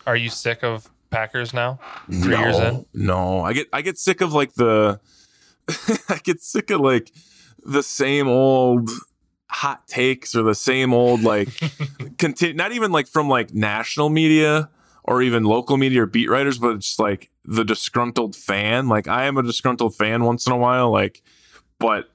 Are 0.07 0.17
you 0.17 0.29
sick 0.29 0.63
of 0.63 0.92
Packers 1.13 1.55
now? 1.55 1.79
Three 2.11 2.37
years 2.37 2.59
in? 2.59 2.87
No, 2.93 3.43
I 3.43 3.53
get 3.53 3.69
I 3.73 3.83
get 3.83 3.99
sick 3.99 4.21
of 4.21 4.33
like 4.33 4.55
the 4.55 5.01
I 6.09 6.19
get 6.23 6.41
sick 6.41 6.71
of 6.71 6.81
like 6.81 7.13
the 7.65 7.83
same 7.83 8.27
old 8.27 8.91
hot 9.49 9.87
takes 9.87 10.35
or 10.35 10.43
the 10.43 10.55
same 10.55 10.93
old 10.93 11.23
like 11.23 11.49
continue 12.19 12.55
not 12.55 12.73
even 12.73 12.91
like 12.91 13.07
from 13.07 13.29
like 13.29 13.55
national 13.55 14.09
media 14.09 14.63
or 14.63 14.71
or 15.05 15.23
even 15.23 15.45
local 15.45 15.77
media 15.77 16.03
or 16.03 16.07
beat 16.07 16.31
writers, 16.31 16.59
but 16.59 16.77
it's 16.77 16.99
like 16.99 17.31
the 17.45 17.65
disgruntled 17.65 18.37
fan. 18.37 18.89
Like 18.89 19.09
I 19.09 19.25
am 19.25 19.37
a 19.37 19.43
disgruntled 19.43 19.97
fan 19.97 20.25
once 20.25 20.47
in 20.47 20.53
a 20.53 20.57
while, 20.57 20.91
like, 20.91 21.23
but 21.79 22.11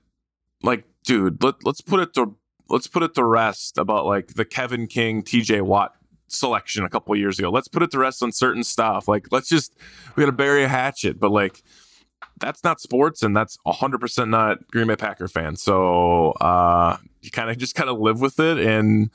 like, 0.63 0.85
dude, 1.03 1.43
let, 1.43 1.55
let's 1.63 1.81
put 1.81 1.99
it 1.99 2.13
to 2.13 2.35
let's 2.69 2.87
put 2.87 3.03
it 3.03 3.13
to 3.15 3.23
rest 3.23 3.77
about 3.77 4.05
like 4.05 4.35
the 4.35 4.45
Kevin 4.45 4.87
King, 4.87 5.23
TJ 5.23 5.61
Watt 5.61 5.95
selection 6.27 6.83
a 6.83 6.89
couple 6.89 7.15
years 7.15 7.39
ago. 7.39 7.49
Let's 7.49 7.67
put 7.67 7.83
it 7.83 7.91
to 7.91 7.99
rest 7.99 8.21
on 8.23 8.31
certain 8.31 8.63
stuff. 8.63 9.07
Like, 9.07 9.27
let's 9.31 9.49
just 9.49 9.75
we 10.15 10.21
got 10.21 10.27
to 10.27 10.31
bury 10.31 10.63
a 10.63 10.67
hatchet, 10.67 11.19
but 11.19 11.31
like 11.31 11.63
that's 12.39 12.63
not 12.63 12.79
sports 12.79 13.23
and 13.23 13.35
that's 13.35 13.57
100% 13.65 14.29
not 14.29 14.65
Green 14.71 14.87
Bay 14.87 14.95
Packer 14.95 15.27
fan. 15.27 15.55
So, 15.55 16.31
uh 16.41 16.97
you 17.21 17.31
kind 17.31 17.49
of 17.49 17.57
just 17.57 17.75
kind 17.75 17.89
of 17.89 17.99
live 17.99 18.21
with 18.21 18.39
it 18.39 18.57
and 18.57 19.09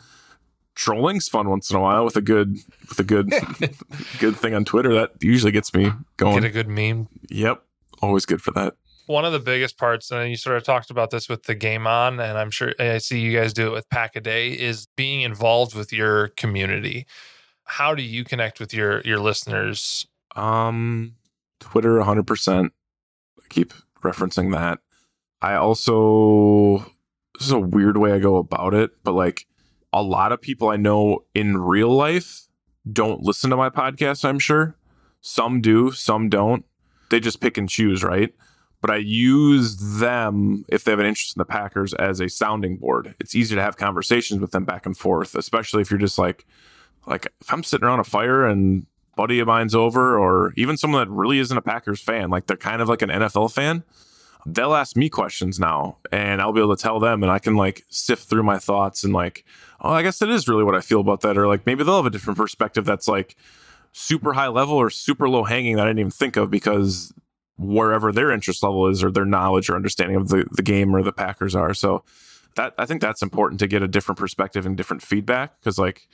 trolling's 0.74 1.28
fun 1.28 1.48
once 1.48 1.70
in 1.70 1.76
a 1.76 1.80
while 1.80 2.04
with 2.04 2.16
a 2.16 2.20
good 2.20 2.58
with 2.88 2.98
a 2.98 3.04
good 3.04 3.30
good 4.18 4.36
thing 4.36 4.54
on 4.54 4.64
Twitter 4.64 4.94
that 4.94 5.12
usually 5.20 5.52
gets 5.52 5.72
me 5.74 5.90
going. 6.16 6.42
Get 6.42 6.44
a 6.44 6.50
good 6.50 6.68
meme. 6.68 7.08
Yep. 7.28 7.62
Always 8.00 8.26
good 8.26 8.42
for 8.42 8.50
that. 8.52 8.74
One 9.06 9.24
of 9.24 9.32
the 9.32 9.40
biggest 9.40 9.78
parts, 9.78 10.10
and 10.10 10.30
you 10.30 10.36
sort 10.36 10.56
of 10.56 10.62
talked 10.62 10.90
about 10.90 11.10
this 11.10 11.28
with 11.28 11.44
the 11.44 11.54
game 11.54 11.86
on, 11.86 12.20
and 12.20 12.38
I'm 12.38 12.50
sure 12.50 12.72
I 12.78 12.98
see 12.98 13.20
you 13.20 13.36
guys 13.36 13.52
do 13.52 13.66
it 13.66 13.72
with 13.72 13.88
Pack 13.90 14.16
a 14.16 14.20
Day, 14.20 14.52
is 14.52 14.86
being 14.96 15.22
involved 15.22 15.74
with 15.74 15.92
your 15.92 16.28
community. 16.28 17.06
How 17.64 17.94
do 17.94 18.02
you 18.02 18.24
connect 18.24 18.60
with 18.60 18.72
your 18.72 19.00
your 19.02 19.18
listeners? 19.18 20.06
Um 20.36 21.16
Twitter 21.60 21.98
100%. 21.98 22.66
I 22.66 23.42
keep 23.48 23.72
referencing 24.02 24.52
that. 24.52 24.80
I 25.40 25.54
also 25.54 26.78
this 27.34 27.46
is 27.46 27.52
a 27.52 27.58
weird 27.58 27.96
way 27.96 28.12
I 28.12 28.18
go 28.18 28.36
about 28.36 28.74
it, 28.74 28.90
but 29.04 29.12
like 29.12 29.46
a 29.92 30.02
lot 30.02 30.32
of 30.32 30.40
people 30.40 30.68
I 30.68 30.76
know 30.76 31.24
in 31.34 31.58
real 31.58 31.90
life 31.90 32.46
don't 32.90 33.22
listen 33.22 33.50
to 33.50 33.56
my 33.56 33.70
podcast, 33.70 34.24
I'm 34.24 34.38
sure. 34.38 34.76
Some 35.20 35.60
do, 35.60 35.92
some 35.92 36.28
don't. 36.28 36.64
They 37.10 37.20
just 37.20 37.40
pick 37.40 37.56
and 37.56 37.68
choose, 37.68 38.02
right? 38.02 38.34
But 38.82 38.90
I 38.90 38.96
use 38.96 39.98
them 40.00 40.66
if 40.68 40.84
they 40.84 40.90
have 40.90 41.00
an 41.00 41.06
interest 41.06 41.36
in 41.36 41.40
the 41.40 41.46
Packers 41.46 41.94
as 41.94 42.20
a 42.20 42.28
sounding 42.28 42.76
board. 42.76 43.14
It's 43.20 43.34
easy 43.34 43.54
to 43.54 43.62
have 43.62 43.76
conversations 43.78 44.40
with 44.40 44.50
them 44.50 44.64
back 44.64 44.84
and 44.84 44.96
forth, 44.96 45.34
especially 45.34 45.80
if 45.80 45.90
you're 45.90 46.00
just 46.00 46.18
like 46.18 46.44
like 47.06 47.26
if 47.40 47.52
I'm 47.52 47.64
sitting 47.64 47.86
around 47.86 48.00
a 48.00 48.04
fire 48.04 48.46
and 48.46 48.86
buddy 49.16 49.40
of 49.40 49.46
mine's 49.46 49.74
over 49.74 50.18
or 50.18 50.52
even 50.56 50.76
someone 50.76 51.06
that 51.06 51.12
really 51.12 51.38
isn't 51.38 51.56
a 51.56 51.62
Packers 51.62 52.00
fan, 52.00 52.28
like 52.28 52.46
they're 52.46 52.56
kind 52.56 52.82
of 52.82 52.88
like 52.88 53.02
an 53.02 53.08
NFL 53.08 53.52
fan 53.52 53.84
they'll 54.46 54.74
ask 54.74 54.96
me 54.96 55.08
questions 55.08 55.60
now 55.60 55.98
and 56.10 56.40
I'll 56.40 56.52
be 56.52 56.60
able 56.60 56.76
to 56.76 56.82
tell 56.82 56.98
them 56.98 57.22
and 57.22 57.30
I 57.30 57.38
can 57.38 57.56
like 57.56 57.84
sift 57.90 58.28
through 58.28 58.42
my 58.42 58.58
thoughts 58.58 59.04
and 59.04 59.12
like, 59.12 59.44
oh, 59.80 59.90
I 59.90 60.02
guess 60.02 60.18
that 60.18 60.28
is 60.28 60.48
really 60.48 60.64
what 60.64 60.74
I 60.74 60.80
feel 60.80 61.00
about 61.00 61.20
that. 61.20 61.38
Or 61.38 61.46
like 61.46 61.66
maybe 61.66 61.84
they'll 61.84 61.96
have 61.96 62.06
a 62.06 62.10
different 62.10 62.38
perspective 62.38 62.84
that's 62.84 63.08
like 63.08 63.36
super 63.92 64.32
high 64.32 64.48
level 64.48 64.74
or 64.74 64.90
super 64.90 65.28
low 65.28 65.44
hanging 65.44 65.76
that 65.76 65.86
I 65.86 65.90
didn't 65.90 66.00
even 66.00 66.10
think 66.10 66.36
of 66.36 66.50
because 66.50 67.12
wherever 67.58 68.12
their 68.12 68.30
interest 68.30 68.62
level 68.62 68.88
is 68.88 69.02
or 69.02 69.10
their 69.10 69.24
knowledge 69.24 69.68
or 69.68 69.76
understanding 69.76 70.16
of 70.16 70.28
the, 70.28 70.46
the 70.52 70.62
game 70.62 70.94
or 70.94 71.02
the 71.02 71.12
Packers 71.12 71.54
are. 71.54 71.74
So 71.74 72.04
that 72.56 72.74
I 72.78 72.86
think 72.86 73.00
that's 73.00 73.22
important 73.22 73.60
to 73.60 73.66
get 73.66 73.82
a 73.82 73.88
different 73.88 74.18
perspective 74.18 74.66
and 74.66 74.76
different 74.76 75.02
feedback 75.02 75.58
because 75.60 75.78
like 75.78 76.08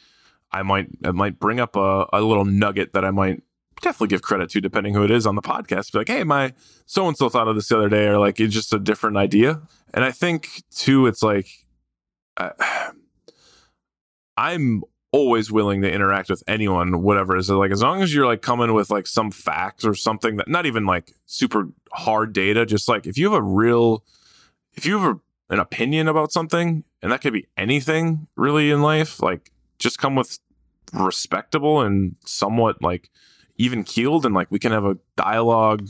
I 0.53 0.63
might 0.63 0.89
I 1.05 1.11
might 1.11 1.39
bring 1.39 1.61
up 1.61 1.77
a, 1.77 2.07
a 2.13 2.21
little 2.21 2.45
nugget 2.45 2.93
that 2.93 3.05
I 3.05 3.11
might 3.11 3.43
definitely 3.81 4.09
give 4.09 4.23
credit 4.23 4.51
to, 4.51 4.61
depending 4.61 4.95
who 4.95 5.05
it 5.05 5.11
is 5.11 5.27
on 5.27 5.35
the 5.35 5.43
podcast. 5.43 5.93
Be 5.93 5.99
like, 5.99 6.09
hey, 6.09 6.25
my 6.25 6.53
so 6.87 7.07
and 7.07 7.17
so 7.17 7.29
thought 7.29 7.49
of 7.49 7.55
this 7.55 7.69
the 7.69 7.77
other 7.77 7.89
day, 7.89 8.07
or 8.07 8.19
like 8.19 8.41
it's 8.41 8.55
just 8.55 8.73
a 8.73 8.79
different 8.79 9.17
idea. 9.17 9.61
And 9.95 10.05
I 10.05 10.11
think 10.11 10.63
too, 10.71 11.07
it's 11.07 11.23
like 11.23 11.49
uh, 12.37 12.51
I'm 14.37 14.83
always 15.13 15.51
willing 15.51 15.83
to 15.83 15.91
interact 15.91 16.29
with 16.29 16.43
anyone, 16.47 17.03
whatever 17.03 17.37
it 17.37 17.41
is. 17.41 17.51
Like 17.51 17.71
as 17.71 17.83
long 17.83 18.03
as 18.03 18.15
you're 18.15 18.27
like 18.27 18.43
coming 18.43 18.75
with 18.75 18.91
like 18.91 19.07
some 19.07 19.31
facts 19.31 19.85
or 19.85 19.95
something 19.95 20.37
that 20.37 20.49
not 20.49 20.67
even 20.67 20.87
like 20.87 21.15
super 21.27 21.69
hard 21.93 22.33
data, 22.33 22.67
just 22.67 22.89
like 22.89 23.07
if 23.07 23.17
you 23.17 23.33
have 23.33 23.39
a 23.39 23.43
real, 23.43 24.05
if 24.75 24.85
you 24.85 24.99
have 24.99 25.17
a, 25.17 25.55
an 25.55 25.61
opinion 25.61 26.09
about 26.09 26.33
something, 26.33 26.85
and 27.03 27.13
that 27.13 27.21
could 27.21 27.33
be 27.33 27.47
anything 27.57 28.27
really 28.37 28.71
in 28.71 28.83
life, 28.83 29.23
like 29.23 29.51
just 29.79 29.99
come 29.99 30.15
with 30.15 30.39
respectable 30.93 31.81
and 31.81 32.17
somewhat 32.25 32.83
like 32.83 33.11
even 33.57 33.85
keeled 33.85 34.25
and 34.25 34.35
like 34.35 34.51
we 34.51 34.59
can 34.59 34.73
have 34.73 34.85
a 34.85 34.97
dialogue 35.17 35.89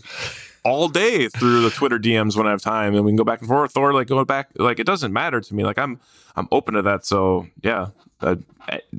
all 0.69 0.89
day 0.89 1.29
through 1.29 1.63
the 1.63 1.71
Twitter 1.71 1.99
DMs 1.99 2.37
when 2.37 2.47
I 2.47 2.51
have 2.51 2.61
time 2.61 2.95
and 2.95 3.05
we 3.05 3.11
can 3.11 3.17
go 3.17 3.25
back 3.25 3.41
and 3.41 3.49
forth 3.49 3.77
or 3.77 3.95
like 3.95 4.09
go 4.09 4.25
back 4.25 4.51
like 4.57 4.79
it 4.79 4.85
doesn't 4.85 5.13
matter 5.13 5.41
to 5.41 5.55
me. 5.55 5.65
Like 5.65 5.79
I'm 5.79 5.99
I'm 6.37 6.47
open 6.53 6.75
to 6.75 6.83
that 6.83 7.07
so 7.07 7.47
yeah. 7.63 7.89
Uh, 8.21 8.37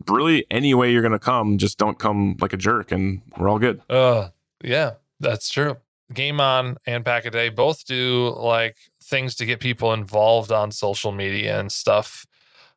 really 0.08 0.46
any 0.50 0.74
way 0.74 0.92
you're 0.92 1.02
gonna 1.02 1.20
come 1.20 1.58
just 1.58 1.78
don't 1.78 2.00
come 2.00 2.38
like 2.40 2.54
a 2.54 2.58
jerk 2.58 2.92
and 2.92 3.22
we're 3.38 3.50
all 3.50 3.60
good. 3.60 3.82
Uh 3.90 4.30
yeah 4.64 4.94
that's 5.20 5.50
true. 5.50 5.78
Game 6.14 6.42
on 6.42 6.78
and 6.86 7.06
pack 7.06 7.26
a 7.26 7.30
day. 7.30 7.50
Both 7.50 7.86
do 7.86 8.34
like 8.38 8.76
things 9.04 9.36
to 9.36 9.46
get 9.46 9.60
people 9.60 9.94
involved 9.94 10.52
on 10.52 10.72
social 10.72 11.12
media 11.12 11.60
and 11.60 11.72
stuff. 11.72 12.26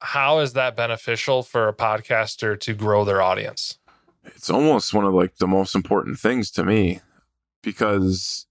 How 0.00 0.40
is 0.40 0.52
that 0.52 0.76
beneficial 0.76 1.42
for 1.42 1.68
a 1.68 1.72
podcaster 1.72 2.58
to 2.60 2.74
grow 2.74 3.04
their 3.04 3.22
audience? 3.22 3.78
It's 4.24 4.50
almost 4.50 4.92
one 4.92 5.04
of 5.04 5.14
like 5.14 5.36
the 5.36 5.46
most 5.46 5.74
important 5.74 6.18
things 6.18 6.50
to 6.52 6.64
me 6.64 7.00
because 7.62 8.46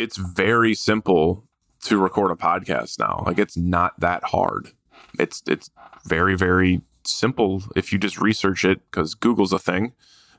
it's 0.00 0.16
very 0.16 0.74
simple 0.74 1.44
to 1.82 1.98
record 1.98 2.30
a 2.30 2.34
podcast 2.34 2.98
now. 2.98 3.22
Like 3.26 3.38
it's 3.38 3.56
not 3.56 3.98
that 4.00 4.24
hard. 4.24 4.72
It's 5.18 5.42
it's 5.46 5.70
very 6.04 6.36
very 6.36 6.80
simple 7.04 7.62
if 7.76 7.92
you 7.92 7.98
just 7.98 8.20
research 8.20 8.64
it 8.64 8.80
because 8.90 9.14
Google's 9.14 9.52
a 9.52 9.58
thing, 9.58 9.92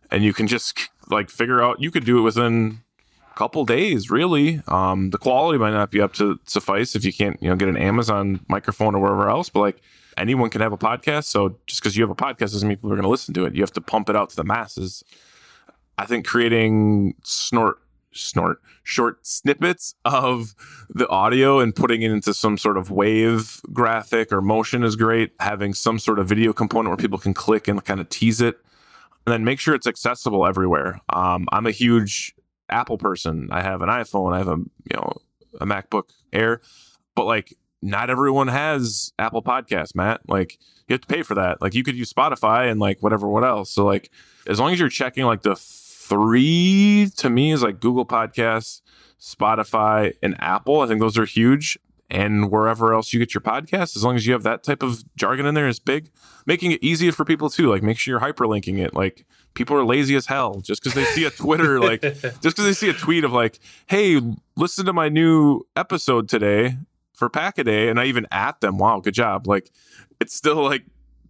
and 0.10 0.24
you 0.24 0.34
can 0.34 0.48
just 0.48 0.90
like 1.10 1.30
figure 1.30 1.62
out. 1.62 1.82
You 1.82 1.92
could 1.92 2.06
do 2.06 2.18
it 2.20 2.22
within 2.22 2.80
a 3.32 3.38
couple 3.38 3.66
days, 3.66 4.10
really. 4.10 4.62
Um, 4.68 5.12
the 5.12 5.18
quality 5.18 5.60
might 5.60 5.72
not 5.74 5.92
be 5.92 6.02
up 6.02 6.14
to 6.14 6.40
suffice 6.46 6.96
if 6.96 7.06
you 7.06 7.14
can't 7.14 7.42
you 7.42 7.50
know 7.50 7.56
get 7.56 7.70
an 7.70 7.78
Amazon 7.78 8.44
microphone 8.48 8.96
or 8.96 9.00
wherever 9.00 9.30
else, 9.30 9.50
but 9.50 9.60
like 9.60 9.82
anyone 10.18 10.50
can 10.50 10.62
have 10.62 10.74
a 10.74 10.78
podcast. 10.78 11.26
So 11.26 11.58
just 11.68 11.82
because 11.82 11.96
you 11.96 12.04
have 12.04 12.12
a 12.12 12.16
podcast 12.16 12.52
doesn't 12.52 12.68
mean 12.68 12.78
people 12.78 12.92
are 12.92 12.96
going 12.96 13.04
to 13.04 13.10
listen 13.10 13.34
to 13.36 13.46
it. 13.46 13.56
You 13.56 13.62
have 13.62 13.74
to 13.74 13.82
pump 13.82 14.10
it 14.10 14.16
out 14.16 14.30
to 14.32 14.36
the 14.36 14.44
masses. 14.44 15.04
I 15.98 16.06
think 16.06 16.26
creating 16.26 17.16
snort 17.24 17.78
snort 18.14 18.60
short 18.84 19.26
snippets 19.26 19.96
of 20.06 20.56
the 20.90 21.08
audio 21.10 21.60
and 21.60 21.76
putting 21.76 22.02
it 22.02 22.12
into 22.12 22.34
some 22.34 22.58
sort 22.58 22.78
of 22.78 22.92
wave 22.92 23.62
graphic 23.72 24.32
or 24.32 24.42
motion 24.42 24.84
is 24.84 24.96
great. 24.96 25.32
Having 25.40 25.74
some 25.74 26.00
sort 26.00 26.20
of 26.20 26.28
video 26.28 26.54
component 26.54 26.90
where 26.90 26.98
people 26.98 27.20
can 27.20 27.34
click 27.34 27.68
and 27.68 27.84
kind 27.86 28.00
of 28.00 28.10
tease 28.10 28.42
it, 28.42 28.60
and 29.26 29.34
then 29.34 29.44
make 29.44 29.60
sure 29.60 29.76
it's 29.76 29.88
accessible 29.88 30.46
everywhere. 30.46 31.00
Um, 31.10 31.48
I'm 31.52 31.68
a 31.68 31.72
huge 31.72 32.36
Apple 32.70 32.98
person. 32.98 33.50
I 33.52 33.62
have 33.62 33.82
an 33.82 33.90
iPhone. 33.90 34.34
I 34.34 34.40
have 34.40 34.48
a 34.48 34.58
you 34.58 34.96
know 34.96 35.14
a 35.60 35.66
MacBook 35.66 36.10
Air, 36.34 36.62
but 37.16 37.26
like 37.26 37.56
not 37.82 38.10
everyone 38.10 38.48
has 38.48 39.12
Apple 39.18 39.42
Podcasts, 39.42 39.96
Matt. 39.96 40.22
Like 40.28 40.58
you 40.88 40.94
have 40.94 41.02
to 41.02 41.08
pay 41.08 41.24
for 41.24 41.36
that. 41.36 41.62
Like 41.62 41.74
you 41.74 41.84
could 41.84 41.96
use 41.96 42.12
Spotify 42.12 42.70
and 42.70 42.80
like 42.80 43.02
whatever 43.02 43.28
what 43.28 43.44
else. 43.44 43.72
So 43.72 43.86
like 43.86 44.12
as 44.48 44.60
long 44.60 44.72
as 44.72 44.80
you're 44.80 44.90
checking 44.90 45.26
like 45.26 45.42
the 45.42 45.56
three 46.12 47.10
to 47.16 47.30
me 47.30 47.54
is 47.54 47.64
like 47.64 47.80
Google 47.80 48.06
Podcasts, 48.06 48.82
Spotify, 49.18 50.14
and 50.22 50.36
Apple. 50.40 50.82
I 50.82 50.88
think 50.88 51.00
those 51.00 51.18
are 51.18 51.24
huge. 51.24 51.80
And 52.10 52.52
wherever 52.52 52.94
else 52.94 53.14
you 53.14 53.20
get 53.20 53.34
your 53.34 53.40
podcast, 53.40 53.96
as 53.96 54.04
long 54.04 54.18
as 54.18 54.28
you 54.28 54.34
have 54.34 54.44
that 54.44 54.66
type 54.66 54.84
of 54.84 55.02
jargon 55.16 55.46
in 55.46 55.56
there 55.56 55.70
is 55.70 55.80
big. 55.80 56.12
Making 56.46 56.74
it 56.74 56.84
easier 56.84 57.14
for 57.14 57.24
people 57.24 57.50
too. 57.50 57.70
Like 57.70 57.82
make 57.82 57.98
sure 57.98 58.12
you're 58.12 58.34
hyperlinking 58.34 58.78
it. 58.84 58.94
Like 58.94 59.26
people 59.54 59.78
are 59.78 59.86
lazy 59.86 60.18
as 60.18 60.26
hell 60.26 60.60
just 60.60 60.84
because 60.84 60.96
they 60.96 61.06
see 61.06 61.24
a 61.24 61.30
Twitter, 61.30 61.80
like 61.80 62.02
just 62.22 62.42
because 62.42 62.66
they 62.66 62.74
see 62.74 62.90
a 62.90 62.94
tweet 62.94 63.24
of 63.24 63.32
like, 63.32 63.60
hey, 63.88 64.20
listen 64.58 64.86
to 64.88 64.92
my 64.92 65.08
new 65.08 65.62
episode 65.78 66.28
today 66.28 66.76
for 67.14 67.30
pack 67.30 67.58
a 67.58 67.64
day 67.64 67.88
and 67.88 68.02
I 68.02 68.06
even 68.06 68.28
at 68.32 68.60
them, 68.60 68.78
wow, 68.78 69.00
good 69.00 69.14
job. 69.14 69.48
Like 69.48 69.72
it's 70.20 70.36
still 70.36 70.62
like 70.62 70.84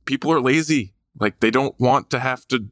people 0.05 0.31
are 0.31 0.41
lazy. 0.41 0.93
Like 1.19 1.39
they 1.41 1.51
don't 1.51 1.79
want 1.79 2.09
to 2.09 2.19
have 2.19 2.47
to 2.47 2.65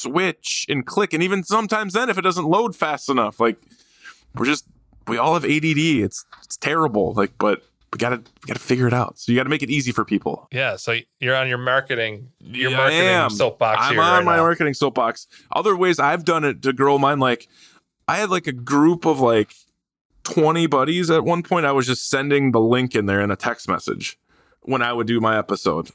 switch 0.00 0.66
and 0.68 0.86
click. 0.86 1.12
And 1.12 1.22
even 1.22 1.44
sometimes 1.44 1.92
then 1.92 2.10
if 2.10 2.18
it 2.18 2.22
doesn't 2.22 2.46
load 2.46 2.74
fast 2.76 3.08
enough, 3.08 3.40
like 3.40 3.56
we're 4.34 4.46
just 4.46 4.66
we 5.06 5.18
all 5.18 5.34
have 5.34 5.44
ADD. 5.44 5.78
It's 5.78 6.24
it's 6.42 6.56
terrible. 6.56 7.12
Like, 7.14 7.32
but 7.38 7.62
we 7.92 7.98
gotta 7.98 8.18
we 8.18 8.46
gotta 8.46 8.60
figure 8.60 8.86
it 8.86 8.92
out. 8.92 9.18
So 9.18 9.32
you 9.32 9.38
gotta 9.38 9.50
make 9.50 9.62
it 9.62 9.70
easy 9.70 9.92
for 9.92 10.04
people. 10.04 10.48
Yeah. 10.52 10.76
So 10.76 10.96
you're 11.18 11.36
on 11.36 11.48
your 11.48 11.58
marketing 11.58 12.30
your 12.40 12.70
yeah, 12.70 12.76
marketing 12.76 13.36
soapbox. 13.36 13.78
I'm 13.80 13.98
on 13.98 14.18
right 14.18 14.24
my 14.24 14.36
now. 14.36 14.42
marketing 14.42 14.74
soapbox. 14.74 15.26
Other 15.52 15.76
ways 15.76 15.98
I've 15.98 16.24
done 16.24 16.44
it 16.44 16.62
to 16.62 16.72
grow 16.72 16.98
mine, 16.98 17.18
like 17.18 17.48
I 18.08 18.16
had 18.16 18.30
like 18.30 18.46
a 18.46 18.52
group 18.52 19.04
of 19.04 19.20
like 19.20 19.52
20 20.24 20.66
buddies 20.66 21.10
at 21.10 21.24
one 21.24 21.42
point. 21.42 21.66
I 21.66 21.72
was 21.72 21.86
just 21.86 22.08
sending 22.08 22.52
the 22.52 22.60
link 22.60 22.94
in 22.94 23.06
there 23.06 23.20
in 23.20 23.30
a 23.30 23.36
text 23.36 23.68
message 23.68 24.18
when 24.62 24.82
I 24.82 24.92
would 24.92 25.06
do 25.06 25.20
my 25.20 25.38
episode. 25.38 25.90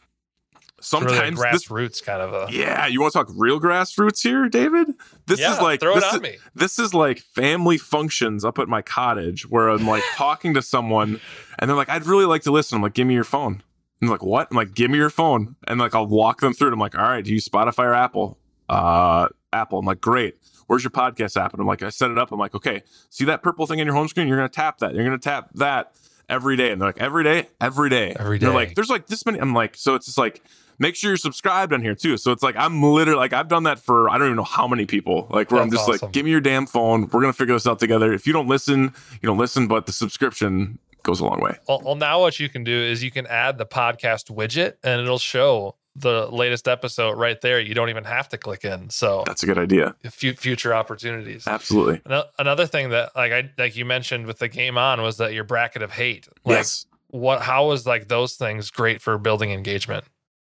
Sometimes 0.82 1.40
really 1.40 1.58
grassroots 1.58 1.90
this, 1.90 2.02
kind 2.02 2.22
of 2.22 2.34
a 2.34 2.52
yeah. 2.52 2.86
You 2.86 3.02
want 3.02 3.14
to 3.14 3.20
talk 3.20 3.30
real 3.36 3.60
grassroots 3.60 4.22
here, 4.22 4.50
David? 4.50 4.90
This 5.26 5.40
yeah, 5.40 5.54
is 5.54 5.62
like 5.62 5.80
throw 5.80 5.96
this 5.96 6.14
it 6.14 6.16
is, 6.16 6.22
me. 6.22 6.38
This 6.54 6.80
is 6.80 6.94
like 6.94 7.20
family 7.20 7.78
functions 7.78 8.46
up 8.46 8.60
at 8.60 8.68
my 8.68 8.82
cottage 8.82 9.50
where 9.50 9.70
I'm 9.70 9.88
like 9.88 10.04
talking 10.16 10.54
to 10.54 10.62
someone, 10.62 11.20
and 11.58 11.70
they're 11.70 11.78
like, 11.78 11.90
"I'd 11.90 12.06
really 12.06 12.26
like 12.26 12.44
to 12.44 12.52
listen." 12.52 12.76
I'm 12.76 12.82
like, 12.82 12.94
"Give 12.94 13.08
me 13.08 13.14
your 13.14 13.24
phone." 13.24 13.64
I'm 14.02 14.10
like, 14.10 14.24
"What?" 14.24 14.50
I'm 14.52 14.58
like, 14.58 14.74
"Give 14.76 14.92
me 14.92 14.98
your 14.98 15.10
phone," 15.10 15.56
and 15.68 15.80
like 15.80 15.96
I'll 15.96 16.08
walk 16.08 16.42
them 16.42 16.54
through 16.54 16.70
it. 16.70 16.74
I'm 16.74 16.80
like, 16.80 16.98
"All 16.98 17.04
right, 17.04 17.24
do 17.24 17.34
you 17.34 17.42
Spotify 17.42 17.86
or 17.86 17.94
Apple?" 17.94 18.38
uh, 18.70 19.28
Apple. 19.54 19.80
I'm 19.80 19.86
like, 19.86 20.02
great. 20.02 20.36
Where's 20.68 20.84
your 20.84 20.92
podcast 20.92 21.40
app? 21.40 21.54
And 21.54 21.62
I'm 21.62 21.68
like, 21.68 21.84
I 21.84 21.90
set 21.90 22.12
it 22.12 22.18
up. 22.18 22.32
I'm 22.32 22.40
like, 22.40 22.56
okay, 22.56 22.84
see 23.10 23.26
that 23.26 23.44
purple 23.44 23.68
thing 23.68 23.80
in 23.80 23.86
your 23.86 23.96
home 23.96 24.08
screen? 24.08 24.28
You're 24.28 24.38
gonna 24.38 24.50
tap 24.50 24.80
that. 24.80 24.96
You're 24.96 25.04
gonna 25.04 25.18
tap 25.18 25.50
that 25.56 25.94
every 26.28 26.56
day. 26.56 26.72
And 26.72 26.82
they're 26.82 26.90
like, 26.90 27.00
every 27.00 27.24
day, 27.24 27.48
every 27.62 27.90
day, 27.90 28.16
Every 28.18 28.40
They're 28.40 28.52
like, 28.52 28.76
there's 28.76 28.90
like 28.90 29.08
this 29.08 29.26
many. 29.26 29.40
I'm 29.40 29.54
like, 29.54 29.76
so 29.76 29.96
it's 29.96 30.08
just 30.08 30.18
like, 30.18 30.42
make 30.80 30.96
sure 30.96 31.12
you're 31.12 31.18
subscribed 31.18 31.74
on 31.74 31.82
here 31.82 31.96
too. 31.96 32.18
So 32.18 32.32
it's 32.32 32.44
like, 32.44 32.56
I'm 32.58 32.82
literally 32.82 33.18
like, 33.20 33.34
I've 33.34 33.48
done 33.48 33.64
that 33.64 33.80
for 33.80 34.10
I 34.10 34.18
don't 34.18 34.28
even 34.28 34.38
know 34.38 34.44
how 34.44 34.68
many 34.68 34.86
people. 34.86 35.28
Like, 35.30 35.52
where 35.52 35.62
I'm 35.62 35.72
just 35.72 35.88
awesome. 35.90 36.08
like, 36.08 36.12
give 36.12 36.26
me 36.26 36.32
your 36.32 36.42
damn 36.42 36.66
phone. 36.66 37.10
We're 37.12 37.22
gonna 37.22 37.34
figure 37.34 37.54
this 37.56 37.68
out 37.68 37.80
together. 37.80 38.14
If 38.14 38.28
you 38.28 38.34
don't 38.34 38.48
listen, 38.48 38.94
you 39.22 39.28
don't 39.28 39.38
listen. 39.38 39.68
But 39.68 39.86
the 39.86 39.94
subscription 39.94 40.80
goes 41.04 41.20
a 41.20 41.26
long 41.26 41.40
way. 41.40 41.58
Well, 41.68 41.82
well, 41.84 41.96
now 41.96 42.20
what 42.20 42.40
you 42.40 42.50
can 42.50 42.64
do 42.64 42.74
is 42.74 43.04
you 43.04 43.12
can 43.12 43.28
add 43.28 43.58
the 43.58 43.66
podcast 43.66 44.36
widget 44.36 44.74
and 44.84 45.02
it'll 45.02 45.20
show 45.20 45.76
the 45.96 46.28
latest 46.28 46.68
episode 46.68 47.18
right 47.18 47.40
there. 47.40 47.60
You 47.60 47.74
don't 47.74 47.90
even 47.90 48.04
have 48.04 48.28
to 48.30 48.38
click 48.38 48.66
in. 48.66 48.90
So 48.90 49.24
That's 49.26 49.44
a 49.44 49.46
good 49.46 49.58
idea. 49.58 49.96
fu- 50.10 50.34
future 50.34 50.74
opportunities. 50.74 51.48
Absolutely. 51.48 52.02
Another 52.38 52.68
thing 52.68 52.90
that 52.90 53.16
like 53.16 53.32
I 53.32 53.50
like 53.58 53.76
you 53.76 53.86
mentioned 53.86 54.26
with 54.26 54.40
the 54.40 54.50
game 54.50 54.78
on 54.78 55.02
was 55.02 55.18
that 55.18 55.34
your 55.34 55.46
bracket 55.46 55.82
of 55.82 55.92
hate. 55.92 56.28
Like 56.44 56.58
yes. 56.58 56.86
what 57.08 57.42
how 57.42 57.68
was 57.68 57.86
like 57.86 58.10
those 58.10 58.36
things 58.36 58.72
great 58.72 59.02
for 59.02 59.18
building 59.18 59.52
engagement? 59.52 60.04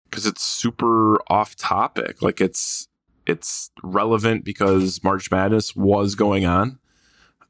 Because 0.10 0.26
it's 0.26 0.44
super 0.44 1.18
off 1.32 1.56
topic. 1.56 2.22
Like 2.22 2.42
it's 2.42 2.88
it's 3.26 3.72
relevant 3.84 4.46
because 4.46 5.04
March 5.04 5.30
Madness 5.32 5.76
was 5.76 6.16
going 6.16 6.46
on. 6.46 6.80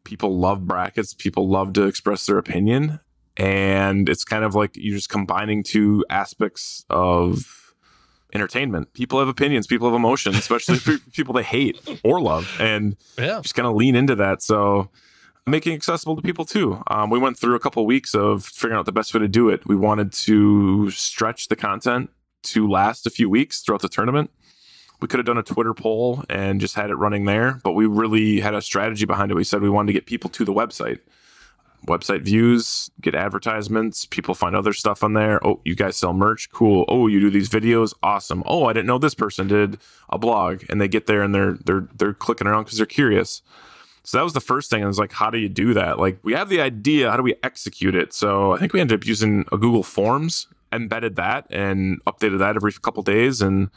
People 0.04 0.38
love 0.38 0.66
brackets. 0.66 1.14
People 1.14 1.48
love 1.50 1.74
to 1.74 1.84
express 1.84 2.26
their 2.26 2.38
opinion, 2.38 3.00
and 3.36 4.08
it's 4.10 4.24
kind 4.24 4.44
of 4.44 4.56
like 4.56 4.72
you're 4.76 4.96
just 4.96 5.10
combining 5.10 5.64
two 5.64 6.06
aspects 6.10 6.86
of 6.90 7.74
entertainment. 8.34 8.94
People 8.94 9.20
have 9.20 9.28
opinions. 9.28 9.68
People 9.68 9.88
have 9.88 9.96
emotions, 9.96 10.38
especially 10.38 10.80
people 11.14 11.34
they 11.34 11.44
hate 11.44 11.80
or 12.04 12.22
love, 12.22 12.50
and 12.60 12.96
Yeah. 13.18 13.40
just 13.42 13.56
kind 13.56 13.68
of 13.68 13.76
lean 13.76 13.96
into 13.96 14.16
that. 14.16 14.42
So 14.42 14.90
making 15.46 15.74
accessible 15.74 16.16
to 16.16 16.22
people 16.22 16.44
too. 16.46 16.82
Um, 16.88 17.10
we 17.10 17.20
went 17.20 17.38
through 17.38 17.56
a 17.56 17.60
couple 17.60 17.86
weeks 17.86 18.14
of 18.14 18.44
figuring 18.46 18.78
out 18.78 18.86
the 18.86 18.92
best 18.92 19.14
way 19.14 19.20
to 19.22 19.28
do 19.30 19.48
it. 19.50 19.66
We 19.66 19.76
wanted 19.78 20.12
to 20.14 20.90
stretch 20.92 21.48
the 21.48 21.56
content 21.56 22.10
to 22.44 22.70
last 22.70 23.06
a 23.06 23.10
few 23.10 23.30
weeks 23.30 23.62
throughout 23.62 23.82
the 23.82 23.90
tournament. 23.90 24.32
We 25.00 25.08
could 25.08 25.20
have 25.20 25.26
done 25.26 25.38
a 25.38 25.44
Twitter 25.44 25.74
poll 25.74 26.24
and 26.30 26.60
just 26.60 26.76
had 26.76 26.90
it 26.90 26.96
running 26.96 27.26
there, 27.26 27.60
but 27.64 27.74
we 27.74 27.86
really 27.86 28.40
had 28.40 28.56
a 28.56 28.62
strategy 28.62 29.06
behind 29.06 29.32
it. 29.32 29.36
We 29.36 29.44
said 29.44 29.62
we 29.62 29.70
wanted 29.70 29.88
to 29.88 29.94
get 29.94 30.08
people 30.08 30.30
to 30.32 30.46
the 30.46 30.54
website. 30.54 31.00
Website 31.86 32.24
views, 32.24 32.90
get 33.02 33.14
advertisements, 33.14 34.08
people 34.08 34.34
find 34.34 34.56
other 34.56 34.74
stuff 34.74 35.04
on 35.04 35.14
there. 35.14 35.46
Oh, 35.46 35.62
you 35.64 35.76
guys 35.76 35.96
sell 35.96 36.14
merch? 36.14 36.50
Cool. 36.50 36.86
Oh, 36.88 37.06
you 37.06 37.20
do 37.20 37.30
these 37.30 37.50
videos? 37.50 37.94
Awesome. 38.02 38.42
Oh, 38.48 38.66
I 38.66 38.74
didn't 38.74 38.88
know 38.88 38.98
this 38.98 39.14
person 39.14 39.48
did 39.48 39.78
a 40.10 40.18
blog. 40.18 40.64
And 40.70 40.82
they 40.82 40.88
get 40.88 41.06
there 41.06 41.22
and 41.22 41.36
they're 41.36 41.54
they're 41.66 41.88
they're 41.96 42.14
clicking 42.16 42.48
around 42.48 42.64
because 42.64 42.78
they're 42.78 42.88
curious. 42.88 43.44
So 44.04 44.18
that 44.18 44.24
was 44.24 44.34
the 44.34 44.42
first 44.42 44.70
thing. 44.70 44.84
I 44.84 44.88
was 44.88 44.98
like, 44.98 45.12
how 45.12 45.30
do 45.30 45.38
you 45.38 45.50
do 45.50 45.74
that? 45.74 46.00
Like, 46.00 46.18
we 46.24 46.32
have 46.34 46.48
the 46.48 46.62
idea. 46.62 47.12
How 47.12 47.18
do 47.18 47.24
we 47.24 47.36
execute 47.44 47.94
it? 47.94 48.14
So 48.14 48.54
I 48.54 48.58
think 48.58 48.72
we 48.72 48.80
ended 48.80 49.02
up 49.02 49.06
using 49.06 49.46
a 49.52 49.58
Google 49.58 49.84
Forms, 49.84 50.48
embedded 50.72 51.16
that, 51.16 51.48
and 51.50 52.04
updated 52.06 52.40
that 52.40 52.56
every 52.56 52.74
couple 52.74 53.04
days. 53.04 53.42
And 53.42 53.70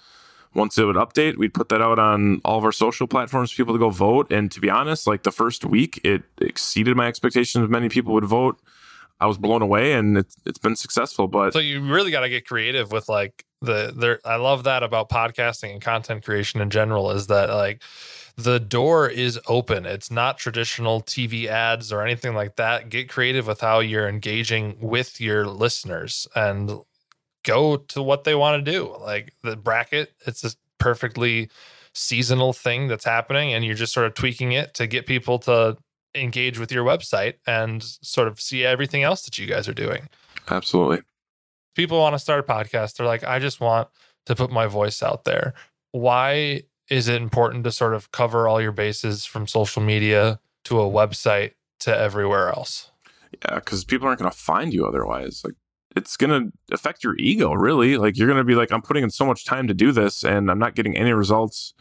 once 0.54 0.76
it 0.78 0.84
would 0.84 0.96
update, 0.96 1.36
we'd 1.36 1.54
put 1.54 1.68
that 1.68 1.80
out 1.80 1.98
on 1.98 2.40
all 2.44 2.58
of 2.58 2.64
our 2.64 2.72
social 2.72 3.06
platforms 3.06 3.50
for 3.50 3.56
people 3.56 3.74
to 3.74 3.78
go 3.78 3.90
vote. 3.90 4.30
And 4.32 4.50
to 4.52 4.60
be 4.60 4.68
honest, 4.68 5.06
like 5.06 5.22
the 5.22 5.30
first 5.30 5.64
week, 5.64 6.00
it 6.04 6.22
exceeded 6.40 6.96
my 6.96 7.06
expectations. 7.06 7.68
Many 7.68 7.88
people 7.88 8.14
would 8.14 8.24
vote. 8.24 8.60
I 9.20 9.26
was 9.26 9.36
blown 9.36 9.60
away, 9.60 9.92
and 9.92 10.16
it's 10.16 10.36
it's 10.46 10.58
been 10.58 10.76
successful. 10.76 11.28
But 11.28 11.52
So 11.52 11.58
you 11.58 11.82
really 11.82 12.10
got 12.10 12.20
to 12.20 12.30
get 12.30 12.46
creative 12.46 12.90
with 12.90 13.08
like 13.08 13.44
the 13.60 13.92
there. 13.94 14.18
I 14.24 14.36
love 14.36 14.64
that 14.64 14.82
about 14.82 15.10
podcasting 15.10 15.72
and 15.72 15.82
content 15.82 16.24
creation 16.24 16.60
in 16.60 16.70
general 16.70 17.10
is 17.10 17.26
that 17.26 17.50
like 17.50 17.82
the 18.42 18.60
door 18.60 19.08
is 19.08 19.38
open. 19.46 19.86
It's 19.86 20.10
not 20.10 20.38
traditional 20.38 21.02
TV 21.02 21.46
ads 21.46 21.92
or 21.92 22.02
anything 22.02 22.34
like 22.34 22.56
that. 22.56 22.88
Get 22.88 23.08
creative 23.08 23.46
with 23.46 23.60
how 23.60 23.80
you're 23.80 24.08
engaging 24.08 24.76
with 24.80 25.20
your 25.20 25.46
listeners 25.46 26.26
and 26.34 26.72
go 27.44 27.76
to 27.76 28.02
what 28.02 28.24
they 28.24 28.34
want 28.34 28.64
to 28.64 28.70
do. 28.70 28.96
Like 29.00 29.32
the 29.42 29.56
bracket, 29.56 30.12
it's 30.26 30.44
a 30.44 30.50
perfectly 30.78 31.50
seasonal 31.92 32.52
thing 32.52 32.88
that's 32.88 33.04
happening, 33.04 33.52
and 33.52 33.64
you're 33.64 33.74
just 33.74 33.92
sort 33.92 34.06
of 34.06 34.14
tweaking 34.14 34.52
it 34.52 34.74
to 34.74 34.86
get 34.86 35.06
people 35.06 35.38
to 35.40 35.76
engage 36.14 36.58
with 36.58 36.72
your 36.72 36.84
website 36.84 37.34
and 37.46 37.82
sort 37.82 38.28
of 38.28 38.40
see 38.40 38.64
everything 38.64 39.02
else 39.02 39.22
that 39.22 39.38
you 39.38 39.46
guys 39.46 39.68
are 39.68 39.74
doing 39.74 40.08
absolutely, 40.48 41.00
people 41.76 41.98
want 41.98 42.14
to 42.14 42.18
start 42.18 42.40
a 42.40 42.52
podcast 42.52 42.96
they're 42.96 43.06
like 43.06 43.22
i 43.24 43.38
just 43.38 43.60
want 43.60 43.88
to 44.26 44.34
put 44.34 44.50
my 44.50 44.66
voice 44.66 45.02
out 45.02 45.24
there 45.24 45.54
why 45.92 46.62
is 46.90 47.08
it 47.08 47.22
important 47.22 47.64
to 47.64 47.72
sort 47.72 47.94
of 47.94 48.12
cover 48.12 48.46
all 48.48 48.60
your 48.60 48.72
bases 48.72 49.24
from 49.24 49.46
social 49.46 49.82
media 49.82 50.40
to 50.64 50.80
a 50.80 50.90
website 50.90 51.52
to 51.78 51.96
everywhere 51.96 52.50
else 52.50 52.90
yeah, 53.32 53.56
because 53.56 53.84
people 53.84 54.08
aren't 54.08 54.20
going 54.20 54.30
to 54.30 54.36
find 54.36 54.72
you 54.72 54.86
otherwise. 54.86 55.42
Like, 55.44 55.54
it's 55.96 56.16
going 56.16 56.30
to 56.30 56.74
affect 56.74 57.02
your 57.02 57.16
ego, 57.18 57.52
really. 57.52 57.96
Like, 57.96 58.16
you're 58.16 58.28
going 58.28 58.38
to 58.38 58.44
be 58.44 58.54
like, 58.54 58.72
I'm 58.72 58.82
putting 58.82 59.02
in 59.02 59.10
so 59.10 59.24
much 59.24 59.44
time 59.44 59.66
to 59.68 59.74
do 59.74 59.92
this, 59.92 60.22
and 60.24 60.50
I'm 60.50 60.58
not 60.58 60.74
getting 60.74 60.96
any 60.96 61.12
results. 61.12 61.74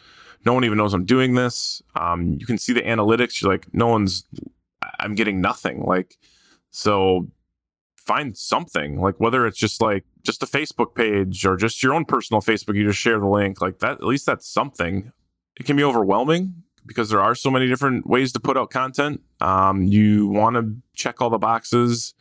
No 0.46 0.54
one 0.54 0.64
even 0.64 0.78
knows 0.78 0.94
I'm 0.94 1.06
doing 1.06 1.36
this. 1.36 1.82
Um, 1.96 2.38
you 2.40 2.46
can 2.46 2.58
see 2.58 2.74
the 2.74 2.82
analytics. 2.82 3.42
You're 3.42 3.52
like, 3.52 3.68
no 3.74 3.88
one's. 3.88 4.26
I'm 5.00 5.16
getting 5.16 5.42
nothing. 5.42 5.84
Like, 5.84 6.18
so 6.72 7.28
find 7.98 8.38
something 8.38 9.00
like 9.00 9.20
whether 9.20 9.46
it's 9.46 9.58
just 9.58 9.82
like 9.82 10.04
just 10.24 10.44
a 10.44 10.46
Facebook 10.46 10.96
page 10.96 11.46
or 11.46 11.56
just 11.56 11.82
your 11.82 11.94
own 11.94 12.06
personal 12.06 12.42
Facebook. 12.42 12.76
You 12.76 12.86
just 12.88 13.00
share 13.00 13.20
the 13.20 13.28
link 13.28 13.62
like 13.62 13.80
that. 13.80 13.94
At 13.94 14.04
least 14.04 14.26
that's 14.26 14.48
something. 14.48 15.12
It 15.58 15.66
can 15.66 15.76
be 15.76 15.84
overwhelming 15.84 16.64
because 16.86 17.10
there 17.10 17.22
are 17.22 17.36
so 17.36 17.52
many 17.52 17.68
different 17.68 18.08
ways 18.08 18.32
to 18.34 18.40
put 18.40 18.58
out 18.58 18.70
content. 18.72 19.22
Um, 19.42 19.84
you 19.84 20.28
want 20.28 20.56
to 20.56 20.76
check 20.96 21.22
all 21.22 21.30
the 21.30 21.38
boxes, 21.38 22.14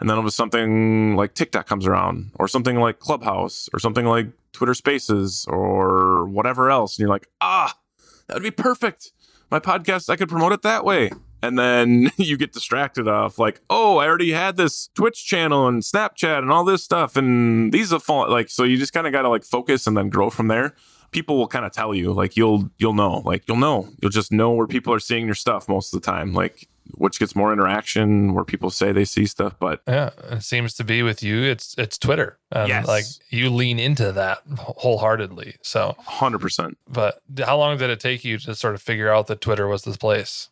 and 0.00 0.10
then 0.10 0.18
if 0.18 0.32
something 0.32 1.16
like 1.16 1.34
TikTok 1.34 1.66
comes 1.66 1.86
around, 1.86 2.32
or 2.34 2.48
something 2.48 2.76
like 2.76 2.98
Clubhouse, 2.98 3.68
or 3.72 3.78
something 3.78 4.04
like 4.04 4.28
Twitter 4.52 4.74
Spaces, 4.74 5.46
or 5.48 6.26
whatever 6.26 6.70
else, 6.70 6.94
and 6.96 7.00
you're 7.00 7.08
like, 7.08 7.28
ah, 7.40 7.78
that 8.26 8.34
would 8.34 8.42
be 8.42 8.50
perfect. 8.50 9.12
My 9.50 9.60
podcast, 9.60 10.10
I 10.10 10.16
could 10.16 10.28
promote 10.28 10.52
it 10.52 10.62
that 10.62 10.84
way. 10.84 11.10
And 11.42 11.58
then 11.58 12.10
you 12.16 12.36
get 12.36 12.52
distracted 12.52 13.08
off 13.08 13.38
like, 13.38 13.60
oh, 13.70 13.98
I 13.98 14.06
already 14.06 14.32
had 14.32 14.56
this 14.56 14.88
Twitch 14.94 15.24
channel 15.26 15.68
and 15.68 15.82
Snapchat 15.82 16.38
and 16.38 16.50
all 16.50 16.64
this 16.64 16.82
stuff, 16.84 17.16
and 17.16 17.72
these 17.72 17.92
are 17.92 18.00
fall 18.00 18.30
like 18.30 18.48
so. 18.48 18.64
You 18.64 18.76
just 18.76 18.92
kind 18.92 19.06
of 19.06 19.12
got 19.12 19.22
to 19.22 19.28
like 19.28 19.44
focus 19.44 19.86
and 19.86 19.96
then 19.96 20.08
grow 20.08 20.30
from 20.30 20.48
there 20.48 20.74
people 21.12 21.38
will 21.38 21.46
kind 21.46 21.64
of 21.64 21.70
tell 21.72 21.94
you 21.94 22.12
like 22.12 22.36
you'll 22.36 22.68
you'll 22.78 22.92
know 22.92 23.22
like 23.24 23.46
you'll 23.46 23.56
know 23.56 23.88
you'll 24.02 24.10
just 24.10 24.32
know 24.32 24.50
where 24.50 24.66
people 24.66 24.92
are 24.92 24.98
seeing 24.98 25.24
your 25.24 25.36
stuff 25.36 25.68
most 25.68 25.94
of 25.94 26.00
the 26.00 26.04
time 26.04 26.34
like 26.34 26.68
which 26.96 27.20
gets 27.20 27.36
more 27.36 27.52
interaction 27.52 28.34
where 28.34 28.44
people 28.44 28.70
say 28.70 28.90
they 28.90 29.04
see 29.04 29.24
stuff 29.24 29.54
but 29.60 29.80
yeah 29.86 30.10
it 30.32 30.42
seems 30.42 30.74
to 30.74 30.82
be 30.82 31.04
with 31.04 31.22
you 31.22 31.42
it's 31.44 31.76
it's 31.78 31.96
twitter 31.96 32.38
and 32.50 32.68
Yes. 32.68 32.88
like 32.88 33.04
you 33.30 33.50
lean 33.50 33.78
into 33.78 34.10
that 34.12 34.38
wholeheartedly 34.58 35.54
so 35.62 35.94
100% 36.06 36.74
but 36.88 37.20
how 37.44 37.56
long 37.56 37.78
did 37.78 37.88
it 37.88 38.00
take 38.00 38.24
you 38.24 38.36
to 38.38 38.54
sort 38.54 38.74
of 38.74 38.82
figure 38.82 39.08
out 39.10 39.26
that 39.28 39.40
twitter 39.40 39.66
was 39.68 39.82
this 39.84 39.96
place 39.96 40.48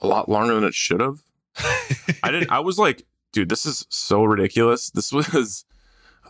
a 0.00 0.06
lot 0.06 0.28
longer 0.28 0.54
than 0.54 0.64
it 0.64 0.74
should 0.74 1.00
have. 1.00 1.22
I 2.22 2.30
didn't 2.30 2.52
i 2.52 2.60
was 2.60 2.78
like 2.78 3.04
dude 3.32 3.48
this 3.48 3.66
is 3.66 3.84
so 3.88 4.22
ridiculous. 4.24 4.90
This 4.90 5.12
was 5.12 5.64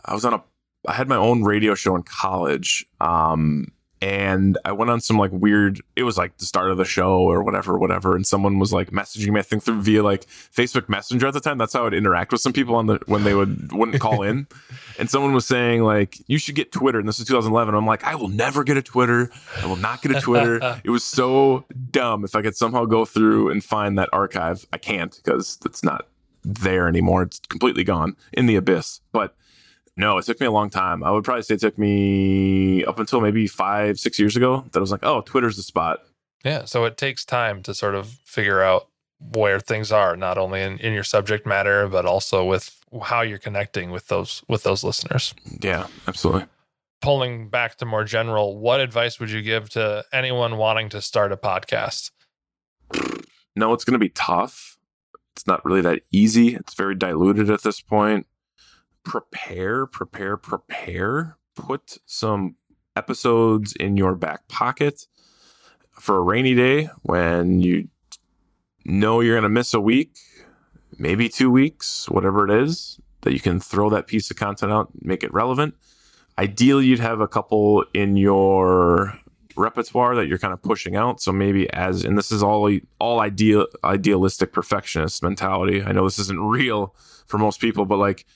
i 0.05 0.13
was 0.13 0.25
on 0.25 0.33
a 0.33 0.43
i 0.87 0.93
had 0.93 1.07
my 1.07 1.15
own 1.15 1.43
radio 1.43 1.75
show 1.75 1.95
in 1.95 2.03
college 2.03 2.85
um 2.99 3.67
and 4.01 4.57
I 4.63 4.71
went 4.71 4.89
on 4.89 5.01
some 5.01 5.17
like 5.17 5.31
weird. 5.31 5.81
It 5.95 6.03
was 6.03 6.17
like 6.17 6.37
the 6.37 6.45
start 6.45 6.71
of 6.71 6.77
the 6.77 6.85
show 6.85 7.19
or 7.19 7.43
whatever, 7.43 7.77
whatever. 7.77 8.15
And 8.15 8.25
someone 8.25 8.57
was 8.57 8.71
like 8.71 8.91
messaging 8.91 9.31
me, 9.33 9.39
I 9.39 9.43
think 9.43 9.63
through 9.63 9.81
via 9.81 10.03
like 10.03 10.25
Facebook 10.25 10.87
Messenger 10.87 11.27
at 11.27 11.33
the 11.33 11.41
time. 11.41 11.57
That's 11.57 11.73
how 11.73 11.85
I'd 11.85 11.93
interact 11.93 12.31
with 12.31 12.39
some 12.39 12.53
people 12.53 12.75
on 12.75 12.87
the 12.87 12.99
when 13.07 13.25
they 13.25 13.35
would 13.35 13.73
wouldn't 13.73 13.99
call 13.99 14.23
in. 14.23 14.47
and 14.99 15.09
someone 15.09 15.33
was 15.33 15.45
saying 15.45 15.83
like, 15.83 16.17
"You 16.27 16.37
should 16.37 16.55
get 16.55 16.71
Twitter." 16.71 16.99
And 16.99 17.07
this 17.07 17.19
is 17.19 17.27
2011. 17.27 17.75
I'm 17.75 17.85
like, 17.85 18.05
I 18.05 18.15
will 18.15 18.29
never 18.29 18.63
get 18.63 18.77
a 18.77 18.81
Twitter. 18.81 19.29
I 19.61 19.65
will 19.65 19.75
not 19.75 20.01
get 20.01 20.15
a 20.15 20.21
Twitter. 20.21 20.79
it 20.83 20.89
was 20.89 21.03
so 21.03 21.65
dumb. 21.91 22.23
If 22.23 22.35
I 22.35 22.41
could 22.41 22.55
somehow 22.55 22.85
go 22.85 23.03
through 23.03 23.49
and 23.49 23.61
find 23.63 23.97
that 23.97 24.09
archive, 24.13 24.65
I 24.71 24.77
can't 24.77 25.13
because 25.23 25.57
it's 25.65 25.83
not 25.83 26.07
there 26.43 26.87
anymore. 26.87 27.23
It's 27.23 27.39
completely 27.39 27.83
gone 27.83 28.15
in 28.31 28.45
the 28.45 28.55
abyss. 28.55 29.01
But 29.11 29.35
no, 29.99 30.17
it 30.17 30.25
took 30.25 30.39
me 30.39 30.47
a 30.47 30.51
long 30.51 30.69
time. 30.71 31.03
I 31.03 31.11
would 31.11 31.23
probably 31.23 31.43
say 31.43 31.53
it 31.55 31.59
took 31.59 31.77
me 31.77 32.83
up 32.85 32.97
until 32.99 33.21
maybe 33.21 33.45
five, 33.47 33.99
six 33.99 34.17
years 34.17 34.35
ago 34.35 34.63
that 34.71 34.79
I 34.79 34.81
was 34.81 34.91
like, 34.91 35.03
oh, 35.03 35.21
Twitter's 35.21 35.57
the 35.57 35.63
spot. 35.63 35.99
yeah 36.45 36.65
so 36.65 36.85
it 36.85 36.97
takes 36.97 37.25
time 37.25 37.61
to 37.63 37.73
sort 37.73 37.95
of 37.95 38.07
figure 38.25 38.61
out 38.61 38.87
where 39.35 39.59
things 39.59 39.91
are 39.91 40.15
not 40.15 40.37
only 40.37 40.61
in, 40.61 40.77
in 40.79 40.93
your 40.93 41.03
subject 41.03 41.45
matter 41.45 41.87
but 41.89 42.05
also 42.05 42.45
with 42.45 42.65
how 43.03 43.21
you're 43.21 43.37
connecting 43.37 43.91
with 43.91 44.07
those 44.07 44.41
with 44.47 44.63
those 44.63 44.81
listeners 44.83 45.33
Yeah, 45.61 45.87
absolutely. 46.07 46.45
pulling 47.01 47.49
back 47.49 47.75
to 47.77 47.85
more 47.85 48.05
general, 48.05 48.57
what 48.57 48.79
advice 48.79 49.19
would 49.19 49.29
you 49.31 49.41
give 49.41 49.69
to 49.71 50.05
anyone 50.13 50.55
wanting 50.57 50.87
to 50.89 51.01
start 51.01 51.31
a 51.33 51.37
podcast? 51.37 52.11
No, 53.55 53.73
it's 53.73 53.83
going 53.83 53.93
to 53.99 53.99
be 53.99 54.09
tough. 54.09 54.77
It's 55.35 55.45
not 55.47 55.63
really 55.65 55.81
that 55.81 56.01
easy. 56.11 56.55
It's 56.55 56.73
very 56.73 56.95
diluted 56.95 57.49
at 57.49 57.61
this 57.63 57.81
point. 57.81 58.25
Prepare, 59.09 59.87
prepare, 59.87 60.37
prepare. 60.37 61.35
Put 61.55 61.97
some 62.05 62.57
episodes 62.95 63.73
in 63.73 63.97
your 63.97 64.13
back 64.13 64.47
pocket 64.47 65.07
for 65.93 66.17
a 66.17 66.21
rainy 66.21 66.53
day 66.53 66.89
when 67.01 67.59
you 67.59 67.87
know 68.85 69.19
you're 69.19 69.33
going 69.33 69.41
to 69.41 69.49
miss 69.49 69.73
a 69.73 69.81
week, 69.81 70.15
maybe 70.99 71.27
two 71.27 71.49
weeks, 71.49 72.07
whatever 72.07 72.47
it 72.47 72.51
is, 72.51 72.99
that 73.21 73.33
you 73.33 73.39
can 73.39 73.59
throw 73.59 73.89
that 73.89 74.05
piece 74.05 74.29
of 74.29 74.37
content 74.37 74.71
out, 74.71 74.91
make 75.01 75.23
it 75.23 75.33
relevant. 75.33 75.73
Ideally, 76.37 76.85
you'd 76.85 76.99
have 76.99 77.19
a 77.19 77.27
couple 77.27 77.83
in 77.95 78.15
your 78.15 79.19
repertoire 79.55 80.13
that 80.17 80.27
you're 80.27 80.37
kind 80.37 80.53
of 80.53 80.61
pushing 80.61 80.95
out. 80.95 81.19
So 81.19 81.31
maybe 81.31 81.67
as 81.73 82.05
and 82.05 82.15
this 82.15 82.31
is 82.31 82.43
all 82.43 82.71
all 82.99 83.21
ideal 83.21 83.65
idealistic 83.83 84.53
perfectionist 84.53 85.23
mentality. 85.23 85.81
I 85.81 85.93
know 85.93 86.03
this 86.03 86.19
isn't 86.19 86.39
real 86.47 86.93
for 87.25 87.39
most 87.39 87.59
people, 87.59 87.85
but 87.85 87.97
like 87.97 88.27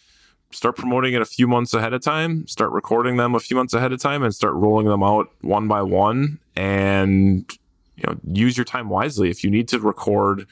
start 0.54 0.76
promoting 0.76 1.14
it 1.14 1.22
a 1.22 1.26
few 1.26 1.48
months 1.48 1.74
ahead 1.74 1.94
of 1.94 2.02
time, 2.02 2.48
start 2.48 2.72
recording 2.72 3.18
them 3.18 3.36
a 3.36 3.40
few 3.40 3.58
months 3.58 3.74
ahead 3.74 3.92
of 3.92 4.00
time 4.00 4.24
and 4.24 4.34
start 4.34 4.54
rolling 4.54 4.88
them 4.88 5.04
out 5.04 5.30
one 5.42 5.68
by 5.68 5.82
one 5.82 6.40
and 6.56 7.52
you 7.98 8.04
know 8.08 8.18
use 8.32 8.58
your 8.58 8.66
time 8.66 8.90
wisely. 8.90 9.30
If 9.30 9.44
you 9.44 9.50
need 9.50 9.68
to 9.70 9.80
record 9.80 10.48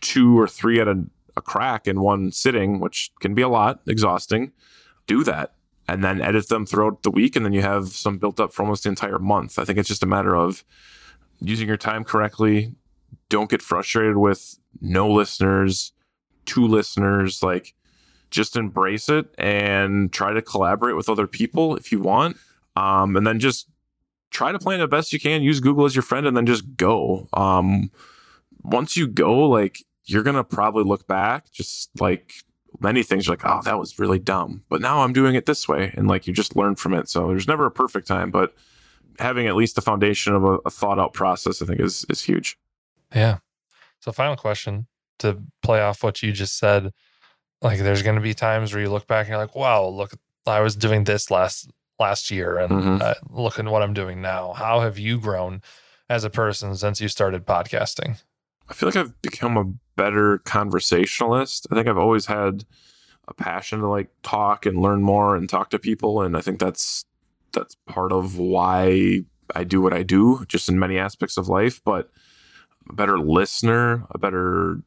two 0.00 0.38
or 0.38 0.48
three 0.48 0.80
at 0.80 0.88
a, 0.88 1.04
a 1.36 1.42
crack 1.42 1.86
in 1.86 2.00
one 2.00 2.32
sitting, 2.32 2.80
which 2.80 3.12
can 3.20 3.34
be 3.34 3.42
a 3.42 3.48
lot, 3.48 3.80
exhausting, 3.86 4.52
do 5.06 5.22
that 5.24 5.52
and 5.88 6.02
then 6.02 6.20
edit 6.20 6.48
them 6.48 6.64
throughout 6.64 7.02
the 7.02 7.10
week 7.10 7.36
and 7.36 7.44
then 7.44 7.52
you 7.52 7.62
have 7.62 7.88
some 7.88 8.18
built 8.18 8.40
up 8.40 8.52
for 8.52 8.62
almost 8.62 8.84
the 8.84 8.88
entire 8.88 9.18
month. 9.18 9.58
I 9.58 9.64
think 9.64 9.78
it's 9.78 9.88
just 9.88 10.02
a 10.02 10.06
matter 10.06 10.34
of 10.34 10.64
using 11.40 11.68
your 11.68 11.76
time 11.76 12.04
correctly. 12.04 12.74
Don't 13.28 13.50
get 13.50 13.62
frustrated 13.62 14.16
with 14.16 14.58
no 14.80 15.10
listeners, 15.10 15.92
two 16.46 16.66
listeners, 16.66 17.42
like 17.42 17.74
just 18.32 18.56
embrace 18.56 19.08
it 19.08 19.26
and 19.38 20.12
try 20.12 20.32
to 20.32 20.42
collaborate 20.42 20.96
with 20.96 21.08
other 21.08 21.26
people 21.26 21.76
if 21.76 21.92
you 21.92 22.00
want. 22.00 22.36
Um, 22.74 23.16
and 23.16 23.26
then 23.26 23.38
just 23.38 23.68
try 24.30 24.50
to 24.50 24.58
plan 24.58 24.80
the 24.80 24.88
best 24.88 25.12
you 25.12 25.20
can. 25.20 25.42
Use 25.42 25.60
Google 25.60 25.84
as 25.84 25.94
your 25.94 26.02
friend 26.02 26.26
and 26.26 26.36
then 26.36 26.46
just 26.46 26.76
go. 26.76 27.28
Um, 27.34 27.90
once 28.62 28.96
you 28.96 29.06
go, 29.06 29.48
like 29.48 29.84
you're 30.04 30.22
gonna 30.22 30.42
probably 30.42 30.82
look 30.82 31.06
back 31.06 31.52
just 31.52 31.90
like 32.00 32.32
many 32.80 33.02
things 33.02 33.26
you're 33.26 33.36
like, 33.36 33.46
oh, 33.46 33.60
that 33.62 33.78
was 33.78 33.98
really 33.98 34.18
dumb. 34.18 34.64
But 34.68 34.80
now 34.80 35.02
I'm 35.02 35.12
doing 35.12 35.34
it 35.34 35.46
this 35.46 35.68
way. 35.68 35.92
And 35.96 36.08
like 36.08 36.26
you 36.26 36.32
just 36.32 36.56
learn 36.56 36.74
from 36.74 36.94
it. 36.94 37.08
So 37.08 37.28
there's 37.28 37.46
never 37.46 37.66
a 37.66 37.70
perfect 37.70 38.08
time, 38.08 38.30
but 38.30 38.54
having 39.18 39.46
at 39.46 39.54
least 39.54 39.76
the 39.76 39.82
foundation 39.82 40.34
of 40.34 40.42
a, 40.44 40.58
a 40.64 40.70
thought 40.70 40.98
out 40.98 41.12
process, 41.12 41.60
I 41.62 41.66
think 41.66 41.80
is 41.80 42.06
is 42.08 42.22
huge. 42.22 42.58
Yeah. 43.14 43.38
So 44.00 44.10
final 44.10 44.36
question 44.36 44.86
to 45.18 45.42
play 45.62 45.80
off 45.80 46.02
what 46.02 46.22
you 46.22 46.32
just 46.32 46.58
said. 46.58 46.92
Like 47.62 47.78
there's 47.78 48.02
gonna 48.02 48.20
be 48.20 48.34
times 48.34 48.72
where 48.72 48.82
you 48.82 48.90
look 48.90 49.06
back 49.06 49.26
and 49.26 49.30
you're 49.30 49.38
like, 49.38 49.54
wow, 49.54 49.86
look, 49.86 50.12
I 50.46 50.60
was 50.60 50.76
doing 50.76 51.04
this 51.04 51.30
last 51.30 51.70
last 51.98 52.30
year 52.30 52.58
and 52.58 52.70
mm-hmm. 52.70 53.02
uh, 53.02 53.14
look 53.30 53.58
at 53.58 53.66
what 53.66 53.82
I'm 53.82 53.94
doing 53.94 54.20
now. 54.20 54.52
How 54.52 54.80
have 54.80 54.98
you 54.98 55.20
grown 55.20 55.62
as 56.08 56.24
a 56.24 56.30
person 56.30 56.74
since 56.76 57.00
you 57.00 57.08
started 57.08 57.46
podcasting? 57.46 58.20
I 58.68 58.74
feel 58.74 58.88
like 58.88 58.96
I've 58.96 59.20
become 59.22 59.56
a 59.56 59.72
better 59.96 60.38
conversationalist. 60.38 61.66
I 61.70 61.74
think 61.74 61.86
I've 61.86 61.98
always 61.98 62.26
had 62.26 62.64
a 63.28 63.34
passion 63.34 63.80
to 63.80 63.88
like 63.88 64.10
talk 64.22 64.66
and 64.66 64.80
learn 64.80 65.02
more 65.02 65.36
and 65.36 65.48
talk 65.48 65.70
to 65.70 65.78
people 65.78 66.22
and 66.22 66.36
I 66.36 66.40
think 66.40 66.58
that's 66.58 67.04
that's 67.52 67.76
part 67.86 68.12
of 68.12 68.38
why 68.38 69.20
I 69.54 69.64
do 69.64 69.80
what 69.80 69.92
I 69.92 70.02
do 70.02 70.44
just 70.48 70.68
in 70.68 70.78
many 70.78 70.98
aspects 70.98 71.36
of 71.36 71.48
life, 71.48 71.80
but 71.84 72.10
a 72.88 72.94
better 72.94 73.18
listener, 73.18 74.04
a 74.10 74.18
better 74.18 74.80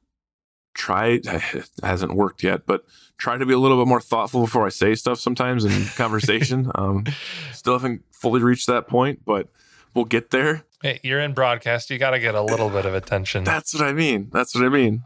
try 0.75 1.19
it 1.23 1.25
hasn't 1.83 2.13
worked 2.13 2.43
yet, 2.43 2.67
but 2.67 2.85
try 3.17 3.37
to 3.37 3.45
be 3.45 3.53
a 3.53 3.57
little 3.57 3.77
bit 3.83 3.87
more 3.87 4.01
thoughtful 4.01 4.41
before 4.41 4.65
I 4.65 4.69
say 4.69 4.93
stuff 4.93 5.19
sometimes 5.19 5.65
in 5.65 5.85
conversation. 5.95 6.71
um, 6.75 7.05
still 7.53 7.73
haven't 7.73 8.03
fully 8.11 8.43
reached 8.43 8.67
that 8.67 8.87
point, 8.87 9.21
but 9.25 9.47
we'll 9.95 10.05
get 10.05 10.29
there. 10.29 10.65
Hey, 10.83 10.99
you're 11.01 11.21
in 11.21 11.33
broadcast. 11.33 11.89
You 11.89 11.97
got 11.97 12.11
to 12.11 12.19
get 12.19 12.35
a 12.35 12.41
little 12.41 12.69
bit 12.69 12.85
of 12.85 12.93
attention. 12.93 13.43
That's 13.45 13.73
what 13.73 13.83
I 13.83 13.93
mean. 13.93 14.29
That's 14.31 14.53
what 14.53 14.63
I 14.63 14.69
mean. 14.69 15.03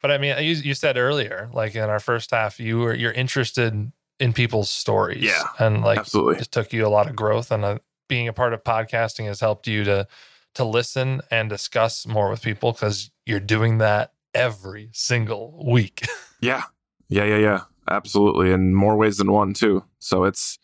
But 0.00 0.12
I 0.12 0.18
mean, 0.18 0.36
you, 0.38 0.54
you 0.54 0.74
said 0.74 0.96
earlier, 0.96 1.50
like 1.52 1.74
in 1.74 1.82
our 1.82 2.00
first 2.00 2.30
half, 2.30 2.60
you 2.60 2.78
were 2.78 2.94
you're 2.94 3.12
interested 3.12 3.90
in 4.20 4.32
people's 4.32 4.70
stories. 4.70 5.24
Yeah, 5.24 5.42
and 5.58 5.82
like 5.82 5.98
absolutely, 5.98 6.36
it 6.40 6.52
took 6.52 6.72
you 6.72 6.86
a 6.86 6.88
lot 6.88 7.08
of 7.08 7.16
growth, 7.16 7.50
and 7.50 7.64
uh, 7.64 7.78
being 8.08 8.28
a 8.28 8.32
part 8.32 8.54
of 8.54 8.62
podcasting 8.62 9.26
has 9.26 9.40
helped 9.40 9.66
you 9.66 9.82
to 9.82 10.06
to 10.54 10.64
listen 10.64 11.20
and 11.32 11.50
discuss 11.50 12.06
more 12.06 12.30
with 12.30 12.42
people 12.42 12.72
because 12.72 13.10
you're 13.26 13.40
doing 13.40 13.78
that 13.78 14.12
every 14.34 14.90
single 14.92 15.62
week. 15.64 16.06
yeah, 16.40 16.64
yeah, 17.08 17.24
yeah, 17.24 17.38
yeah, 17.38 17.60
absolutely, 17.90 18.52
in 18.52 18.74
more 18.74 18.96
ways 18.96 19.18
than 19.18 19.32
one 19.32 19.54
too. 19.54 19.84
So 19.98 20.24
it's 20.24 20.58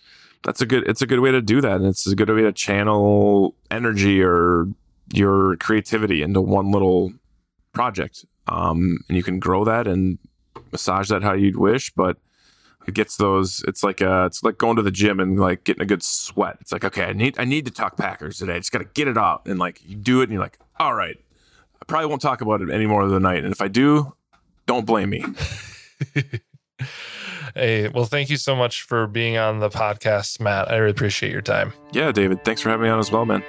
that's 0.45 0.61
a 0.61 0.67
good 0.67 0.87
it's 0.89 1.03
a 1.03 1.07
good 1.07 1.21
way 1.21 1.33
to 1.33 1.43
do 1.43 1.61
that. 1.61 1.77
And 1.77 1.87
it's 1.87 2.07
a 2.07 2.15
good 2.15 2.31
way 2.31 2.43
to 2.43 2.53
channel 2.53 3.55
energy 3.71 4.23
or 4.23 4.67
your 5.12 5.57
creativity 5.57 6.23
into 6.23 6.41
one 6.41 6.71
little 6.71 7.12
project. 7.73 8.25
Um, 8.47 8.99
and 9.09 9.17
you 9.17 9.23
can 9.23 9.39
grow 9.39 9.65
that 9.65 9.87
and 9.87 10.19
massage 10.71 11.09
that 11.09 11.23
how 11.23 11.33
you'd 11.33 11.57
wish 11.57 11.91
but 11.93 12.17
it 12.87 12.95
gets 12.95 13.17
those 13.17 13.65
it's 13.67 13.83
like 13.83 14.03
uh 14.03 14.25
it's 14.27 14.43
like 14.43 14.59
going 14.59 14.77
to 14.77 14.83
the 14.83 14.91
gym 14.91 15.19
and 15.21 15.39
like 15.39 15.65
getting 15.65 15.83
a 15.83 15.87
good 15.87 16.03
sweat. 16.03 16.59
It's 16.61 16.73
like 16.73 16.85
okay 16.85 17.05
i 17.05 17.12
need 17.12 17.39
i 17.39 17.45
need 17.45 17.65
to 17.65 17.71
talk 17.71 17.97
packers 17.97 18.39
today. 18.39 18.55
I 18.55 18.59
just 18.59 18.73
gotta 18.73 18.85
get 18.85 19.09
it 19.09 19.17
out 19.17 19.47
and 19.47 19.59
like 19.59 19.81
you 19.87 19.97
do 19.97 20.21
it 20.21 20.25
and 20.25 20.33
you're 20.33 20.43
like 20.43 20.59
all 20.79 20.95
right 20.95 21.19
i 21.85 21.87
probably 21.87 22.07
won't 22.07 22.22
talk 22.22 22.41
about 22.41 22.62
it 22.62 22.70
anymore 22.70 23.03
of 23.03 23.11
the 23.11 23.20
night 23.20 23.45
and 23.45 23.53
if 23.53 23.61
i 23.61 23.68
do 23.68 24.14
don't 24.66 24.87
blame 24.87 25.11
me 25.11 25.22
Hey, 27.55 27.87
well, 27.87 28.05
thank 28.05 28.30
you 28.30 28.37
so 28.37 28.57
much 28.57 28.82
for 28.82 29.07
being 29.07 29.37
on 29.37 29.61
the 29.61 29.70
podcast, 29.70 30.41
Matt. 30.41 30.68
I 30.72 30.76
really 30.78 30.91
appreciate 30.91 31.30
your 31.30 31.41
time. 31.41 31.72
Yeah, 31.93 32.11
David. 32.11 32.45
Thanks 32.45 32.61
for 32.61 32.68
having 32.68 32.82
me 32.82 32.91
on 32.91 32.99
as 32.99 33.12
well, 33.12 33.24
man. 33.24 33.45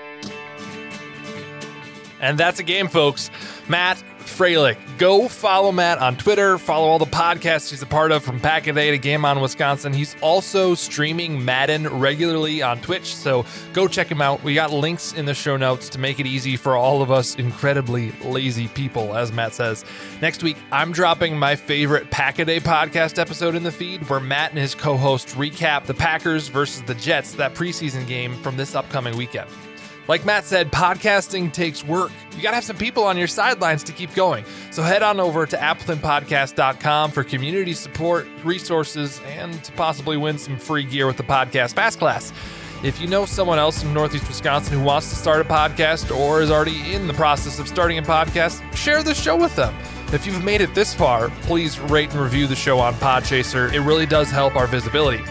And 2.21 2.37
that's 2.37 2.59
a 2.59 2.63
game, 2.63 2.87
folks. 2.87 3.31
Matt 3.67 4.03
Froelich. 4.25 4.77
Go 4.97 5.27
follow 5.27 5.71
Matt 5.71 5.99
on 5.99 6.15
Twitter. 6.17 6.57
Follow 6.57 6.87
all 6.87 6.99
the 6.99 7.05
podcasts 7.05 7.69
he's 7.69 7.81
a 7.81 7.85
part 7.85 8.11
of 8.11 8.23
from 8.23 8.39
Pack 8.39 8.67
a 8.67 8.73
Day 8.73 8.91
to 8.91 8.97
Game 8.97 9.25
On 9.25 9.39
Wisconsin. 9.41 9.93
He's 9.93 10.15
also 10.21 10.75
streaming 10.75 11.43
Madden 11.43 11.87
regularly 11.87 12.61
on 12.61 12.81
Twitch, 12.81 13.15
so 13.15 13.45
go 13.73 13.87
check 13.87 14.09
him 14.09 14.21
out. 14.21 14.43
We 14.43 14.55
got 14.55 14.71
links 14.71 15.13
in 15.13 15.25
the 15.25 15.33
show 15.33 15.57
notes 15.57 15.89
to 15.89 15.99
make 15.99 16.19
it 16.19 16.25
easy 16.25 16.57
for 16.57 16.75
all 16.75 17.01
of 17.01 17.11
us 17.11 17.35
incredibly 17.35 18.11
lazy 18.23 18.67
people, 18.67 19.15
as 19.15 19.31
Matt 19.31 19.53
says. 19.53 19.85
Next 20.21 20.43
week, 20.43 20.57
I'm 20.71 20.91
dropping 20.91 21.37
my 21.37 21.55
favorite 21.55 22.11
Pack 22.11 22.39
a 22.39 22.45
Day 22.45 22.59
podcast 22.59 23.19
episode 23.19 23.55
in 23.55 23.63
the 23.63 23.71
feed 23.71 24.09
where 24.09 24.19
Matt 24.19 24.51
and 24.51 24.59
his 24.59 24.75
co 24.75 24.97
host 24.97 25.29
recap 25.29 25.85
the 25.85 25.93
Packers 25.93 26.47
versus 26.47 26.81
the 26.83 26.95
Jets, 26.95 27.33
that 27.35 27.53
preseason 27.53 28.07
game 28.07 28.35
from 28.41 28.57
this 28.57 28.75
upcoming 28.75 29.15
weekend. 29.15 29.49
Like 30.07 30.23
Matt 30.23 30.45
said, 30.45 30.71
podcasting 30.71 31.51
takes 31.51 31.83
work. 31.83 32.11
You 32.35 32.43
got 32.43 32.51
to 32.51 32.55
have 32.55 32.63
some 32.63 32.77
people 32.77 33.03
on 33.03 33.17
your 33.17 33.27
sidelines 33.27 33.83
to 33.85 33.91
keep 33.91 34.13
going. 34.13 34.45
So 34.69 34.83
head 34.83 35.01
on 35.01 35.19
over 35.19 35.45
to 35.47 35.57
appletonpodcast.com 35.57 37.11
for 37.11 37.23
community 37.23 37.73
support, 37.73 38.27
resources, 38.43 39.19
and 39.25 39.63
to 39.63 39.71
possibly 39.71 40.17
win 40.17 40.37
some 40.37 40.57
free 40.57 40.83
gear 40.83 41.07
with 41.07 41.17
the 41.17 41.23
Podcast 41.23 41.73
Fast 41.73 41.97
Class. 41.97 42.31
If 42.83 43.01
you 43.01 43.07
know 43.07 43.25
someone 43.25 43.57
else 43.57 43.83
in 43.83 43.93
Northeast 43.95 44.27
Wisconsin 44.27 44.77
who 44.77 44.85
wants 44.85 45.09
to 45.09 45.15
start 45.15 45.41
a 45.41 45.43
podcast 45.43 46.15
or 46.15 46.41
is 46.41 46.51
already 46.51 46.93
in 46.93 47.07
the 47.07 47.13
process 47.13 47.57
of 47.57 47.67
starting 47.67 47.97
a 47.97 48.03
podcast, 48.03 48.61
share 48.75 49.01
the 49.01 49.15
show 49.15 49.35
with 49.35 49.55
them. 49.55 49.73
If 50.13 50.27
you've 50.27 50.43
made 50.43 50.61
it 50.61 50.75
this 50.75 50.93
far, 50.93 51.29
please 51.41 51.79
rate 51.79 52.11
and 52.11 52.19
review 52.19 52.45
the 52.45 52.55
show 52.55 52.79
on 52.79 52.93
Podchaser. 52.95 53.73
It 53.73 53.79
really 53.79 54.05
does 54.05 54.29
help 54.29 54.55
our 54.55 54.67
visibility. 54.67 55.23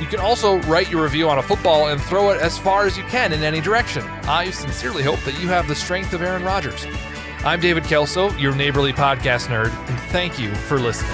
You 0.00 0.06
can 0.06 0.20
also 0.20 0.58
write 0.62 0.88
your 0.90 1.02
review 1.02 1.28
on 1.28 1.38
a 1.38 1.42
football 1.42 1.88
and 1.88 2.00
throw 2.00 2.30
it 2.30 2.40
as 2.40 2.56
far 2.56 2.86
as 2.86 2.96
you 2.96 3.02
can 3.04 3.32
in 3.32 3.42
any 3.42 3.60
direction. 3.60 4.04
I 4.28 4.50
sincerely 4.50 5.02
hope 5.02 5.18
that 5.20 5.40
you 5.40 5.48
have 5.48 5.66
the 5.66 5.74
strength 5.74 6.12
of 6.12 6.22
Aaron 6.22 6.44
Rodgers. 6.44 6.86
I'm 7.44 7.60
David 7.60 7.82
Kelso, 7.82 8.30
your 8.34 8.54
neighborly 8.54 8.92
podcast 8.92 9.48
nerd, 9.48 9.76
and 9.88 9.98
thank 10.12 10.38
you 10.38 10.54
for 10.54 10.78
listening. 10.78 11.10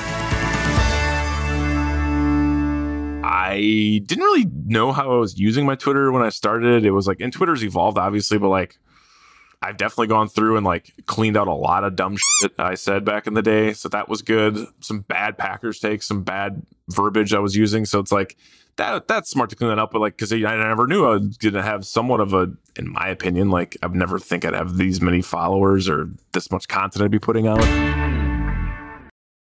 I 3.24 4.02
didn't 4.04 4.24
really 4.24 4.50
know 4.66 4.92
how 4.92 5.12
I 5.12 5.16
was 5.16 5.38
using 5.38 5.64
my 5.64 5.76
Twitter 5.76 6.12
when 6.12 6.22
I 6.22 6.28
started. 6.28 6.84
It 6.84 6.90
was 6.90 7.08
like, 7.08 7.20
and 7.20 7.32
Twitter's 7.32 7.64
evolved, 7.64 7.96
obviously, 7.96 8.36
but 8.36 8.50
like, 8.50 8.78
I've 9.62 9.78
definitely 9.78 10.08
gone 10.08 10.28
through 10.28 10.58
and 10.58 10.66
like 10.66 10.92
cleaned 11.06 11.38
out 11.38 11.48
a 11.48 11.54
lot 11.54 11.84
of 11.84 11.96
dumb 11.96 12.18
shit 12.18 12.52
I 12.58 12.74
said 12.74 13.02
back 13.06 13.26
in 13.26 13.32
the 13.32 13.40
day. 13.40 13.72
So 13.72 13.88
that 13.88 14.10
was 14.10 14.20
good. 14.20 14.58
Some 14.80 15.00
bad 15.00 15.38
Packers 15.38 15.80
takes, 15.80 16.06
some 16.06 16.22
bad 16.22 16.66
verbiage 16.90 17.32
I 17.32 17.38
was 17.38 17.56
using. 17.56 17.86
So 17.86 17.98
it's 17.98 18.12
like, 18.12 18.36
that 18.76 19.08
that's 19.08 19.30
smart 19.30 19.50
to 19.50 19.56
clean 19.56 19.70
that 19.70 19.78
up. 19.78 19.92
But 19.92 20.00
like, 20.00 20.16
because 20.16 20.32
I 20.32 20.38
never 20.38 20.86
knew 20.86 21.04
I 21.04 21.16
was 21.16 21.36
gonna 21.36 21.62
have 21.62 21.84
somewhat 21.86 22.20
of 22.20 22.32
a, 22.32 22.52
in 22.76 22.90
my 22.90 23.08
opinion, 23.08 23.50
like 23.50 23.76
I've 23.82 23.94
never 23.94 24.18
think 24.18 24.44
I'd 24.44 24.54
have 24.54 24.76
these 24.76 25.00
many 25.00 25.22
followers 25.22 25.88
or 25.88 26.10
this 26.32 26.50
much 26.50 26.68
content 26.68 27.04
I'd 27.04 27.10
be 27.10 27.18
putting 27.18 27.46
out. 27.46 28.23